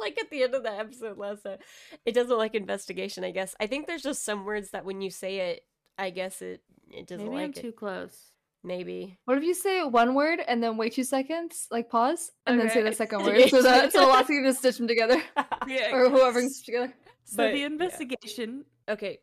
Like 0.00 0.18
at 0.20 0.30
the 0.30 0.42
end 0.42 0.54
of 0.54 0.62
the 0.62 0.72
episode 0.72 1.18
last 1.18 1.42
time. 1.44 1.58
It 2.06 2.14
doesn't 2.14 2.36
like 2.36 2.54
investigation, 2.54 3.24
I 3.24 3.30
guess. 3.30 3.54
I 3.60 3.66
think 3.66 3.86
there's 3.86 4.02
just 4.02 4.24
some 4.24 4.44
words 4.44 4.70
that 4.70 4.84
when 4.84 5.00
you 5.00 5.10
say 5.10 5.50
it, 5.50 5.64
I 5.98 6.10
guess 6.10 6.42
it 6.42 6.62
it 6.90 7.06
doesn't 7.06 7.26
Maybe 7.26 7.36
I'm 7.42 7.48
like 7.50 7.58
it. 7.58 7.60
too 7.60 7.72
close. 7.72 8.16
Maybe. 8.64 9.18
What 9.24 9.38
if 9.38 9.44
you 9.44 9.54
say 9.54 9.84
one 9.84 10.14
word 10.14 10.40
and 10.46 10.62
then 10.62 10.76
wait 10.76 10.94
two 10.94 11.04
seconds, 11.04 11.68
like 11.70 11.88
pause, 11.90 12.32
and 12.46 12.58
then 12.58 12.68
say 12.70 12.82
the 12.82 12.92
second 12.92 13.22
word, 13.24 13.48
so 13.50 13.62
that 13.62 13.92
so 13.92 14.08
last 14.08 14.28
you 14.28 14.42
just 14.42 14.58
stitch 14.58 14.78
them 14.78 14.88
together, 14.88 15.22
Yeah. 15.68 15.94
or 15.94 16.08
whoever 16.10 16.40
can 16.40 16.50
stitch 16.50 16.66
together. 16.66 16.92
So 17.24 17.36
But- 17.36 17.52
the 17.52 17.58
yeah. 17.60 17.66
investigation 17.66 18.64
okay. 18.88 19.18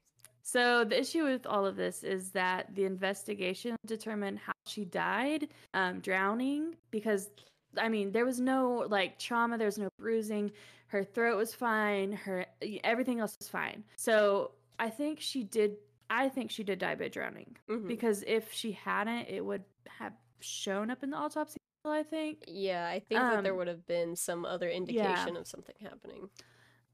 So 0.47 0.85
the 0.85 0.99
issue 0.99 1.23
with 1.23 1.47
all 1.47 1.65
of 1.65 1.75
this 1.75 2.03
is 2.03 2.29
that 2.31 2.75
the 2.75 2.85
investigation 2.85 3.75
determined 3.87 4.37
how 4.37 4.53
she 4.67 4.85
died, 4.85 5.47
um, 5.73 6.01
drowning, 6.01 6.75
because 6.91 7.29
I 7.77 7.89
mean 7.89 8.11
there 8.11 8.25
was 8.25 8.39
no 8.39 8.85
like 8.89 9.19
trauma, 9.19 9.57
there 9.57 9.67
was 9.67 9.77
no 9.77 9.89
bruising, 9.97 10.51
her 10.87 11.03
throat 11.03 11.37
was 11.37 11.53
fine, 11.53 12.11
her 12.13 12.45
everything 12.83 13.19
else 13.19 13.35
was 13.39 13.47
fine. 13.49 13.83
So 13.95 14.51
I 14.79 14.89
think 14.89 15.19
she 15.19 15.43
did. 15.43 15.77
I 16.09 16.29
think 16.29 16.51
she 16.51 16.63
did 16.63 16.79
die 16.79 16.95
by 16.95 17.07
drowning 17.07 17.57
Mhm. 17.67 17.87
because 17.87 18.23
if 18.27 18.53
she 18.53 18.73
hadn't, 18.73 19.27
it 19.27 19.43
would 19.43 19.63
have 19.87 20.13
shown 20.39 20.91
up 20.91 21.01
in 21.03 21.09
the 21.09 21.17
autopsy. 21.17 21.57
I 21.83 22.03
think, 22.03 22.43
Yeah, 22.47 22.87
I 22.87 22.99
think 22.99 23.21
that 23.21 23.43
there 23.43 23.51
Um, 23.53 23.57
would 23.59 23.67
have 23.67 23.85
been 23.85 24.15
some 24.15 24.43
other 24.45 24.69
indication 24.69 25.35
of 25.37 25.47
something 25.47 25.75
happening. 25.81 26.29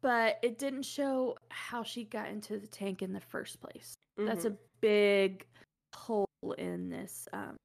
but 0.01 0.39
it 0.41 0.57
didn't 0.57 0.81
show 0.83 1.37
how 1.49 1.83
she 1.83 2.03
got 2.03 2.27
into 2.27 2.57
the 2.57 2.65
tank 2.67 3.01
in 3.03 3.13
the 3.13 3.19
first 3.19 3.59
place. 3.61 3.93
That's 4.17 4.45
Mhm. 4.45 4.53
a 4.53 4.57
big 4.81 5.45
hole 5.95 6.25
in 6.57 6.89
this. 6.89 7.27
Um, 7.33 7.55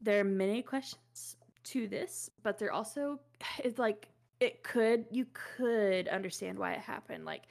there 0.00 0.20
are 0.20 0.24
many 0.24 0.62
questions 0.62 1.36
to 1.64 1.86
this, 1.86 2.30
but 2.42 2.58
they're 2.58 2.72
also 2.72 3.20
it's 3.64 3.78
like 3.78 4.08
it 4.40 4.62
could 4.62 5.04
you 5.10 5.26
could 5.32 6.08
understand 6.08 6.58
why 6.58 6.72
it 6.72 6.80
happened. 6.80 7.24
Like, 7.24 7.42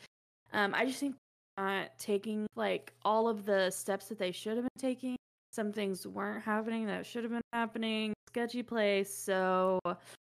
um, 0.54 0.74
I 0.74 0.86
just 0.86 1.00
think 1.00 1.16
not 1.58 1.98
taking 1.98 2.48
like 2.56 2.94
all 3.04 3.28
of 3.28 3.46
the 3.46 3.70
steps 3.70 4.08
that 4.08 4.18
they 4.18 4.32
should 4.32 4.58
have 4.58 4.64
been 4.64 4.82
taking. 4.82 5.16
Some 5.52 5.74
things 5.74 6.08
weren't 6.08 6.44
happening 6.44 6.86
that 6.88 7.06
should 7.06 7.24
have 7.24 7.32
been 7.32 7.42
happening. 7.52 8.14
Sketchy 8.30 8.64
place, 8.64 9.14
so 9.14 9.80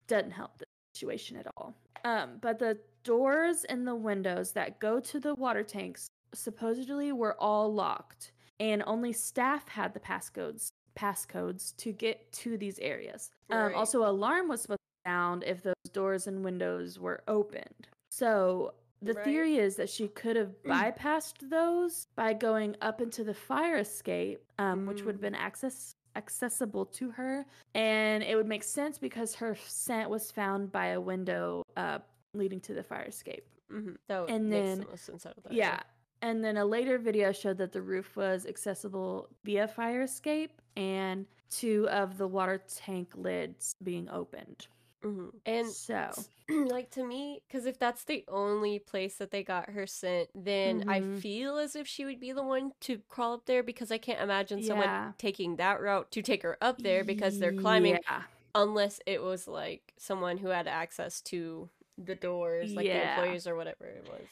doesn't 0.09 0.33
help 0.33 0.59
the 0.59 0.64
situation 0.94 1.37
at 1.37 1.46
all. 1.57 1.74
Um, 2.05 2.38
but 2.40 2.59
the 2.59 2.79
doors 3.05 3.64
and 3.64 3.87
the 3.87 3.94
windows 3.94 4.53
that 4.53 4.81
go 4.81 4.98
to 5.00 5.20
the 5.20 5.35
water 5.37 5.62
tanks 5.62 6.09
supposedly 6.35 7.12
were 7.12 7.40
all 7.40 7.72
locked 7.72 8.33
and 8.59 8.83
only 8.87 9.12
staff 9.12 9.68
had 9.68 9.94
the 9.94 10.00
passcodes 10.00 10.68
passcodes 10.98 11.74
to 11.76 11.92
get 11.92 12.31
to 12.33 12.59
these 12.59 12.79
areas. 12.81 13.31
Um, 13.53 13.75
also, 13.75 14.05
alarm 14.07 14.49
was 14.49 14.61
supposed 14.63 14.79
to 15.05 15.11
sound 15.11 15.45
if 15.45 15.63
those 15.63 15.75
doors 15.93 16.27
and 16.27 16.45
windows 16.45 16.99
were 16.99 17.23
opened. 17.29 17.89
So 18.11 18.75
the 19.03 19.15
Right. 19.15 19.25
theory 19.25 19.57
is 19.57 19.77
that 19.77 19.89
she 19.89 20.09
could 20.09 20.37
have 20.37 20.63
bypassed 20.63 21.49
those 21.49 22.07
by 22.17 22.33
going 22.35 22.77
up 22.83 23.01
into 23.01 23.25
the 23.25 23.35
fire 23.35 23.77
escape, 23.77 24.45
um, 24.59 24.87
which 24.87 25.03
would 25.03 25.15
have 25.15 25.21
been 25.23 25.35
access 25.35 25.95
accessible 26.17 26.85
to 26.85 27.11
her, 27.13 27.47
and 27.75 28.25
it 28.25 28.35
would 28.35 28.49
make 28.49 28.65
sense 28.65 28.99
because 28.99 29.37
her 29.37 29.55
scent 29.55 30.11
was 30.11 30.31
found 30.33 30.73
by 30.73 30.87
a 30.89 31.01
window 31.01 31.63
uh, 31.77 32.01
leading 32.35 32.61
to 32.61 32.75
the 32.75 32.83
fire 32.83 33.05
escape. 33.05 33.47
Mhm. 33.71 33.97
That 34.09 34.29
And 34.29 34.51
makes 34.51 34.67
then- 34.69 34.81
the 34.81 34.87
most 34.87 35.05
sense 35.05 35.25
out 35.25 35.37
of 35.39 35.45
that. 35.45 35.53
Yeah. 35.53 35.81
And 36.21 36.45
then 36.45 36.57
a 36.57 36.65
later 36.65 36.99
video 36.99 37.31
showed 37.33 37.59
that 37.59 37.71
the 37.73 37.81
roof 37.81 38.17
was 38.17 38.45
accessible 38.45 39.29
via 39.45 39.69
fire 39.69 40.03
escape 40.03 40.60
and 40.77 41.27
two 41.51 41.89
of 41.91 42.17
the 42.19 42.27
water 42.29 42.63
tank 42.77 43.11
lids 43.17 43.75
being 43.83 44.09
opened. 44.09 44.67
Mm-hmm. 45.05 45.29
And 45.47 45.67
so, 45.69 46.11
like 46.51 46.91
to 46.91 47.05
me, 47.05 47.41
because 47.49 47.64
if 47.64 47.79
that's 47.79 48.05
the 48.05 48.23
only 48.29 48.79
place 48.79 49.16
that 49.16 49.31
they 49.31 49.43
got 49.43 49.71
her 49.71 49.87
sent, 49.87 50.29
then 50.35 50.85
Mhm. 50.85 50.91
I 51.16 51.21
feel 51.21 51.57
as 51.57 51.75
if 51.75 51.87
she 51.87 52.05
would 52.05 52.21
be 52.21 52.33
the 52.33 52.43
one 52.43 52.73
to 52.81 52.99
crawl 53.09 53.33
up 53.35 53.47
there 53.47 53.62
because 53.62 53.91
I 53.91 53.99
can't 53.99 54.21
imagine 54.21 54.62
someone 54.62 54.87
Yeah. 54.87 55.12
taking 55.16 55.57
that 55.57 55.81
route 55.81 56.11
to 56.12 56.23
take 56.23 56.43
her 56.43 56.59
up 56.61 56.79
there 56.79 57.03
because 57.03 57.39
they're 57.39 57.55
climbing, 57.55 57.99
Yeah. 58.07 58.23
unless 58.55 59.01
it 59.07 59.23
was 59.23 59.49
like 59.49 59.95
someone 59.97 60.37
who 60.37 60.49
had 60.49 60.68
access 60.68 61.23
to 61.23 61.71
the 61.97 62.14
doors, 62.14 62.73
like 62.75 62.87
the 62.87 63.09
employees 63.11 63.47
or 63.47 63.57
whatever 63.57 63.87
it 63.87 64.07
was. 64.07 64.29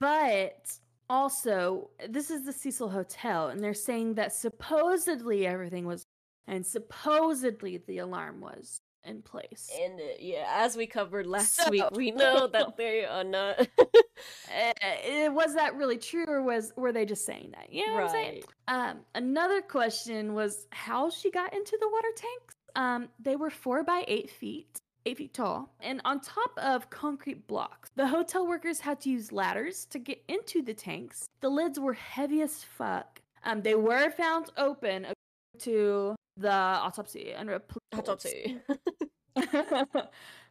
But 0.00 0.78
also, 1.10 1.90
this 2.08 2.30
is 2.30 2.44
the 2.46 2.52
Cecil 2.52 2.88
Hotel, 2.88 3.48
and 3.48 3.60
they're 3.62 3.74
saying 3.74 4.14
that 4.14 4.32
supposedly 4.32 5.46
everything 5.46 5.84
was, 5.84 6.06
and 6.46 6.64
supposedly 6.64 7.78
the 7.86 7.98
alarm 7.98 8.40
was 8.40 8.80
in 9.04 9.20
place. 9.22 9.68
And 9.82 9.98
uh, 9.98 10.04
yeah, 10.20 10.44
as 10.48 10.76
we 10.76 10.86
covered 10.86 11.26
last 11.26 11.56
So- 11.56 11.70
week, 11.70 11.90
we 11.92 12.10
know 12.22 12.46
that 12.46 12.76
they 12.78 13.04
are 13.04 13.24
not 13.24 13.58
Uh, 14.54 15.30
was 15.32 15.54
that 15.54 15.74
really 15.76 15.96
true, 15.98 16.24
or 16.28 16.42
was 16.42 16.72
were 16.76 16.92
they 16.92 17.04
just 17.06 17.24
saying 17.24 17.52
that? 17.56 17.72
You 17.72 17.86
know 17.86 17.94
what 17.94 18.04
I'm 18.04 18.10
saying? 18.10 18.42
right. 18.68 18.90
Um, 18.90 18.98
another 19.14 19.62
question 19.62 20.34
was 20.34 20.66
how 20.70 21.08
she 21.10 21.30
got 21.30 21.52
into 21.54 21.76
the 21.80 21.88
water 21.88 22.08
tanks. 22.16 22.54
Um, 22.76 23.08
they 23.18 23.36
were 23.36 23.50
four 23.50 23.82
by 23.82 24.04
eight 24.06 24.30
feet, 24.30 24.79
eight 25.06 25.18
feet 25.18 25.34
tall, 25.34 25.72
and 25.80 26.00
on 26.04 26.20
top 26.20 26.52
of 26.58 26.90
concrete 26.90 27.46
blocks. 27.46 27.90
The 27.96 28.06
hotel 28.06 28.46
workers 28.46 28.80
had 28.80 29.00
to 29.02 29.10
use 29.10 29.32
ladders 29.32 29.86
to 29.86 29.98
get 29.98 30.22
into 30.28 30.62
the 30.62 30.74
tanks. 30.74 31.26
The 31.40 31.48
lids 31.48 31.78
were 31.80 31.94
heavy 31.94 32.42
as 32.42 32.62
fuck. 32.62 33.20
Um, 33.44 33.62
they 33.62 33.74
were 33.74 34.10
found 34.10 34.50
open 34.56 35.06
to 35.60 36.14
the 36.36 36.50
autopsy 36.52 37.32
and 37.32 37.48
reports. 37.48 37.80
Autopsy. 37.96 38.58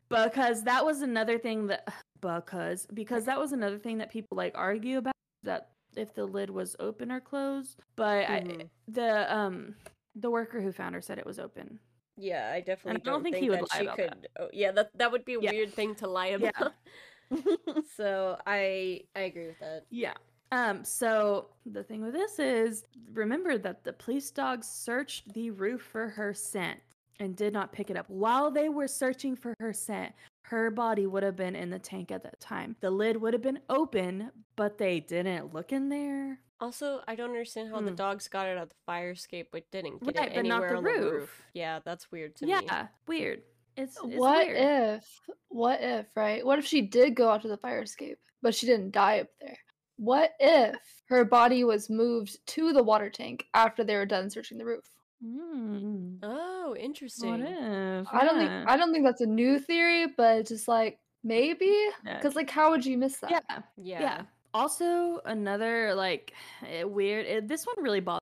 because 0.10 0.64
that 0.64 0.86
was 0.86 1.02
another 1.02 1.38
thing 1.38 1.68
that 1.68 1.88
because 2.22 2.88
because 2.93 3.26
that 3.26 3.39
was 3.39 3.52
another 3.52 3.78
thing 3.78 3.97
that 4.00 4.12
people 4.12 4.36
like 4.38 4.54
argue 4.56 4.97
about 4.97 5.14
that 5.43 5.70
if 5.95 6.14
the 6.14 6.26
lid 6.26 6.50
was 6.50 6.76
open 6.80 7.12
or 7.12 7.20
closed 7.20 7.82
but 7.95 8.30
I, 8.30 8.41
Mhm. 8.41 8.70
the 8.88 9.34
um 9.36 9.76
the 10.16 10.30
worker 10.30 10.62
who 10.62 10.72
found 10.72 10.95
her 10.95 11.02
said 11.02 11.18
it 11.18 11.26
was 11.26 11.39
open 11.39 11.80
Yeah, 12.20 12.51
I 12.53 12.59
definitely 12.59 13.01
don't 13.01 13.13
don't, 13.13 13.24
think 13.24 13.38
he 13.38 13.49
would 13.49 13.61
lie 13.61 13.67
she 13.80 13.86
about 13.86 13.95
could. 13.95 14.09
that. 14.09 14.28
Oh, 14.39 14.49
yeah, 14.51 14.72
that 14.74 14.91
that 14.97 15.11
would 15.11 15.24
be 15.26 15.36
a 15.36 15.39
Yeah. 15.41 15.51
weird 15.51 15.74
thing 15.74 15.95
to 15.95 16.07
lie 16.07 16.28
about. 16.28 16.53
Yeah. 16.57 16.67
about. 17.32 17.86
so 17.95 18.38
I 18.45 19.01
I 19.15 19.22
agree 19.22 19.47
with 19.47 19.59
that. 19.59 19.86
yeah 19.91 20.13
um 20.51 20.84
so 20.84 21.49
the 21.67 21.84
thing 21.84 22.01
with 22.01 22.13
this 22.13 22.39
is 22.39 22.86
remember 23.13 23.57
that 23.59 23.84
the 23.84 23.93
police 23.93 24.32
dogs 24.32 24.67
searched 24.67 25.32
the 25.34 25.51
roof 25.51 25.82
for 25.82 26.09
her 26.09 26.34
scent 26.34 26.80
and 27.20 27.36
did 27.36 27.53
not 27.53 27.72
pick 27.72 27.91
it 27.91 27.97
up 27.97 28.09
while 28.09 28.49
they 28.49 28.67
were 28.67 28.88
searching 28.88 29.36
for 29.36 29.53
her 29.59 29.72
scent 29.74 30.11
her 30.41 30.72
body 30.72 31.05
would 31.05 31.22
have 31.22 31.36
been 31.36 31.55
in 31.55 31.70
the 31.70 31.78
tank 31.78 32.11
at 32.11 32.24
that 32.24 32.39
time 32.39 32.76
the 32.80 32.89
lid 32.89 33.15
would 33.22 33.34
have 33.34 33.43
been 33.43 33.59
open 33.70 34.32
but 34.55 34.80
they 34.80 34.99
didn't 34.99 35.53
look 35.53 35.72
in 35.72 35.88
there 35.88 36.39
Also, 36.62 37.01
I 37.07 37.16
don't 37.16 37.30
understand 37.30 37.70
how 37.70 37.80
the 37.82 37.89
Hmm. 37.91 37.95
dogs 37.95 38.28
got 38.28 38.47
it 38.47 38.57
out 38.57 38.64
of 38.64 38.70
the 38.70 38.76
fire 38.86 39.12
escape 39.12 39.49
but 39.51 39.70
didn't 39.72 40.03
get 40.03 40.18
Right, 40.18 40.28
it 40.32 40.36
but 40.36 40.45
not 40.45 40.55
anywhere 40.64 40.70
the 40.72 40.78
on 40.78 40.84
the 40.84 40.89
roof. 40.89 41.14
roof. 41.14 41.43
Yeah, 41.53 41.80
that's 41.86 42.12
weird 42.12 42.36
to 42.38 42.47
yeah 42.47 42.60
me. 42.60 42.66
Yeah, 42.66 42.88
weird 43.07 43.43
it's, 43.78 43.97
it's 44.03 44.16
what 44.18 44.45
weird. 44.47 44.57
if? 44.57 45.20
What 45.47 45.80
if? 45.82 46.07
Right? 46.18 46.45
What 46.45 46.60
if 46.60 46.66
she 46.66 46.82
did 46.82 47.16
go 47.16 47.30
out 47.30 47.41
to 47.43 47.47
the 47.47 47.57
fire 47.57 47.82
escape, 47.82 48.20
but 48.41 48.53
she 48.53 48.66
didn't 48.66 48.91
die 48.91 49.22
up 49.22 49.28
there? 49.39 49.57
What 49.95 50.32
if 50.39 50.76
her 51.07 51.24
body 51.26 51.64
was 51.64 51.89
moved 51.89 52.38
to 52.47 52.74
the 52.74 52.84
water 52.84 53.10
tank 53.10 53.45
after 53.53 53.84
they 53.84 53.95
were 53.95 54.05
done 54.05 54.30
searching 54.30 54.57
the 54.57 54.66
roof? 54.66 54.86
Mm, 55.24 56.20
Oh, 56.24 56.76
interesting 56.78 57.30
what 57.30 57.39
interesting. 57.41 57.74
if 58.01 58.07
I 58.14 58.26
don't 58.26 58.38
think 58.38 58.51
I 58.68 58.78
don't 58.78 58.91
think 58.93 59.05
that's 59.05 59.22
a 59.22 59.26
new 59.26 59.60
theory, 59.60 60.07
but 60.07 60.47
just 60.47 60.68
like 60.68 60.99
maybe 61.24 61.66
Yeah. 62.05 62.18
because 62.18 62.36
like 62.36 62.49
how 62.49 62.70
would 62.72 62.86
you 62.86 62.97
miss 62.97 63.18
that? 63.20 63.32
yeah 63.32 63.62
Yeah. 63.78 63.99
Yeah. 64.01 64.22
Also, 64.54 65.20
another 65.26 65.93
like 65.95 66.34
eh, 66.68 66.84
weird. 66.84 67.26
It, 67.26 67.47
this 67.47 67.66
one 67.66 67.84
really 67.84 68.00
bothered. 68.00 68.20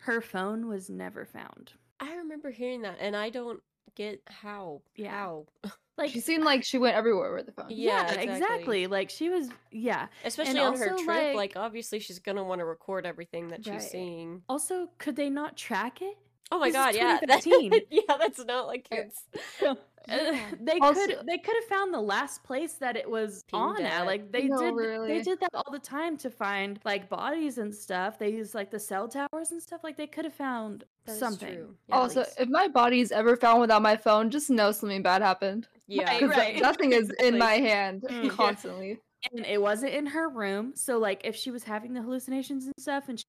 Her 0.00 0.20
phone 0.20 0.68
was 0.68 0.88
never 0.90 1.24
found. 1.24 1.72
I 2.00 2.14
remember 2.16 2.50
hearing 2.50 2.82
that 2.82 2.98
and 3.00 3.16
I 3.16 3.30
don't 3.30 3.60
get 3.94 4.20
how. 4.26 4.82
Yeah. 4.94 5.10
How. 5.10 5.46
Like, 5.98 6.10
She 6.10 6.20
seemed 6.20 6.44
like 6.44 6.62
she 6.62 6.76
went 6.76 6.94
everywhere 6.94 7.32
with 7.34 7.46
the 7.46 7.52
phone. 7.52 7.68
Yeah, 7.70 8.02
yeah, 8.12 8.20
exactly. 8.20 8.34
exactly. 8.34 8.86
Like 8.86 9.08
she 9.08 9.30
was. 9.30 9.48
Yeah. 9.72 10.08
Especially 10.26 10.60
on 10.60 10.76
her 10.76 10.90
trip, 10.90 11.06
like- 11.06 11.34
like, 11.34 11.52
obviously 11.56 12.00
she's 12.00 12.18
gonna 12.18 12.44
want 12.44 12.58
to 12.58 12.66
record 12.66 13.06
everything 13.06 13.48
that 13.48 13.64
she's 13.64 13.72
Right. 13.72 13.82
seeing. 13.82 14.42
Also, 14.46 14.90
could 14.98 15.16
they 15.16 15.30
not 15.30 15.56
track 15.56 16.02
it? 16.02 16.18
Oh 16.52 16.58
my 16.58 16.66
This 16.70 16.74
is 16.76 16.84
god, 16.84 16.94
yeah. 16.96 17.18
2015. 17.40 17.82
yeah, 17.90 18.16
that's 18.18 18.44
not 18.44 18.66
like 18.66 18.86
Yeah. 18.92 19.72
it's 20.08 20.36
Yeah. 20.38 20.50
they 20.60 20.78
Also- 20.80 21.06
could. 21.06 21.26
They 21.26 21.38
could 21.38 21.54
have 21.56 21.64
found 21.64 21.92
the 21.94 22.00
last 22.00 22.42
place 22.44 22.74
that 22.74 22.96
it 22.96 23.08
was 23.10 23.42
on 23.52 23.82
at. 23.82 24.00
at. 24.02 24.06
Like 24.06 24.30
they 24.32 24.44
No, 24.48 24.58
did. 24.58 25.08
They 25.10 25.22
did 25.22 25.40
that 25.40 25.50
all 25.54 25.70
the 25.72 25.78
time 25.78 26.16
to 26.18 26.30
find 26.30 26.78
like 26.84 27.08
bodies 27.08 27.58
and 27.58 27.74
stuff. 27.74 28.18
They 28.18 28.30
use 28.30 28.54
like 28.54 28.70
the 28.70 28.78
cell 28.80 29.08
towers 29.08 29.52
and 29.52 29.62
stuff. 29.62 29.82
Like 29.84 29.96
they 29.96 30.06
could 30.06 30.24
have 30.24 30.34
found 30.34 30.84
that 31.06 31.12
is 31.12 31.18
something. 31.18 31.54
true. 31.54 31.74
Yeah, 31.88 31.96
Also, 31.96 32.24
if 32.38 32.48
my 32.48 32.68
body's 32.68 33.12
ever 33.12 33.36
found 33.36 33.60
without 33.60 33.82
my 33.82 33.96
phone, 33.96 34.30
just 34.30 34.50
know 34.50 34.72
something 34.72 35.02
bad 35.02 35.22
happened. 35.22 35.68
yeah. 35.86 36.04
Right, 36.04 36.20
Because 36.20 36.36
right. 36.36 36.60
nothing 36.60 36.92
is 36.92 37.10
in 37.10 37.34
Exactly. 37.34 37.38
my 37.38 37.52
hand 37.54 38.02
Mm, 38.02 38.24
yeah. 38.24 38.30
constantly. 38.30 38.98
and 39.32 39.44
it 39.46 39.60
wasn't 39.60 39.92
in 39.92 40.06
her 40.06 40.28
room. 40.28 40.72
So 40.76 40.98
like 40.98 41.20
if 41.24 41.34
she 41.34 41.50
was 41.50 41.64
having 41.64 41.94
the 41.94 42.02
hallucinations 42.02 42.66
and 42.66 42.74
stuff 42.78 43.08
and 43.08 43.18
she 43.18 43.24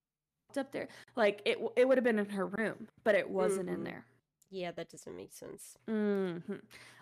walked 0.49 0.57
up 0.59 0.71
there, 0.71 0.88
like 1.15 1.41
it 1.45 1.57
it 1.75 1.88
would 1.88 1.97
have 1.97 2.03
been 2.05 2.19
in 2.19 2.30
her 2.30 2.45
room, 2.45 2.88
but 3.03 3.15
it 3.15 3.28
wasn't 3.30 3.69
in 3.69 3.78
Mhm. 3.82 3.86
there. 3.86 4.05
Yeah, 4.49 4.71
that 4.71 4.89
doesn't 4.89 5.15
make 5.15 5.33
sense. 5.33 5.77
hmm 5.87 6.37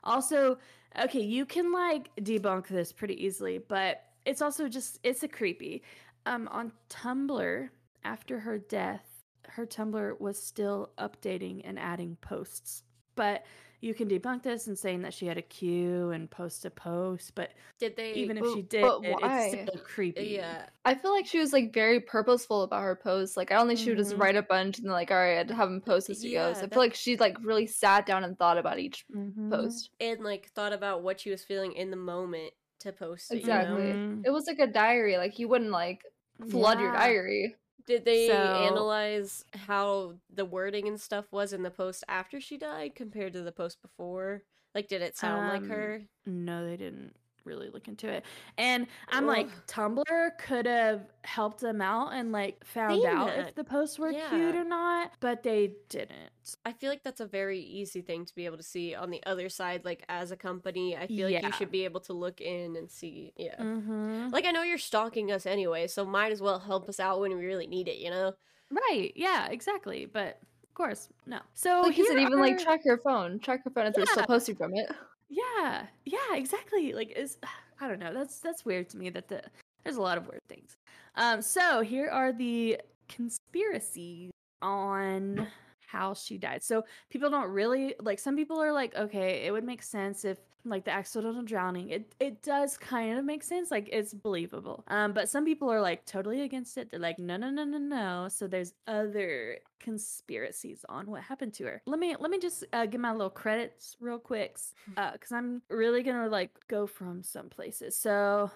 Also, 0.04 0.58
okay, 1.00 1.22
you 1.22 1.46
can 1.46 1.72
like 1.72 2.10
debunk 2.18 2.68
this 2.68 2.92
pretty 2.92 3.24
easily, 3.24 3.58
but 3.60 4.04
it's 4.26 4.42
also 4.42 4.68
just 4.68 5.00
it's 5.04 5.24
a 5.24 5.28
creepy. 5.28 5.84
Um 6.26 6.48
on 6.52 6.72
Tumblr 6.90 7.70
after 8.04 8.40
her 8.40 8.58
death, 8.58 9.24
her 9.50 9.66
Tumblr 9.66 10.20
was 10.20 10.42
still 10.42 10.92
updating 10.98 11.62
and 11.64 11.78
adding 11.80 12.18
posts. 12.22 12.84
But 13.16 13.46
you 13.82 13.94
can 13.94 14.08
debunk 14.10 14.44
this 14.44 14.68
and 14.68 14.78
saying 14.78 15.02
that 15.02 15.14
she 15.14 15.26
had 15.26 15.38
a 15.38 15.42
queue 15.42 16.12
and 16.12 16.30
post 16.30 16.62
to 16.64 16.70
post, 16.70 17.34
but 17.36 17.52
Did 17.80 17.96
they 17.96 18.14
even 18.14 18.38
if 18.38 18.46
she 18.54 18.62
did, 18.62 18.82
but 18.82 19.04
it, 19.04 19.22
why? 19.22 19.46
it's 19.48 19.70
still 19.72 19.82
creepy. 19.84 20.26
Yeah. 20.26 20.66
I 20.86 20.96
feel 20.96 21.12
like 21.12 21.26
she 21.26 21.40
was 21.40 21.54
like 21.54 21.74
very 21.74 22.00
purposeful 22.00 22.64
about 22.64 22.82
her 22.84 22.96
posts. 22.96 23.38
Like 23.38 23.52
I 23.52 23.56
don't 23.56 23.68
think 23.68 23.80
she 23.80 23.90
would 23.90 23.98
just 23.98 24.14
Mhm. 24.16 24.20
write 24.20 24.36
a 24.36 24.42
bunch 24.42 24.80
and 24.80 24.88
like, 24.88 25.12
all 25.12 25.18
right, 25.18 25.40
I'd 25.40 25.52
have 25.52 25.70
them 25.70 25.82
post 25.82 26.10
as 26.10 26.22
she 26.22 26.30
Yeah, 26.34 26.48
goes. 26.50 26.58
I 26.58 26.62
that- 26.62 26.74
feel 26.74 26.82
like 26.84 26.96
she 26.96 27.18
like 27.18 27.38
really 27.44 27.68
sat 27.68 28.06
down 28.06 28.24
and 28.24 28.38
thought 28.38 28.58
about 28.58 28.80
each 28.80 29.06
Mhm. 29.14 29.50
post. 29.52 29.90
And 30.00 30.24
like 30.24 30.50
thought 30.52 30.74
about 30.74 31.04
what 31.04 31.20
she 31.20 31.30
was 31.32 31.44
feeling 31.44 31.74
in 31.74 31.92
the 31.92 31.98
moment 31.98 32.54
to 32.80 32.92
post 32.92 33.32
it. 33.32 33.38
Exactly. 33.38 33.88
You 33.88 33.94
know? 33.94 34.16
Mhm. 34.18 34.26
It 34.26 34.32
was 34.32 34.48
like 34.48 34.60
a 34.60 34.68
diary. 34.68 35.18
Like 35.18 35.38
you 35.40 35.48
wouldn't 35.48 35.72
like 35.72 36.04
flood 36.50 36.80
your 36.80 36.92
diary. 36.92 37.56
Did 37.86 38.04
they 38.06 38.28
So- 38.28 38.34
analyze 38.34 39.46
how 39.54 40.16
the 40.34 40.46
wording 40.46 40.88
and 40.88 41.00
stuff 41.00 41.32
was 41.32 41.54
in 41.54 41.64
the 41.64 41.72
post 41.72 42.04
after 42.08 42.42
she 42.42 42.58
died 42.58 42.96
compared 42.96 43.34
to 43.34 43.42
the 43.42 43.52
post 43.52 43.82
before? 43.82 44.44
Like, 44.74 44.88
did 44.88 45.02
it 45.02 45.16
sound 45.16 45.48
like 45.50 45.62
Um, 45.62 45.70
her? 45.70 46.02
No, 46.26 46.66
they 46.68 46.78
didn't 46.78 47.16
really 47.46 47.70
look 47.70 47.88
into 47.88 48.08
it. 48.10 48.26
And 48.58 48.88
I'm 49.10 49.26
like, 49.26 49.48
Tumblr 49.68 50.38
could 50.40 50.66
have 50.66 51.02
helped 51.24 51.62
them 51.62 51.82
out 51.82 52.14
and 52.14 52.32
like 52.32 52.64
found 52.66 53.02
Seen 53.02 53.08
out 53.08 53.28
that. 53.28 53.50
if 53.50 53.56
the 53.56 53.64
posts 53.64 53.98
were 54.00 54.12
cute 54.12 54.56
or 54.56 54.64
not, 54.64 55.12
but 55.20 55.44
they 55.44 55.74
didn't. 55.90 56.32
I 56.66 56.74
feel 56.74 56.90
like 56.90 57.04
that's 57.04 57.22
a 57.22 57.26
very 57.26 57.60
easy 57.60 58.02
thing 58.02 58.26
to 58.26 58.36
be 58.36 58.46
able 58.46 58.58
to 58.58 58.64
see 58.64 58.94
on 58.94 59.10
the 59.10 59.22
other 59.26 59.50
side. 59.50 59.84
Like, 59.84 60.04
as 60.10 60.32
a 60.32 60.36
company, 60.38 60.96
I 60.96 61.08
feel 61.08 61.30
like 61.30 61.44
you 61.44 61.52
should 61.54 61.72
be 61.72 61.86
able 61.86 62.02
to 62.02 62.14
look 62.14 62.42
in 62.42 62.76
and 62.76 62.90
see. 62.90 63.34
Yeah. 63.36 63.56
Mm-hmm. 63.60 64.30
Like, 64.30 64.46
I 64.46 64.52
know 64.52 64.62
you're 64.62 64.78
stalking 64.78 65.32
us 65.32 65.46
anyway, 65.46 65.88
so 65.88 66.06
might 66.06 66.32
as 66.32 66.42
well 66.42 66.60
help 66.60 66.88
us 66.88 67.00
out 67.00 67.20
when 67.20 67.36
we 67.36 67.46
really 67.46 67.68
need 67.68 67.88
it, 67.88 67.98
you 67.98 68.12
know? 68.12 68.34
Right. 68.72 69.12
Yeah, 69.16 69.48
exactly. 69.48 70.06
But 70.06 70.40
of 70.64 70.74
course, 70.74 71.10
no. 71.26 71.40
So 71.54 71.82
like 71.82 71.96
said, 71.96 72.06
here 72.06 72.18
even 72.20 72.40
like 72.40 72.56
are- 72.56 72.60
track 72.60 72.82
her 72.86 72.98
phone. 72.98 73.40
Track 73.40 73.62
your 73.66 73.72
phone 73.72 73.88
if 73.88 73.96
they're 73.96 74.06
still 74.06 74.26
posting 74.26 74.56
from 74.56 74.76
it. 74.76 74.92
Yeah, 75.36 75.88
yeah, 76.06 76.36
exactly. 76.36 76.94
Like 76.94 77.12
is 77.16 77.38
I 77.82 77.88
don't 77.88 78.00
know. 78.00 78.14
That's 78.14 78.40
that's 78.40 78.64
weird 78.66 78.90
to 78.90 78.98
me 78.98 79.10
that 79.10 79.28
the 79.28 79.42
there's 79.84 79.98
a 79.98 80.02
lot 80.02 80.18
of 80.18 80.28
weird 80.28 80.42
things. 80.48 80.78
Um 81.16 81.42
so 81.42 81.82
here 81.82 82.10
are 82.10 82.32
the 82.32 82.80
conspiracies 83.10 84.32
on 84.62 85.48
how 85.88 86.14
she 86.14 86.38
died. 86.38 86.64
So 86.64 86.84
people 87.10 87.30
don't 87.30 87.50
really 87.50 87.96
like 88.02 88.20
some 88.20 88.36
people 88.36 88.62
are 88.62 88.72
like 88.72 88.96
okay, 88.96 89.46
it 89.46 89.52
would 89.52 89.66
make 89.66 89.84
sense 89.84 90.24
if 90.26 90.38
like 90.72 90.86
the 90.86 90.92
accidental 90.92 91.44
drowning. 91.44 91.90
It 91.90 92.16
it 92.20 92.42
does 92.42 92.78
kind 92.78 93.18
of 93.18 93.26
make 93.26 93.44
sense. 93.44 93.72
Like 93.72 93.90
it's 93.92 94.14
believable. 94.14 94.84
Um 94.88 95.14
but 95.14 95.30
some 95.30 95.46
people 95.46 95.72
are 95.72 95.82
like 95.82 96.06
totally 96.06 96.42
against 96.42 96.78
it. 96.78 96.90
They're 96.90 97.00
like 97.00 97.20
no 97.20 97.38
no 97.38 97.50
no 97.50 97.64
no 97.64 97.78
no. 97.78 98.28
So 98.30 98.48
there's 98.48 98.74
other 98.88 99.60
conspiracies 99.80 100.84
on 100.90 101.10
what 101.10 101.22
happened 101.22 101.54
to 101.56 101.66
her. 101.66 101.82
Let 101.86 102.00
me 102.00 102.16
let 102.20 102.32
me 102.32 102.40
just 102.40 102.64
uh, 102.74 102.86
give 102.86 103.02
my 103.02 103.12
little 103.12 103.30
credits 103.30 103.96
real 104.00 104.20
quick 104.20 104.58
uh 104.98 105.12
cuz 105.18 105.32
I'm 105.32 105.62
really 105.70 106.04
going 106.04 106.22
to 106.24 106.30
like 106.30 106.52
go 106.68 106.88
from 106.88 107.24
some 107.24 107.50
places. 107.50 107.96
So 107.98 108.52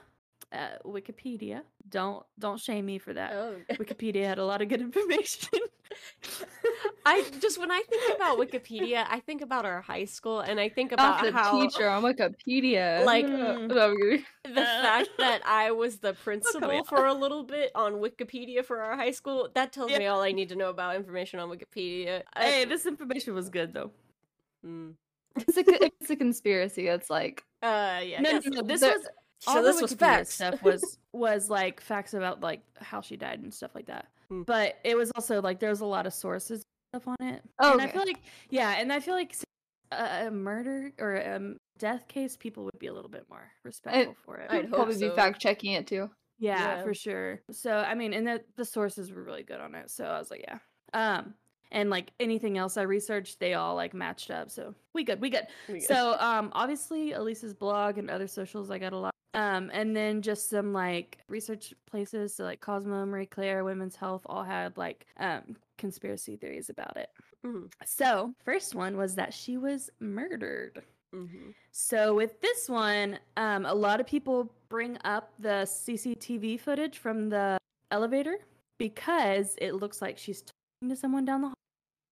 uh 0.51 0.77
Wikipedia. 0.85 1.63
Don't 1.87 2.25
don't 2.37 2.59
shame 2.59 2.85
me 2.85 2.97
for 2.99 3.13
that. 3.13 3.33
Oh. 3.33 3.55
Wikipedia 3.75 4.25
had 4.25 4.39
a 4.39 4.45
lot 4.45 4.61
of 4.61 4.67
good 4.69 4.81
information. 4.81 5.59
I 7.11 7.23
just 7.41 7.57
when 7.59 7.71
I 7.71 7.81
think 7.89 8.15
about 8.15 8.37
Wikipedia, 8.37 9.05
I 9.09 9.19
think 9.19 9.41
about 9.41 9.65
our 9.65 9.81
high 9.81 10.05
school, 10.05 10.39
and 10.41 10.59
I 10.59 10.69
think 10.69 10.91
about 10.91 11.23
the 11.23 11.31
how 11.31 11.59
teacher 11.59 11.87
on 11.89 12.03
Wikipedia. 12.03 13.03
Like, 13.05 13.25
Mm. 13.25 13.69
the 14.43 14.65
fact 14.85 15.09
that 15.17 15.41
I 15.45 15.71
was 15.71 15.97
the 15.97 16.13
principal 16.25 16.83
for 16.85 17.05
a 17.05 17.13
little 17.13 17.43
bit 17.43 17.71
on 17.75 17.93
Wikipedia 17.95 18.63
for 18.63 18.81
our 18.81 18.95
high 18.95 19.11
school. 19.11 19.49
That 19.53 19.71
tells 19.73 19.91
me 19.91 20.05
all 20.05 20.21
I 20.21 20.31
need 20.31 20.49
to 20.49 20.55
know 20.55 20.69
about 20.69 20.95
information 20.95 21.39
on 21.39 21.49
Wikipedia. 21.49 22.23
I- 22.33 22.43
Hey, 22.51 22.65
this 22.65 22.85
information 22.85 23.33
was 23.33 23.49
good 23.49 23.73
though. 23.73 23.91
Mm. 24.65 24.93
it's, 25.35 25.57
a, 25.57 25.63
it's 25.85 26.09
a 26.09 26.15
conspiracy. 26.15 26.87
It's 26.87 27.09
like 27.09 27.43
Uh, 27.63 27.99
yeah. 28.03 28.21
no, 28.21 28.31
no, 28.31 28.35
yes. 28.37 28.45
no, 28.45 28.61
this 28.61 28.81
there- 28.81 28.93
was 28.97 29.07
So 29.39 29.51
all 29.57 29.63
this 29.63 29.77
the 29.77 29.81
was 29.83 29.93
facts. 29.93 30.33
Stuff 30.35 30.61
was 30.63 30.97
was 31.13 31.49
like 31.49 31.81
facts 31.81 32.13
about 32.13 32.41
like 32.41 32.61
how 32.79 33.01
she 33.01 33.15
died 33.17 33.39
and 33.41 33.53
stuff 33.53 33.73
like 33.75 33.87
that. 33.87 34.07
Hmm. 34.29 34.43
But 34.43 34.77
it 34.83 34.95
was 34.95 35.11
also 35.15 35.41
like 35.41 35.59
there 35.59 35.69
was 35.69 35.81
a 35.81 35.85
lot 35.85 36.05
of 36.05 36.13
sources 36.13 36.59
and 36.59 36.65
stuff 36.89 37.07
on 37.07 37.27
it. 37.27 37.41
Oh, 37.59 37.73
and 37.73 37.81
I 37.81 37.87
feel 37.87 38.05
like 38.05 38.21
yeah, 38.49 38.75
and 38.77 38.91
I 38.91 38.99
feel 38.99 39.13
like 39.15 39.35
a 39.91 40.29
murder 40.29 40.91
or 40.99 41.15
a 41.15 41.35
um, 41.35 41.57
death 41.77 42.07
case, 42.07 42.37
people 42.37 42.63
would 42.65 42.79
be 42.79 42.87
a 42.87 42.93
little 42.93 43.09
bit 43.09 43.25
more 43.29 43.51
respectful 43.63 44.15
for 44.25 44.37
it. 44.37 44.51
I'd 44.51 44.69
probably 44.69 44.95
so. 44.95 45.09
be 45.09 45.15
fact 45.15 45.39
checking 45.41 45.73
it 45.73 45.87
too. 45.87 46.09
Yeah, 46.39 46.77
Yeah. 46.77 46.83
for 46.83 46.93
sure. 46.93 47.41
So 47.51 47.77
I 47.77 47.95
mean, 47.95 48.13
and 48.13 48.27
the 48.27 48.43
the 48.55 48.65
sources 48.65 49.11
were 49.11 49.23
really 49.23 49.43
good 49.43 49.59
on 49.59 49.75
it. 49.75 49.89
So 49.89 50.05
I 50.05 50.19
was 50.19 50.31
like, 50.31 50.45
yeah. 50.47 50.59
Um, 50.93 51.33
and 51.71 51.89
like 51.91 52.11
anything 52.19 52.57
else 52.57 52.77
I 52.77 52.81
researched, 52.83 53.39
they 53.39 53.53
all 53.53 53.75
like 53.75 53.93
matched 53.93 54.31
up. 54.31 54.49
So 54.49 54.73
we 54.93 55.03
good, 55.03 55.21
we 55.21 55.29
good. 55.29 55.47
We- 55.67 55.79
So 55.81 56.15
um, 56.19 56.49
obviously 56.53 57.11
Elisa's 57.11 57.53
blog 57.53 57.97
and 57.97 58.09
other 58.09 58.27
socials, 58.27 58.71
I 58.71 58.79
got 58.79 58.93
a 58.93 58.97
lot. 58.97 59.13
Um, 59.35 59.69
and 59.71 59.95
then 59.95 60.23
just 60.23 60.49
some 60.49 60.73
like 60.73 61.19
research 61.29 61.73
places, 61.85 62.35
so 62.35 62.43
like 62.45 62.61
Cosmo, 62.61 63.05
Marie 63.05 63.27
Claire, 63.27 63.63
Women's 63.63 63.95
Health, 63.95 64.23
all 64.25 64.43
had 64.43 64.75
like 64.77 65.05
um 65.19 65.55
conspiracy 65.79 66.35
theories 66.37 66.69
about 66.69 66.95
it. 66.97 67.09
Mhm. 67.43 67.71
So 67.85 68.33
first 68.43 68.75
one 68.75 68.95
was 68.97 69.15
that 69.15 69.33
she 69.33 69.57
was 69.57 69.89
murdered. 69.99 70.83
Mhm. 71.13 71.55
So 71.71 72.13
with 72.13 72.39
this 72.41 72.69
one, 72.69 73.19
um, 73.37 73.65
a 73.65 73.73
lot 73.73 73.99
of 73.99 74.05
people 74.05 74.53
bring 74.69 74.97
up 75.03 75.33
the 75.39 75.65
CCTV 75.65 76.57
footage 76.57 76.99
from 76.99 77.29
the 77.29 77.57
elevator 77.89 78.37
because 78.77 79.55
it 79.57 79.71
looks 79.73 80.01
like 80.01 80.17
she's 80.17 80.43
talking 80.43 80.89
to 80.89 80.95
someone 80.95 81.25
down 81.25 81.41
the 81.41 81.47
hall. 81.47 81.55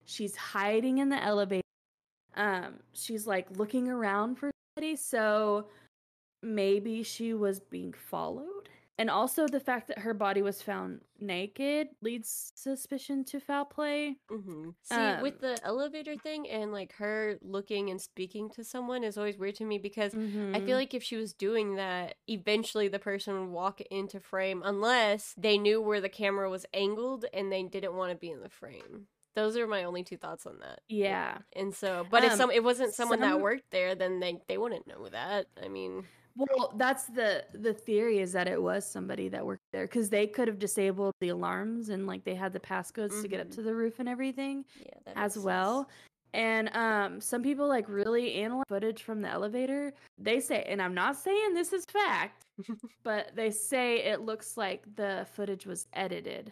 She's 0.05 0.35
hiding 0.35 0.97
in 0.97 1.09
the 1.09 1.21
elevator. 1.21 1.61
Um, 2.35 2.79
she's 2.93 3.27
like 3.27 3.51
looking 3.57 3.87
around 3.89 4.35
for 4.39 4.49
somebody. 4.75 4.95
So 4.95 5.69
maybe 6.41 7.03
she 7.03 7.33
was 7.33 7.59
being 7.59 7.93
followed. 7.93 8.69
And 8.99 9.09
also 9.11 9.47
the 9.47 9.59
fact 9.59 9.87
that 9.89 9.99
her 9.99 10.13
body 10.15 10.41
was 10.41 10.61
found 10.61 11.01
naked 11.19 11.89
leads 12.01 12.51
suspicion 12.55 13.23
to 13.25 13.39
foul 13.39 13.65
play. 13.65 14.17
Mhm. 14.29 14.73
See, 14.83 14.95
Um, 14.95 15.21
with 15.21 15.39
the 15.39 15.59
elevator 15.63 16.15
thing 16.17 16.47
and 16.49 16.71
like 16.71 16.93
her 16.93 17.37
looking 17.41 17.89
and 17.91 18.01
speaking 18.01 18.49
to 18.51 18.63
someone 18.63 19.03
is 19.03 19.17
always 19.17 19.37
weird 19.37 19.55
to 19.55 19.65
me 19.65 19.77
because 19.77 20.13
I 20.15 20.17
Mhm. 20.17 20.65
feel 20.65 20.77
like 20.77 20.93
if 20.95 21.03
she 21.03 21.15
was 21.15 21.33
doing 21.33 21.75
that, 21.75 22.15
eventually 22.27 22.87
the 22.87 22.97
person 22.99 23.39
would 23.39 23.49
walk 23.51 23.81
into 23.81 24.19
frame 24.19 24.63
unless 24.65 25.33
they 25.37 25.57
knew 25.59 25.79
where 25.79 26.01
the 26.01 26.09
camera 26.09 26.49
was 26.49 26.65
angled 26.73 27.25
and 27.33 27.51
they 27.51 27.63
didn't 27.63 27.95
want 27.95 28.11
to 28.11 28.17
be 28.17 28.31
in 28.31 28.41
the 28.41 28.49
frame. 28.49 29.07
Those 29.35 29.55
are 29.57 29.67
my 29.67 29.83
only 29.83 30.03
two 30.03 30.17
thoughts 30.17 30.47
on 30.47 30.57
that. 30.59 30.81
Yeah. 30.87 31.37
And 31.53 31.75
so, 31.75 32.03
but 32.09 32.23
if 32.23 32.31
Um, 32.31 32.37
some 32.37 32.51
it 32.51 32.63
wasn't 32.63 32.95
someone 32.95 33.19
that 33.19 33.39
worked 33.39 33.69
there, 33.69 33.93
then 33.93 34.19
they 34.19 34.41
they 34.47 34.57
wouldn't 34.57 34.87
know 34.87 35.07
that. 35.09 35.47
I 35.61 35.67
mean, 35.67 36.07
Well, 36.37 36.73
that's 36.77 37.05
the 37.05 37.45
the 37.53 37.73
theory 37.73 38.19
is 38.19 38.31
that 38.33 38.47
it 38.47 38.61
was 38.61 38.85
somebody 38.85 39.27
that 39.29 39.45
worked 39.45 39.63
there 39.73 39.85
because 39.85 40.09
they 40.09 40.27
could 40.27 40.47
have 40.47 40.59
disabled 40.59 41.13
the 41.19 41.29
alarms 41.29 41.89
and 41.89 42.05
like 42.05 42.23
they 42.23 42.35
had 42.35 42.53
the 42.53 42.59
passcodes 42.59 43.21
to 43.23 43.27
get 43.27 43.39
up 43.39 43.47
Mhm. 43.47 43.55
to 43.55 43.61
the 43.63 43.73
roof 43.75 43.99
and 43.99 44.07
everything 44.07 44.63
yeah, 44.79 45.13
as 45.15 45.37
well. 45.37 45.83
sense. 45.85 45.91
And 46.33 46.69
um, 46.75 47.21
some 47.21 47.41
people 47.41 47.67
like 47.67 47.87
really 47.89 48.35
analyze 48.35 48.65
footage 48.67 49.01
from 49.01 49.21
the 49.21 49.29
elevator. 49.29 49.93
They 50.19 50.39
say, 50.39 50.63
and 50.67 50.81
I'm 50.81 50.93
not 50.93 51.15
saying 51.15 51.53
this 51.55 51.73
is 51.73 51.85
fact, 51.85 52.43
but 53.03 53.31
they 53.35 53.49
say 53.49 54.03
it 54.03 54.21
looks 54.21 54.57
like 54.57 54.83
the 54.95 55.25
footage 55.33 55.65
was 55.65 55.87
edited. 55.93 56.51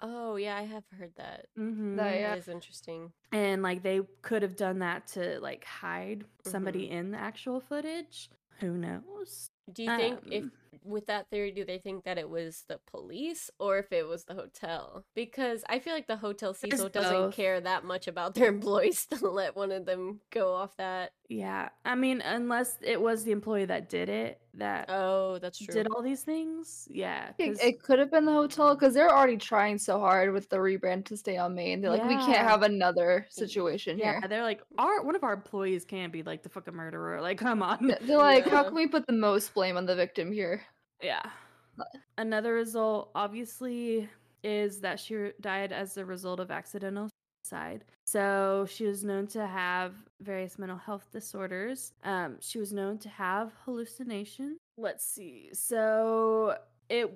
Oh 0.00 0.34
yeah, 0.36 0.56
I 0.56 0.62
have 0.62 0.82
heard 0.98 1.12
that. 1.16 1.46
Mm-hmm. 1.58 1.96
That- 1.96 2.14
yeah. 2.16 2.34
Is 2.34 2.48
interesting. 2.48 3.12
And 3.32 3.62
like 3.62 3.82
they 3.82 4.00
could 4.22 4.42
have 4.42 4.56
done 4.56 4.80
that 4.80 5.06
to 5.14 5.38
like 5.40 5.64
hide 5.64 6.24
somebody 6.44 6.86
Mm-hmm. 6.88 6.96
in 6.98 7.10
the 7.12 7.18
actual 7.18 7.60
footage. 7.60 8.28
Who 8.60 8.76
knows? 8.76 9.50
Do 9.72 9.82
you 9.82 9.96
think 9.96 10.20
if 10.30 10.44
Um, 10.44 10.52
with 10.82 11.06
that 11.06 11.30
theory 11.30 11.50
do 11.50 11.64
they 11.64 11.78
think 11.78 12.04
that 12.04 12.18
it 12.18 12.28
was 12.28 12.64
the 12.68 12.78
police 12.86 13.50
or 13.58 13.78
if 13.78 13.90
it 13.92 14.06
was 14.06 14.24
the 14.24 14.34
hotel? 14.34 15.04
Because 15.14 15.64
I 15.68 15.78
feel 15.78 15.94
like 15.94 16.06
the 16.06 16.16
hotel 16.16 16.52
Cecil 16.52 16.90
doesn't 16.90 17.12
both. 17.12 17.34
care 17.34 17.60
that 17.60 17.84
much 17.84 18.06
about 18.06 18.34
their 18.34 18.48
employees 18.48 19.06
to 19.06 19.28
let 19.28 19.56
one 19.56 19.72
of 19.72 19.86
them 19.86 20.20
go 20.30 20.52
off 20.54 20.76
that. 20.76 21.12
Yeah, 21.30 21.70
I 21.86 21.94
mean, 21.94 22.20
unless 22.20 22.76
it 22.82 23.00
was 23.00 23.24
the 23.24 23.32
employee 23.32 23.64
that 23.64 23.88
did 23.88 24.08
it, 24.10 24.40
that 24.54 24.86
Oh, 24.90 25.38
that's 25.38 25.58
true. 25.58 25.72
did 25.72 25.88
all 25.88 26.02
these 26.02 26.22
things. 26.22 26.86
Yeah, 26.90 27.32
It, 27.38 27.48
'cause- 27.48 27.60
it 27.60 27.82
could 27.82 27.98
have 27.98 28.10
been 28.10 28.26
the 28.26 28.32
hotel 28.32 28.74
because 28.74 28.92
they're 28.92 29.10
already 29.10 29.38
trying 29.38 29.78
so 29.78 29.98
hard 29.98 30.32
with 30.32 30.48
the 30.50 30.56
rebrand 30.56 31.06
to 31.06 31.16
stay 31.16 31.38
on 31.38 31.54
main. 31.54 31.80
They're 31.80 31.90
like, 31.90 32.04
we 32.04 32.16
can't 32.16 32.28
Yeah. 32.28 32.48
have 32.48 32.62
another 32.62 33.26
mm. 33.28 33.32
situation 33.32 33.98
yeah, 33.98 34.20
here. 34.20 34.28
they're 34.28 34.42
like, 34.42 34.62
our 34.76 35.02
one 35.02 35.16
of 35.16 35.24
our 35.24 35.32
employees 35.32 35.84
can't 35.86 36.12
be 36.12 36.22
like 36.22 36.42
the 36.42 36.50
fucking 36.50 36.74
murderer. 36.74 37.20
Like, 37.22 37.38
come 37.38 37.62
on. 37.62 37.78
Th- 37.78 37.98
They're 38.00 38.18
like, 38.18 38.44
how 38.46 38.58
Yeah. 38.62 38.64
can 38.68 38.74
we 38.74 38.86
put 38.86 39.06
the 39.06 39.14
most 39.14 39.54
blame 39.54 39.76
on 39.78 39.86
the 39.86 39.96
victim 39.96 40.30
here? 40.30 40.62
yeah. 41.02 41.22
Another 42.18 42.52
result, 42.54 43.10
obviously, 43.14 44.08
is 44.44 44.80
that 44.82 45.00
she 45.00 45.30
died 45.40 45.72
as 45.72 45.96
a 45.96 46.04
result 46.04 46.38
of 46.38 46.50
accidental 46.52 47.08
suicide. 47.44 47.84
So 48.06 48.66
she 48.68 48.86
was 48.86 49.04
known 49.04 49.26
to 49.28 49.46
have 49.46 49.94
various 50.20 50.58
mental 50.58 50.78
health 50.78 51.06
disorders. 51.12 51.92
Um, 52.02 52.36
she 52.40 52.58
was 52.58 52.72
known 52.72 52.98
to 52.98 53.08
have 53.08 53.52
hallucination. 53.64 54.58
Let's 54.76 55.04
see. 55.04 55.50
So 55.52 56.56
it, 56.88 57.10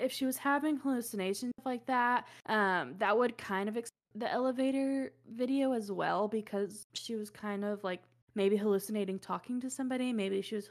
if 0.00 0.12
she 0.12 0.26
was 0.26 0.36
having 0.36 0.76
hallucinations 0.76 1.52
like 1.64 1.86
that, 1.86 2.26
um, 2.46 2.94
that 2.98 3.16
would 3.16 3.36
kind 3.38 3.68
of 3.68 3.76
ex- 3.76 3.90
the 4.14 4.30
elevator 4.30 5.12
video 5.30 5.72
as 5.72 5.90
well 5.90 6.28
because 6.28 6.84
she 6.94 7.14
was 7.16 7.30
kind 7.30 7.64
of 7.64 7.82
like 7.84 8.02
maybe 8.34 8.56
hallucinating 8.56 9.18
talking 9.18 9.60
to 9.60 9.70
somebody. 9.70 10.12
Maybe 10.12 10.40
she 10.42 10.56
was 10.56 10.70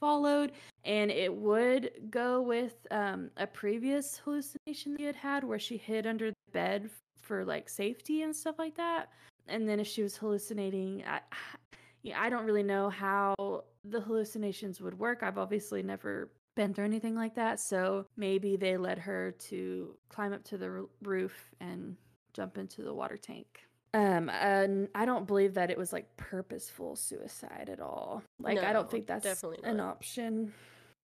followed 0.00 0.50
and 0.84 1.12
it 1.12 1.32
would 1.32 1.92
go 2.10 2.42
with 2.42 2.74
um, 2.90 3.30
a 3.36 3.46
previous 3.46 4.18
hallucination 4.18 4.96
she 4.98 5.04
had 5.04 5.14
had 5.14 5.44
where 5.44 5.60
she 5.60 5.76
hid 5.76 6.08
under 6.08 6.30
the 6.30 6.52
bed 6.52 6.90
for 7.22 7.44
like 7.44 7.68
safety 7.68 8.22
and 8.22 8.34
stuff 8.34 8.58
like 8.58 8.76
that. 8.76 9.10
And 9.48 9.68
then 9.68 9.80
if 9.80 9.86
she 9.86 10.02
was 10.02 10.16
hallucinating 10.16 11.04
I, 11.06 11.20
yeah, 12.02 12.20
I 12.20 12.30
don't 12.30 12.44
really 12.44 12.62
know 12.62 12.90
how 12.90 13.64
the 13.84 14.00
hallucinations 14.00 14.80
would 14.80 14.98
work. 14.98 15.22
I've 15.22 15.38
obviously 15.38 15.82
never 15.82 16.30
been 16.54 16.74
through 16.74 16.84
anything 16.84 17.14
like 17.14 17.34
that. 17.36 17.60
So 17.60 18.06
maybe 18.16 18.56
they 18.56 18.76
led 18.76 18.98
her 18.98 19.34
to 19.48 19.94
climb 20.08 20.32
up 20.32 20.44
to 20.44 20.58
the 20.58 20.68
r- 20.68 20.84
roof 21.02 21.50
and 21.60 21.96
jump 22.34 22.58
into 22.58 22.82
the 22.82 22.92
water 22.92 23.16
tank. 23.16 23.46
Um 23.94 24.30
and 24.30 24.88
i 24.94 25.04
don't 25.04 25.26
believe 25.26 25.52
that 25.54 25.70
it 25.70 25.76
was 25.76 25.92
like 25.92 26.16
purposeful 26.16 26.96
suicide 26.96 27.68
at 27.70 27.80
all. 27.80 28.22
Like 28.40 28.58
i 28.58 28.72
don't 28.72 28.90
think 28.90 29.06
that's 29.06 29.24
definitely 29.24 29.58
an 29.64 29.78
not. 29.78 29.88
option. 29.88 30.52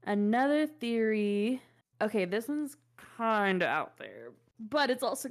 Another 0.04 0.66
theory 0.66 1.60
okay 2.00 2.24
this 2.24 2.48
one's 2.48 2.76
kind 3.16 3.62
of 3.62 3.68
out 3.68 3.96
there 3.98 4.30
but 4.58 4.90
it's 4.90 5.02
also 5.02 5.30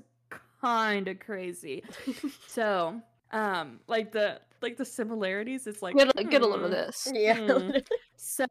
kind 0.61 1.07
of 1.07 1.19
crazy 1.19 1.83
so 2.47 2.99
um 3.31 3.79
like 3.87 4.11
the 4.11 4.39
like 4.61 4.77
the 4.77 4.85
similarities 4.85 5.67
it's 5.67 5.81
like 5.81 5.95
Get 5.95 6.11
a, 6.15 6.23
get 6.23 6.41
a 6.41 6.47
load 6.47 6.61
of 6.61 6.67
hmm. 6.67 6.71
this. 6.71 7.07
yeah. 7.13 7.35
Hmm. 7.35 7.71
So 8.15 8.45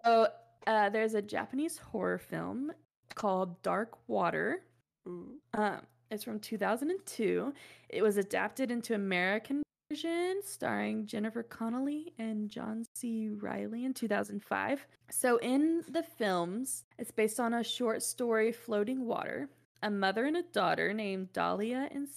uh, 0.67 0.89
there's 0.91 1.15
a 1.15 1.23
Japanese 1.23 1.79
horror 1.79 2.19
film 2.19 2.73
called 3.15 3.61
Dark 3.63 3.97
Water. 4.09 4.63
Um, 5.07 5.81
it's 6.11 6.25
from 6.25 6.41
2002. 6.41 7.53
It 7.89 8.03
was 8.03 8.17
adapted 8.17 8.71
into 8.71 8.95
American 8.95 9.63
version 9.91 10.41
starring 10.45 11.07
Jennifer 11.07 11.45
Connelly 11.45 12.13
and 12.19 12.49
John 12.49 12.85
C. 12.95 13.29
Reilly 13.29 13.85
in 13.85 13.95
2005. 13.95 14.87
So 15.11 15.37
in 15.39 15.85
the 15.89 16.03
films, 16.03 16.85
it's 16.99 17.13
based 17.13 17.39
on 17.39 17.55
a 17.55 17.63
short 17.63 18.03
story 18.03 18.51
Floating 18.51 19.07
Water. 19.07 19.49
A 19.83 19.91
mother 19.91 20.25
and 20.25 20.37
a 20.37 20.43
daughter 20.43 20.93
named 20.93 21.33
Dahlia 21.33 21.89
and 21.91 22.09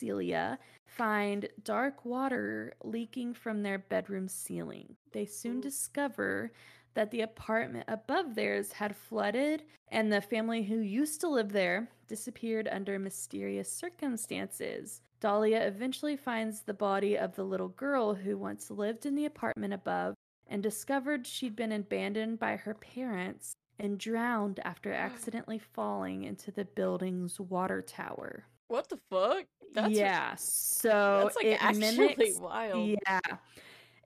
Celia 0.00 0.58
find 0.86 1.48
dark 1.62 2.04
water 2.04 2.74
leaking 2.82 3.34
from 3.34 3.62
their 3.62 3.78
bedroom 3.78 4.28
ceiling. 4.28 4.96
They 5.12 5.24
soon 5.24 5.60
discover 5.60 6.52
that 6.94 7.10
the 7.10 7.22
apartment 7.22 7.84
above 7.88 8.34
theirs 8.34 8.72
had 8.72 8.96
flooded 8.96 9.64
and 9.88 10.12
the 10.12 10.20
family 10.20 10.62
who 10.64 10.78
used 10.78 11.20
to 11.20 11.28
live 11.28 11.52
there 11.52 11.88
disappeared 12.06 12.68
under 12.70 12.98
mysterious 12.98 13.70
circumstances. 13.70 15.00
Dahlia 15.20 15.66
eventually 15.66 16.16
finds 16.16 16.60
the 16.60 16.74
body 16.74 17.16
of 17.16 17.34
the 17.34 17.44
little 17.44 17.68
girl 17.68 18.14
who 18.14 18.36
once 18.36 18.70
lived 18.70 19.06
in 19.06 19.14
the 19.14 19.24
apartment 19.24 19.72
above 19.72 20.14
and 20.46 20.62
discovered 20.62 21.26
she'd 21.26 21.56
been 21.56 21.72
abandoned 21.72 22.38
by 22.38 22.56
her 22.56 22.74
parents 22.74 23.54
and 23.78 23.98
drowned 23.98 24.60
after 24.64 24.90
mm. 24.90 24.98
accidentally 24.98 25.58
falling 25.58 26.24
into 26.24 26.50
the 26.50 26.64
building's 26.64 27.40
water 27.40 27.82
tower. 27.82 28.44
What 28.68 28.88
the 28.88 28.98
fuck? 29.10 29.46
That's 29.74 29.90
yeah. 29.90 30.34
So 30.36 31.22
that's 31.24 31.36
like 31.36 31.46
it 31.46 31.76
mimics, 31.96 32.38
wild. 32.38 32.88
Yeah. 32.88 33.20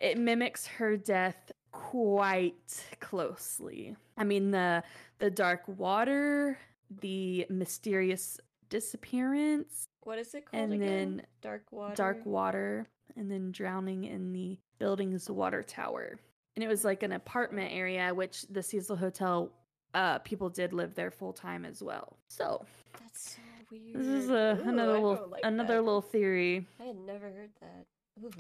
It 0.01 0.19
mimics 0.19 0.67
her 0.67 0.97
death 0.97 1.53
quite 1.73 2.85
closely. 3.01 3.97
I 4.17 4.25
mean 4.25 4.51
the 4.51 4.83
the 5.19 5.31
dark 5.31 5.63
water, 5.67 6.59
the 7.01 7.47
mysterious 7.51 8.41
disappearance. 8.69 9.89
What 10.03 10.19
is 10.19 10.35
it 10.35 10.47
called? 10.47 10.63
And 10.63 10.73
again? 10.73 10.87
then 10.87 11.23
dark 11.43 11.65
water. 11.71 11.95
Dark 11.95 12.25
water, 12.25 12.89
and 13.17 13.31
then 13.31 13.53
drowning 13.53 14.05
in 14.05 14.33
the 14.33 14.59
building's 14.79 15.29
water 15.29 15.63
tower. 15.63 16.19
And 16.59 16.65
it 16.65 16.67
was 16.67 16.85
like 16.85 17.05
an 17.05 17.13
apartment 17.13 17.71
area, 17.73 18.13
which 18.13 18.43
the 18.51 18.65
Cecil 18.65 18.97
Hotel 18.97 19.53
uh 19.95 20.19
people 20.19 20.51
did 20.51 20.73
live 20.73 20.93
there 20.97 21.13
full 21.13 21.33
time 21.33 21.65
as 21.65 21.85
well. 21.85 22.17
So 22.27 22.67
that's 23.01 23.37
so 23.37 23.43
weird. 23.71 23.95
This 23.95 24.09
is 24.09 24.29
a, 24.29 24.59
Ooh, 24.59 24.69
another 24.69 24.93
little 24.95 25.29
like 25.31 25.43
another 25.45 25.77
that. 25.77 25.83
little 25.83 26.03
theory. 26.03 26.67
I 26.81 26.87
had 26.87 26.97
never 26.97 27.27
heard 27.27 27.51
that. 27.61 27.87
Ooh. 28.25 28.31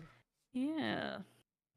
Yeah. 0.52 1.18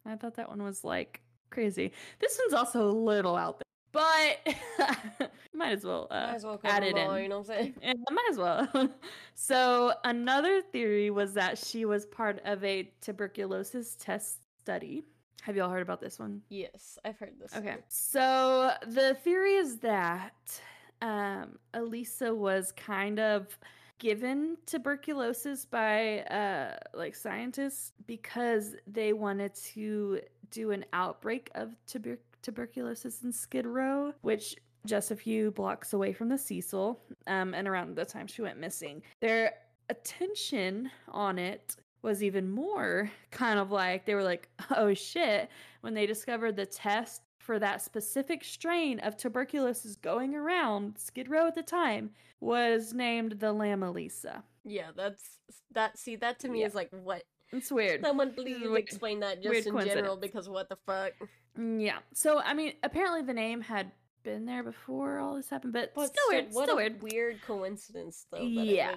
I 0.04 0.16
thought 0.16 0.34
that 0.38 0.50
one 0.50 0.64
was 0.64 0.84
like 0.84 1.22
crazy. 1.52 1.92
This 2.20 2.40
one's 2.42 2.56
also 2.56 2.90
a 2.90 2.92
little 2.92 3.36
out 3.36 3.60
there. 3.60 3.64
But 3.92 5.30
might 5.54 5.74
as 5.74 5.84
well, 5.86 6.08
uh, 6.10 6.26
might 6.26 6.36
as 6.38 6.44
well 6.44 6.60
add 6.64 6.84
it 6.84 6.98
all, 6.98 7.14
in. 7.14 7.22
You 7.22 7.30
know 7.30 7.42
what 7.42 7.52
I'm 7.52 7.74
saying? 7.84 8.04
Might 8.10 8.28
as 8.32 8.38
well. 8.38 8.90
so 9.36 9.94
another 10.06 10.64
theory 10.64 11.12
was 11.12 11.36
that 11.36 11.60
she 11.60 11.86
was 11.86 12.08
part 12.08 12.42
of 12.46 12.64
a 12.64 12.90
tuberculosis 13.02 13.96
test 14.00 14.38
study. 14.60 15.04
Have 15.42 15.56
y'all 15.56 15.70
heard 15.70 15.82
about 15.82 16.00
this 16.00 16.20
one? 16.20 16.42
Yes, 16.50 17.00
I've 17.04 17.18
heard 17.18 17.34
this. 17.40 17.56
Okay. 17.56 17.72
One. 17.72 17.84
So 17.88 18.72
the 18.88 19.16
theory 19.16 19.56
is 19.56 19.78
that 19.80 20.62
um, 21.02 21.58
Elisa 21.74 22.34
was 22.34 22.72
kind 22.74 23.20
of 23.20 23.58
given 23.98 24.58
tuberculosis 24.66 25.66
by 25.66 26.20
uh, 26.22 26.76
like 26.94 27.16
scientists 27.16 27.94
because 28.08 28.76
they 28.88 29.14
wanted 29.14 29.54
to 29.56 30.20
do 30.52 30.72
an 30.72 30.86
outbreak 30.94 31.50
of 31.56 31.76
tuber- 31.88 32.20
tuberculosis 32.42 33.24
in 33.24 33.32
Skid 33.32 33.66
Row, 33.66 34.14
which 34.22 34.56
just 34.86 35.12
a 35.12 35.16
few 35.16 35.52
blocks 35.52 35.94
away 35.94 36.14
from 36.14 36.30
the 36.30 36.38
Cecil, 36.38 37.00
um, 37.28 37.54
and 37.54 37.68
around 37.68 37.96
the 37.96 38.06
time 38.06 38.28
she 38.28 38.42
went 38.42 38.60
missing. 38.60 39.02
Their 39.20 39.54
attention 39.90 40.90
on 41.10 41.38
it 41.38 41.76
was 42.02 42.24
even 42.24 42.50
more 42.50 43.12
kind 43.32 43.60
of 43.60 43.72
like 43.72 44.06
they 44.06 44.16
were 44.16 44.24
like, 44.24 44.50
oh 44.76 44.94
shit, 44.94 45.50
when 45.82 45.94
they 45.94 46.06
discovered 46.06 46.56
the 46.56 46.66
test 46.66 47.22
for 47.40 47.60
that 47.60 47.82
specific 47.82 48.44
strain 48.44 49.00
of 49.00 49.18
tuberculosis 49.18 49.96
going 49.96 50.36
around 50.36 50.98
Skid 50.98 51.30
Row 51.30 51.48
at 51.48 51.56
the 51.56 51.64
time 51.64 52.12
was 52.40 52.94
named 52.94 53.40
the 53.40 53.52
LAM-ELISA. 53.52 54.44
Yeah, 54.64 54.92
that's 54.96 55.40
that. 55.72 55.98
See, 55.98 56.16
that 56.18 56.40
to 56.40 56.50
me 56.50 56.62
yeah. 56.62 56.68
is 56.68 56.76
like 56.76 56.90
what. 56.92 57.24
It's 57.52 57.72
weird. 57.72 58.02
Someone 58.02 58.34
please 58.34 58.66
explain 58.76 59.20
that 59.22 59.42
just 59.42 59.68
in 59.68 59.80
general 59.80 60.16
because 60.16 60.48
what 60.48 60.70
the 60.70 60.78
fuck. 60.86 61.14
Mm, 61.60 61.84
yeah. 61.84 61.98
So 62.14 62.40
I 62.40 62.54
mean, 62.54 62.74
apparently 62.84 63.24
the 63.24 63.34
name 63.34 63.62
had 63.62 63.92
been 64.24 64.46
there 64.46 64.64
before 64.64 65.20
all 65.20 65.36
this 65.36 65.50
happened, 65.50 65.74
but, 65.74 65.94
but 65.96 66.08
still 66.08 66.24
weird. 66.30 66.46
What 66.52 66.66
still 66.66 66.76
a 66.76 66.78
weird. 66.78 67.02
weird 67.02 67.42
coincidence, 67.42 68.26
though. 68.32 68.42
yeah. 68.42 68.96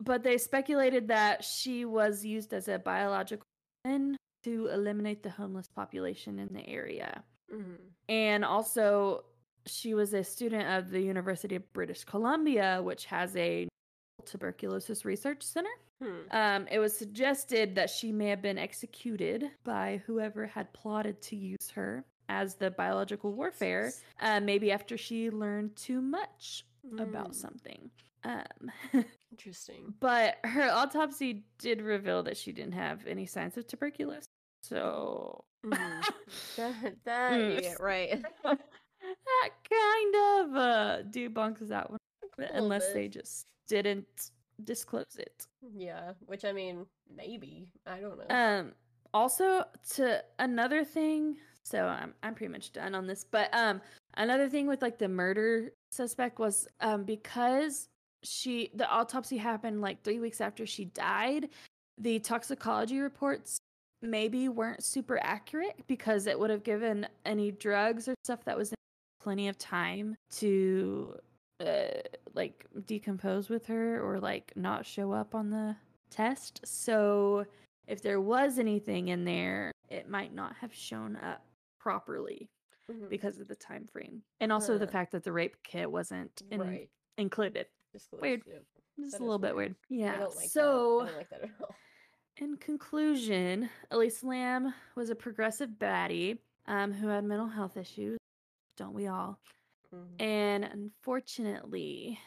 But 0.00 0.22
they 0.22 0.38
speculated 0.38 1.08
that 1.08 1.44
she 1.44 1.84
was 1.84 2.24
used 2.24 2.54
as 2.54 2.68
a 2.68 2.78
biological 2.78 3.44
weapon 3.84 4.16
to 4.44 4.68
eliminate 4.68 5.22
the 5.22 5.30
homeless 5.30 5.68
population 5.68 6.38
in 6.38 6.52
the 6.52 6.66
area. 6.68 7.22
Mm-hmm. 7.52 7.74
And 8.08 8.44
also, 8.44 9.24
she 9.66 9.94
was 9.94 10.14
a 10.14 10.22
student 10.22 10.68
of 10.68 10.90
the 10.90 11.00
University 11.00 11.56
of 11.56 11.72
British 11.72 12.04
Columbia, 12.04 12.80
which 12.82 13.06
has 13.06 13.36
a 13.36 13.68
tuberculosis 14.24 15.04
research 15.04 15.42
center. 15.42 15.70
Hmm. 16.02 16.14
Um, 16.30 16.66
it 16.70 16.78
was 16.78 16.96
suggested 16.96 17.74
that 17.74 17.90
she 17.90 18.12
may 18.12 18.28
have 18.28 18.42
been 18.42 18.58
executed 18.58 19.50
by 19.64 20.02
whoever 20.06 20.46
had 20.46 20.72
plotted 20.72 21.20
to 21.22 21.36
use 21.36 21.70
her 21.74 22.04
as 22.28 22.54
the 22.54 22.70
biological 22.70 23.32
warfare, 23.32 23.92
uh, 24.20 24.38
maybe 24.40 24.70
after 24.70 24.96
she 24.96 25.30
learned 25.30 25.74
too 25.76 26.00
much 26.00 26.66
mm. 26.86 27.00
about 27.02 27.34
something. 27.34 27.90
Um, 28.22 28.70
Interesting. 29.30 29.94
But 30.00 30.36
her 30.44 30.70
autopsy 30.70 31.44
did 31.58 31.82
reveal 31.82 32.22
that 32.22 32.36
she 32.36 32.52
didn't 32.52 32.72
have 32.72 33.06
any 33.06 33.26
signs 33.26 33.56
of 33.56 33.66
tuberculosis. 33.66 34.26
So 34.62 35.44
mm. 35.64 35.70
that, 36.56 36.94
that 37.04 37.32
mm. 37.32 37.80
right. 37.80 38.22
that 38.44 39.50
kind 39.70 40.14
of 40.14 40.56
uh, 40.56 41.02
debunks 41.10 41.68
that 41.68 41.90
one, 41.90 41.98
unless 42.52 42.86
bit. 42.86 42.94
they 42.94 43.08
just 43.08 43.46
didn't 43.68 44.30
disclose 44.64 45.16
it. 45.18 45.46
Yeah, 45.74 46.12
which 46.26 46.44
I 46.44 46.52
mean, 46.52 46.86
maybe 47.14 47.68
I 47.86 47.98
don't 47.98 48.18
know. 48.18 48.34
Um. 48.34 48.72
Also, 49.14 49.64
to 49.94 50.22
another 50.38 50.84
thing. 50.84 51.36
So 51.62 51.84
I'm 51.84 52.14
I'm 52.22 52.34
pretty 52.34 52.52
much 52.52 52.72
done 52.72 52.94
on 52.94 53.06
this, 53.06 53.24
but 53.24 53.52
um, 53.54 53.80
another 54.16 54.48
thing 54.48 54.66
with 54.66 54.82
like 54.82 54.98
the 54.98 55.08
murder 55.08 55.70
suspect 55.90 56.38
was 56.38 56.68
um 56.80 57.04
because 57.04 57.88
she 58.22 58.70
the 58.74 58.88
autopsy 58.88 59.36
happened 59.36 59.80
like 59.80 60.02
three 60.02 60.18
weeks 60.18 60.40
after 60.40 60.66
she 60.66 60.86
died. 60.86 61.48
The 61.98 62.18
toxicology 62.20 63.00
reports 63.00 63.58
maybe 64.02 64.48
weren't 64.48 64.82
super 64.84 65.18
accurate 65.22 65.80
because 65.86 66.26
it 66.26 66.38
would 66.38 66.50
have 66.50 66.62
given 66.62 67.06
any 67.24 67.50
drugs 67.50 68.08
or 68.08 68.14
stuff 68.24 68.44
that 68.44 68.56
was 68.56 68.72
plenty 69.20 69.48
of 69.48 69.58
time 69.58 70.16
to 70.30 71.16
uh, 71.60 71.88
like 72.34 72.66
decompose 72.86 73.48
with 73.48 73.66
her 73.66 74.00
or 74.00 74.20
like 74.20 74.52
not 74.54 74.86
show 74.86 75.12
up 75.12 75.34
on 75.34 75.50
the 75.50 75.76
test. 76.10 76.60
So 76.64 77.44
if 77.86 78.02
there 78.02 78.20
was 78.20 78.58
anything 78.58 79.08
in 79.08 79.24
there, 79.24 79.72
it 79.88 80.08
might 80.08 80.34
not 80.34 80.54
have 80.60 80.72
shown 80.72 81.16
up 81.16 81.44
properly 81.80 82.48
mm-hmm. 82.90 83.08
because 83.08 83.38
of 83.38 83.48
the 83.48 83.56
time 83.56 83.86
frame, 83.90 84.22
and 84.40 84.52
also 84.52 84.74
uh, 84.74 84.78
the 84.78 84.86
fact 84.86 85.12
that 85.12 85.24
the 85.24 85.32
rape 85.32 85.56
kit 85.64 85.90
wasn't 85.90 86.42
in- 86.50 86.60
right. 86.60 86.88
included. 87.16 87.66
Disclosed, 87.92 88.22
weird. 88.22 88.42
Yeah. 88.46 89.04
Just 89.04 89.20
a 89.20 89.22
little 89.22 89.38
bit 89.38 89.54
weird. 89.54 89.74
Yeah. 89.88 90.26
Like 90.36 90.48
so, 90.48 91.08
like 91.16 91.28
in 92.38 92.56
conclusion, 92.56 93.68
Elisa 93.90 94.26
Lam 94.26 94.74
was 94.96 95.10
a 95.10 95.14
progressive 95.14 95.70
baddie 95.78 96.38
um, 96.66 96.92
who 96.92 97.08
had 97.08 97.24
mental 97.24 97.48
health 97.48 97.76
issues. 97.76 98.18
Don't 98.76 98.94
we 98.94 99.06
all? 99.06 99.38
Mm-hmm. 99.94 100.22
And 100.22 100.64
unfortunately, 100.64 102.18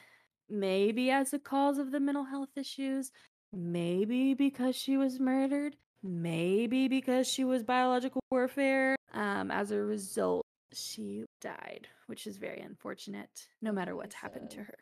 maybe 0.50 1.12
as 1.12 1.34
a 1.34 1.40
cause 1.40 1.78
of 1.78 1.92
the 1.92 2.00
mental 2.00 2.26
health 2.26 2.50
issues, 2.56 3.12
maybe 3.54 4.34
because 4.34 4.76
she 4.76 4.98
was 4.98 5.20
murdered, 5.20 5.76
maybe 6.04 6.88
because 6.88 7.28
she 7.28 7.44
was 7.44 7.64
biological 7.64 8.22
warfare. 8.32 8.96
Um, 9.14 9.52
as 9.52 9.72
a 9.72 9.80
result, 9.80 10.46
she 10.74 11.26
died, 11.42 11.88
which 12.08 12.28
is 12.28 12.38
very 12.38 12.62
unfortunate, 12.62 13.48
no 13.62 13.72
matter 13.72 13.96
what's 13.96 14.16
happened 14.16 14.50
to 14.52 14.64
her. 14.64 14.78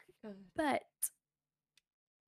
But 0.56 0.84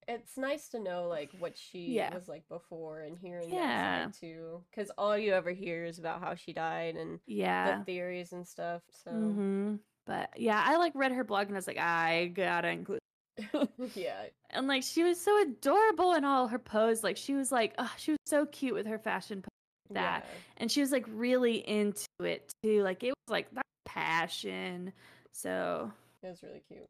it's 0.07 0.37
nice 0.37 0.67
to 0.69 0.79
know 0.79 1.07
like 1.07 1.31
what 1.39 1.57
she 1.57 1.91
yeah. 1.91 2.13
was 2.13 2.27
like 2.27 2.47
before 2.49 3.01
and 3.01 3.17
hearing 3.17 3.49
yeah. 3.49 4.05
that 4.05 4.15
side 4.15 4.19
too 4.19 4.63
because 4.69 4.91
all 4.97 5.17
you 5.17 5.33
ever 5.33 5.51
hear 5.51 5.85
is 5.85 5.99
about 5.99 6.21
how 6.21 6.35
she 6.35 6.53
died 6.53 6.95
and 6.95 7.19
yeah 7.27 7.77
the 7.77 7.85
theories 7.85 8.33
and 8.33 8.47
stuff 8.47 8.81
so 9.03 9.11
mm-hmm. 9.11 9.75
but 10.05 10.29
yeah 10.35 10.61
i 10.65 10.77
like 10.77 10.91
read 10.95 11.11
her 11.11 11.23
blog 11.23 11.47
and 11.47 11.55
i 11.55 11.57
was 11.57 11.67
like 11.67 11.77
i 11.77 12.31
gotta 12.33 12.69
include 12.69 12.99
yeah 13.95 14.23
and 14.49 14.67
like 14.67 14.83
she 14.83 15.03
was 15.03 15.19
so 15.19 15.41
adorable 15.41 16.13
in 16.13 16.25
all 16.25 16.47
her 16.47 16.59
pose 16.59 17.03
like 17.03 17.17
she 17.17 17.33
was 17.33 17.51
like 17.51 17.73
oh 17.77 17.91
she 17.97 18.11
was 18.11 18.19
so 18.25 18.45
cute 18.47 18.73
with 18.73 18.85
her 18.85 18.99
fashion 18.99 19.41
pose 19.41 19.95
that 19.95 20.25
yeah. 20.25 20.37
and 20.57 20.71
she 20.71 20.81
was 20.81 20.91
like 20.91 21.05
really 21.09 21.57
into 21.67 22.05
it 22.21 22.51
too 22.63 22.81
like 22.81 23.03
it 23.03 23.09
was 23.09 23.31
like 23.31 23.49
that 23.53 23.65
passion 23.85 24.91
so 25.31 25.91
it 26.23 26.27
was 26.27 26.43
really 26.43 26.61
cute 26.67 26.89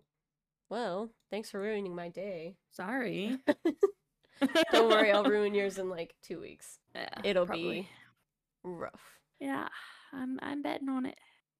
well, 0.71 1.11
thanks 1.29 1.51
for 1.51 1.59
ruining 1.59 1.93
my 1.93 2.07
day. 2.07 2.55
Sorry. 2.71 3.37
Don't 4.71 4.89
worry, 4.89 5.11
I'll 5.11 5.25
ruin 5.25 5.53
yours 5.53 5.77
in 5.77 5.89
like 5.89 6.15
two 6.23 6.39
weeks. 6.39 6.79
Yeah, 6.95 7.09
It'll 7.23 7.45
probably. 7.45 7.81
be 7.81 7.89
rough. 8.63 9.19
Yeah, 9.39 9.67
I'm 10.13 10.39
I'm 10.41 10.61
betting 10.63 10.89
on 10.89 11.05
it. 11.05 11.17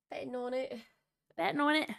Betting 0.09 0.35
on 0.35 0.53
it. 0.53 0.73
Betting 1.37 1.59
on 1.59 1.75
it. 1.75 1.89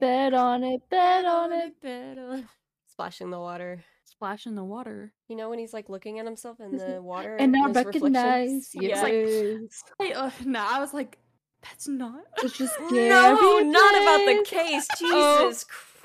Bet 0.00 0.34
on 0.34 0.64
it. 0.64 0.82
Bet 0.90 1.24
on 1.24 1.52
it. 1.52 1.80
Bet 1.80 2.18
on 2.18 2.38
it. 2.40 2.44
Splashing 2.88 3.30
the 3.30 3.38
water. 3.38 3.84
Splashing 4.04 4.56
the 4.56 4.64
water. 4.64 5.12
You 5.28 5.36
know 5.36 5.48
when 5.48 5.58
he's 5.58 5.72
like 5.72 5.88
looking 5.88 6.18
at 6.18 6.26
himself 6.26 6.58
in 6.60 6.76
the 6.76 7.00
water 7.02 7.36
and 7.36 7.54
I 7.56 7.70
recognize. 7.70 8.70
Yes. 8.74 9.82
Like, 9.98 10.16
uh, 10.16 10.30
no, 10.44 10.66
I 10.68 10.80
was 10.80 10.92
like, 10.92 11.16
that's 11.62 11.86
not. 11.88 12.24
It's 12.42 12.58
just 12.58 12.74
no, 12.90 13.60
not 13.60 14.02
about 14.02 14.26
the 14.26 14.44
case. 14.44 14.86
Oh. 15.02 15.44
Jesus 15.46 15.64
Christ. 15.64 15.95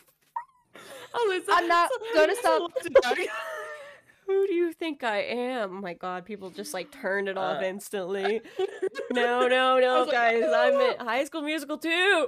Oh, 1.13 1.41
I'm 1.51 1.67
not 1.67 1.89
gonna 2.13 2.36
stop. 2.36 2.71
Who 4.27 4.47
do 4.47 4.53
you 4.53 4.71
think 4.71 5.03
I 5.03 5.17
am? 5.23 5.77
Oh 5.77 5.82
my 5.82 5.93
god, 5.93 6.23
people 6.25 6.49
just 6.49 6.73
like 6.73 6.89
turned 6.89 7.27
it 7.27 7.38
off 7.38 7.61
uh. 7.61 7.65
instantly. 7.65 8.41
no, 9.11 9.45
no, 9.47 9.77
no, 9.79 10.05
guys. 10.09 10.41
Like, 10.41 10.73
I'm 10.73 10.79
in 10.79 11.05
High 11.05 11.25
School 11.25 11.41
Musical 11.41 11.77
too. 11.77 12.27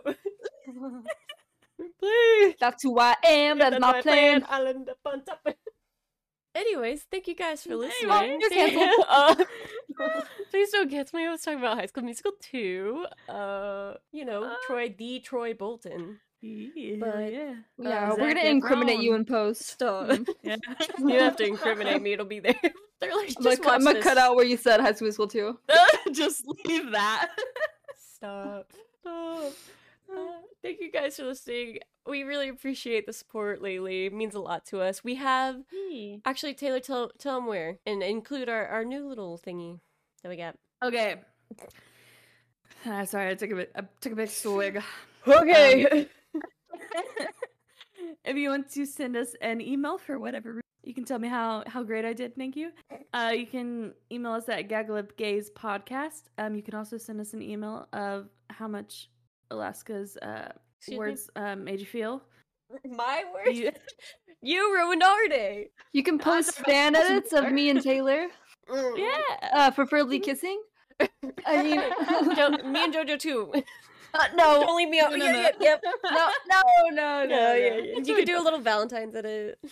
Please. 1.99 2.55
That's 2.59 2.83
who 2.83 2.99
I 2.99 3.15
am. 3.23 3.57
That's, 3.59 3.71
That's 3.71 3.81
my, 3.81 3.91
my 3.93 4.01
plan. 4.01 4.41
plan. 4.41 4.45
I'll 4.49 4.67
end 4.67 4.89
up 4.89 4.97
on 5.05 5.23
top. 5.23 5.47
anyways, 6.53 7.05
thank 7.09 7.27
you 7.27 7.35
guys 7.35 7.63
for 7.63 7.75
listening. 7.75 8.11
Anyway, 8.11 8.37
you're 8.39 8.49
canceled. 8.49 9.05
uh, 9.09 9.35
please 10.51 10.71
don't 10.71 10.89
cancel 10.89 11.19
me. 11.19 11.25
I 11.25 11.31
was 11.31 11.41
talking 11.41 11.59
about 11.59 11.77
High 11.77 11.85
School 11.87 12.03
Musical 12.03 12.33
2. 12.41 13.05
Uh, 13.29 13.93
you 14.11 14.25
know, 14.25 14.43
Uh. 14.43 14.55
Troy, 14.67 14.93
the 14.97 15.19
Troy 15.19 15.53
Bolton. 15.53 16.19
Yeah, 16.45 16.95
But- 16.99 17.31
yeah. 17.31 17.53
Yeah, 17.77 18.11
Uh, 18.11 18.15
we're 18.17 18.33
gonna 18.33 18.49
incriminate 18.49 18.99
you 18.99 19.15
in 19.15 19.23
post. 19.23 19.61
Stop. 19.61 20.09
Yeah. 20.43 20.57
you 20.99 21.19
have 21.19 21.37
to 21.37 21.45
incriminate 21.45 22.01
me. 22.01 22.11
It'll 22.13 22.25
be 22.25 22.39
there. 22.41 22.53
They're 22.99 23.15
like, 23.15 23.33
I'm 23.37 23.43
gonna, 23.43 23.57
cu- 23.57 23.69
I'm 23.69 23.83
gonna 23.83 24.01
cut 24.01 24.17
out 24.17 24.35
where 24.35 24.45
you 24.45 24.57
said 24.57 24.79
High 24.81 24.91
School 24.93 25.05
Musical 25.05 25.27
2. 25.27 25.57
Just 26.11 26.43
leave 26.65 26.91
that. 26.91 27.29
Stop. 28.15 28.71
Stop. 29.01 29.51
Uh, 30.13 30.19
thank 30.61 30.79
you 30.81 30.91
guys 30.91 31.15
for 31.15 31.23
listening. 31.23 31.79
We 32.05 32.23
really 32.23 32.49
appreciate 32.49 33.05
the 33.05 33.13
support 33.13 33.61
lately. 33.61 34.05
It 34.07 34.13
means 34.13 34.35
a 34.35 34.39
lot 34.41 34.65
to 34.67 34.81
us. 34.81 35.01
We 35.03 35.15
have 35.15 35.55
actually 36.25 36.53
Taylor 36.55 36.79
tell 36.81 37.09
tell 37.17 37.35
them 37.39 37.47
where 37.47 37.79
and 37.85 38.03
include 38.03 38.49
our, 38.49 38.67
our 38.67 38.83
new 38.85 39.07
little 39.07 39.37
thingy 39.39 39.79
that 40.21 40.29
we 40.29 40.35
got. 40.35 40.55
Okay. 40.83 41.15
Uh, 42.85 43.05
sorry, 43.05 43.31
I 43.31 43.35
took 43.35 43.51
a 43.51 43.55
bit. 43.55 43.71
I 43.75 43.81
took 44.01 44.11
a 44.13 44.15
big 44.17 44.29
swig. 44.29 44.81
Okay. 45.27 46.07
if 48.25 48.35
you 48.37 48.49
want 48.49 48.71
to 48.71 48.85
send 48.85 49.15
us 49.15 49.35
an 49.41 49.61
email 49.61 49.97
for 49.97 50.19
whatever 50.19 50.49
reason, 50.49 50.61
you 50.83 50.93
can 50.93 51.05
tell 51.05 51.19
me 51.19 51.27
how 51.27 51.63
how 51.67 51.83
great 51.83 52.05
I 52.05 52.13
did. 52.13 52.35
Thank 52.35 52.55
you. 52.55 52.71
Uh, 53.13 53.33
you 53.35 53.45
can 53.45 53.93
email 54.11 54.33
us 54.33 54.49
at 54.49 54.67
Gagalip 54.69 55.11
podcast. 55.55 56.23
Um, 56.37 56.55
you 56.55 56.63
can 56.63 56.75
also 56.75 56.97
send 56.97 57.21
us 57.21 57.33
an 57.33 57.41
email 57.41 57.87
of 57.93 58.27
how 58.49 58.67
much 58.67 59.09
Alaska's 59.51 60.17
uh, 60.17 60.49
Excuse 60.79 60.91
me? 60.93 60.97
words 60.97 61.29
um, 61.35 61.63
made 61.63 61.79
you 61.79 61.85
feel. 61.85 62.21
My 62.85 63.23
words. 63.33 63.57
You- 63.59 63.71
You 64.45 64.73
ruined 64.75 65.01
our 65.01 65.27
day. 65.29 65.69
You 65.93 66.03
can 66.03 66.19
post 66.19 66.55
sorry, 66.55 66.65
fan 66.65 66.95
edits 66.97 67.31
of 67.31 67.49
me 67.53 67.69
and 67.69 67.81
Taylor, 67.81 68.27
Mm. 68.69 68.97
yeah. 68.97 69.49
uh, 69.53 69.71
preferably 69.71 70.19
kissing. 70.19 70.61
I 71.45 71.63
mean, 71.63 71.81
Jo- 72.35 72.49
me 72.69 72.83
and 72.83 72.93
Jojo 72.93 73.17
too. 73.17 73.53
Uh, 74.13 74.27
no, 74.35 74.61
Don't 74.61 74.77
leave 74.77 74.89
me 74.89 74.99
out. 74.99 75.11
No, 75.11 75.17
no, 75.17 75.25
yeah, 75.25 75.31
no. 75.31 75.39
Yep, 75.41 75.57
yep. 75.61 75.83
no, 76.05 76.27
no, 76.49 76.61
no, 76.89 76.91
no, 76.91 77.25
No, 77.25 77.53
yeah, 77.53 77.75
yeah. 77.77 77.99
You 78.03 78.15
could 78.15 78.25
do 78.25 78.39
a 78.39 78.43
little 78.43 78.59
Valentine's 78.59 79.15
edit. 79.15 79.59
it. 79.63 79.71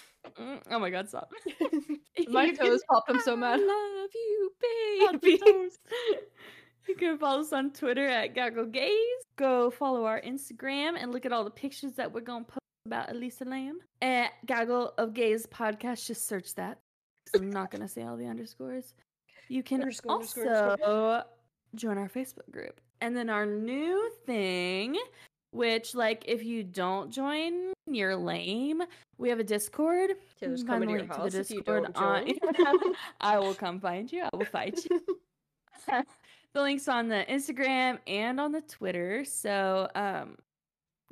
Oh 0.70 0.80
my 0.80 0.90
God! 0.90 1.10
Stop. 1.10 1.32
My 2.28 2.52
toes 2.52 2.82
popped. 2.90 3.10
I'm 3.10 3.22
so 3.22 3.36
mad. 3.36 3.60
I 3.60 4.02
love 4.02 4.10
you, 4.14 4.52
Pop 5.12 5.22
baby. 5.22 5.40
You 6.88 6.96
can 6.96 7.18
follow 7.18 7.42
us 7.42 7.54
on 7.54 7.72
Twitter 7.72 8.08
at 8.08 8.34
Gaggle 8.34 8.66
Gays. 8.66 8.92
Go 9.36 9.70
follow 9.70 10.06
our 10.06 10.20
Instagram 10.22 10.94
and 11.00 11.12
look 11.12 11.26
at 11.26 11.32
all 11.32 11.44
the 11.44 11.52
pictures 11.52 11.94
that 11.94 12.12
we're 12.12 12.22
gonna 12.22 12.44
post 12.46 12.60
about 12.86 13.12
Elisa 13.12 13.46
Lam 13.46 13.80
at 14.02 14.32
Gaggle 14.46 14.94
of 14.98 15.14
Gays 15.14 15.46
podcast. 15.46 16.08
Just 16.08 16.28
search 16.28 16.56
that. 16.56 16.80
I'm 17.36 17.50
not 17.52 17.72
gonna 17.72 17.88
say 17.88 18.04
all 18.04 18.18
the 18.18 18.26
underscores. 18.26 18.94
You 19.48 19.64
can 19.64 19.82
Underscore, 19.82 20.12
also 20.12 20.42
underscore, 20.42 21.24
join 21.76 21.98
our 21.98 22.10
Facebook 22.10 22.50
group, 22.52 22.80
and 23.02 23.16
then 23.16 23.30
our 23.30 23.46
new 23.46 24.12
thing, 24.26 24.98
which 25.52 25.96
like 25.96 26.24
if 26.28 26.44
you 26.44 26.64
don't 26.64 27.12
join, 27.12 27.74
you're 27.88 28.16
lame. 28.16 28.84
We 29.18 29.30
have 29.30 29.40
a 29.40 29.44
Discord. 29.44 30.12
Taylor's 30.40 30.62
You 30.62 30.66
can 30.66 30.68
find 30.68 30.68
coming 30.68 30.90
to 30.90 30.94
the 30.94 31.08
your 31.08 31.16
house 31.16 31.34
if 31.34 31.50
you 31.50 31.58
Discord 31.58 31.94
don't 31.94 31.98
on- 31.98 32.96
I 33.22 33.38
will 33.40 33.54
come 33.54 33.80
find 33.80 34.12
you. 34.12 34.24
I 34.24 34.30
will 34.36 34.46
fight 34.46 34.86
you. 34.90 35.02
the 36.54 36.62
links 36.62 36.88
on 36.88 37.08
the 37.08 37.26
Instagram 37.30 38.00
and 38.08 38.40
on 38.40 38.52
the 38.52 38.62
Twitter. 38.62 39.26
So 39.26 39.90
um 39.96 40.38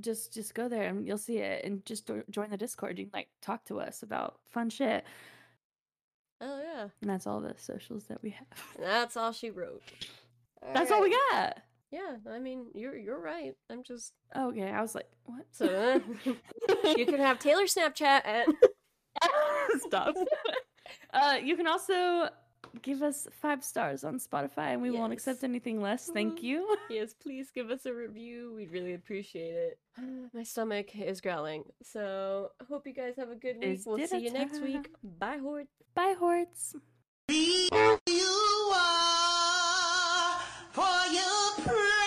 just 0.02 0.34
just 0.34 0.54
go 0.54 0.70
there 0.70 0.84
and 0.84 1.06
you'll 1.06 1.18
see 1.18 1.40
it 1.40 1.66
and 1.66 1.86
just 1.86 2.08
jo- 2.08 2.24
join 2.30 2.50
the 2.50 2.58
Discord. 2.58 2.98
You 2.98 3.06
can 3.06 3.12
like 3.14 3.28
talk 3.42 3.66
to 3.66 3.80
us 3.80 4.02
about 4.04 4.40
fun 4.50 4.70
shit. 4.70 5.04
Oh 6.42 6.62
yeah. 6.64 6.88
And 7.02 7.10
that's 7.10 7.28
all 7.28 7.42
the 7.42 7.54
socials 7.58 8.06
that 8.06 8.22
we 8.24 8.30
have. 8.30 8.48
That's 8.80 9.18
all 9.18 9.34
she 9.34 9.50
wrote. 9.50 9.84
That's 10.74 10.92
all 10.92 11.02
we 11.02 11.16
got. 11.32 11.60
Yeah, 11.92 12.18
I 12.30 12.40
mean, 12.40 12.68
you're 12.76 12.96
you're 12.96 13.20
right. 13.20 13.56
I'm 13.70 13.84
just 13.84 14.14
Okay, 14.36 14.70
I 14.70 14.82
was 14.82 14.94
like, 14.96 15.10
what? 15.26 15.46
so 15.52 15.66
uh, 15.66 16.34
you 16.98 17.06
can 17.06 17.20
have 17.20 17.40
Taylor 17.40 17.64
Snapchat 17.66 18.22
and 18.26 18.54
stop. 19.88 20.16
uh 21.14 21.38
you 21.44 21.56
can 21.56 21.68
also 21.68 22.30
give 22.84 23.02
us 23.02 23.28
five 23.42 23.64
stars 23.64 24.04
on 24.04 24.20
Spotify 24.20 24.74
and 24.74 24.82
we 24.84 24.92
won't 24.92 25.12
accept 25.12 25.44
anything 25.44 25.82
less. 25.82 26.10
Thank 26.14 26.40
Mhm. 26.40 26.44
you. 26.44 26.78
yes, 26.92 27.14
please 27.16 27.50
give 27.50 27.72
us 27.72 27.88
a 27.88 27.94
review. 27.94 28.54
We'd 28.56 28.72
really 28.72 28.94
appreciate 28.94 29.56
it. 29.56 29.80
My 30.34 30.44
stomach 30.44 30.96
is 30.96 31.20
growling. 31.22 31.64
So 31.82 32.52
hope 32.70 32.86
you 32.86 32.94
guys 32.94 33.16
have 33.18 33.30
a 33.32 33.36
good 33.36 33.58
week. 33.58 33.66
It's 33.78 33.86
We'll 33.88 33.98
see 34.08 34.18
you 34.18 34.30
dinner 34.30 34.40
next 34.46 34.62
week. 34.62 34.90
Bye, 35.04 35.40
Horde. 35.42 35.68
Bye, 35.96 36.14
Horts 36.20 36.76
for 40.72 41.12
your 41.12 41.66
prayer. 41.66 41.99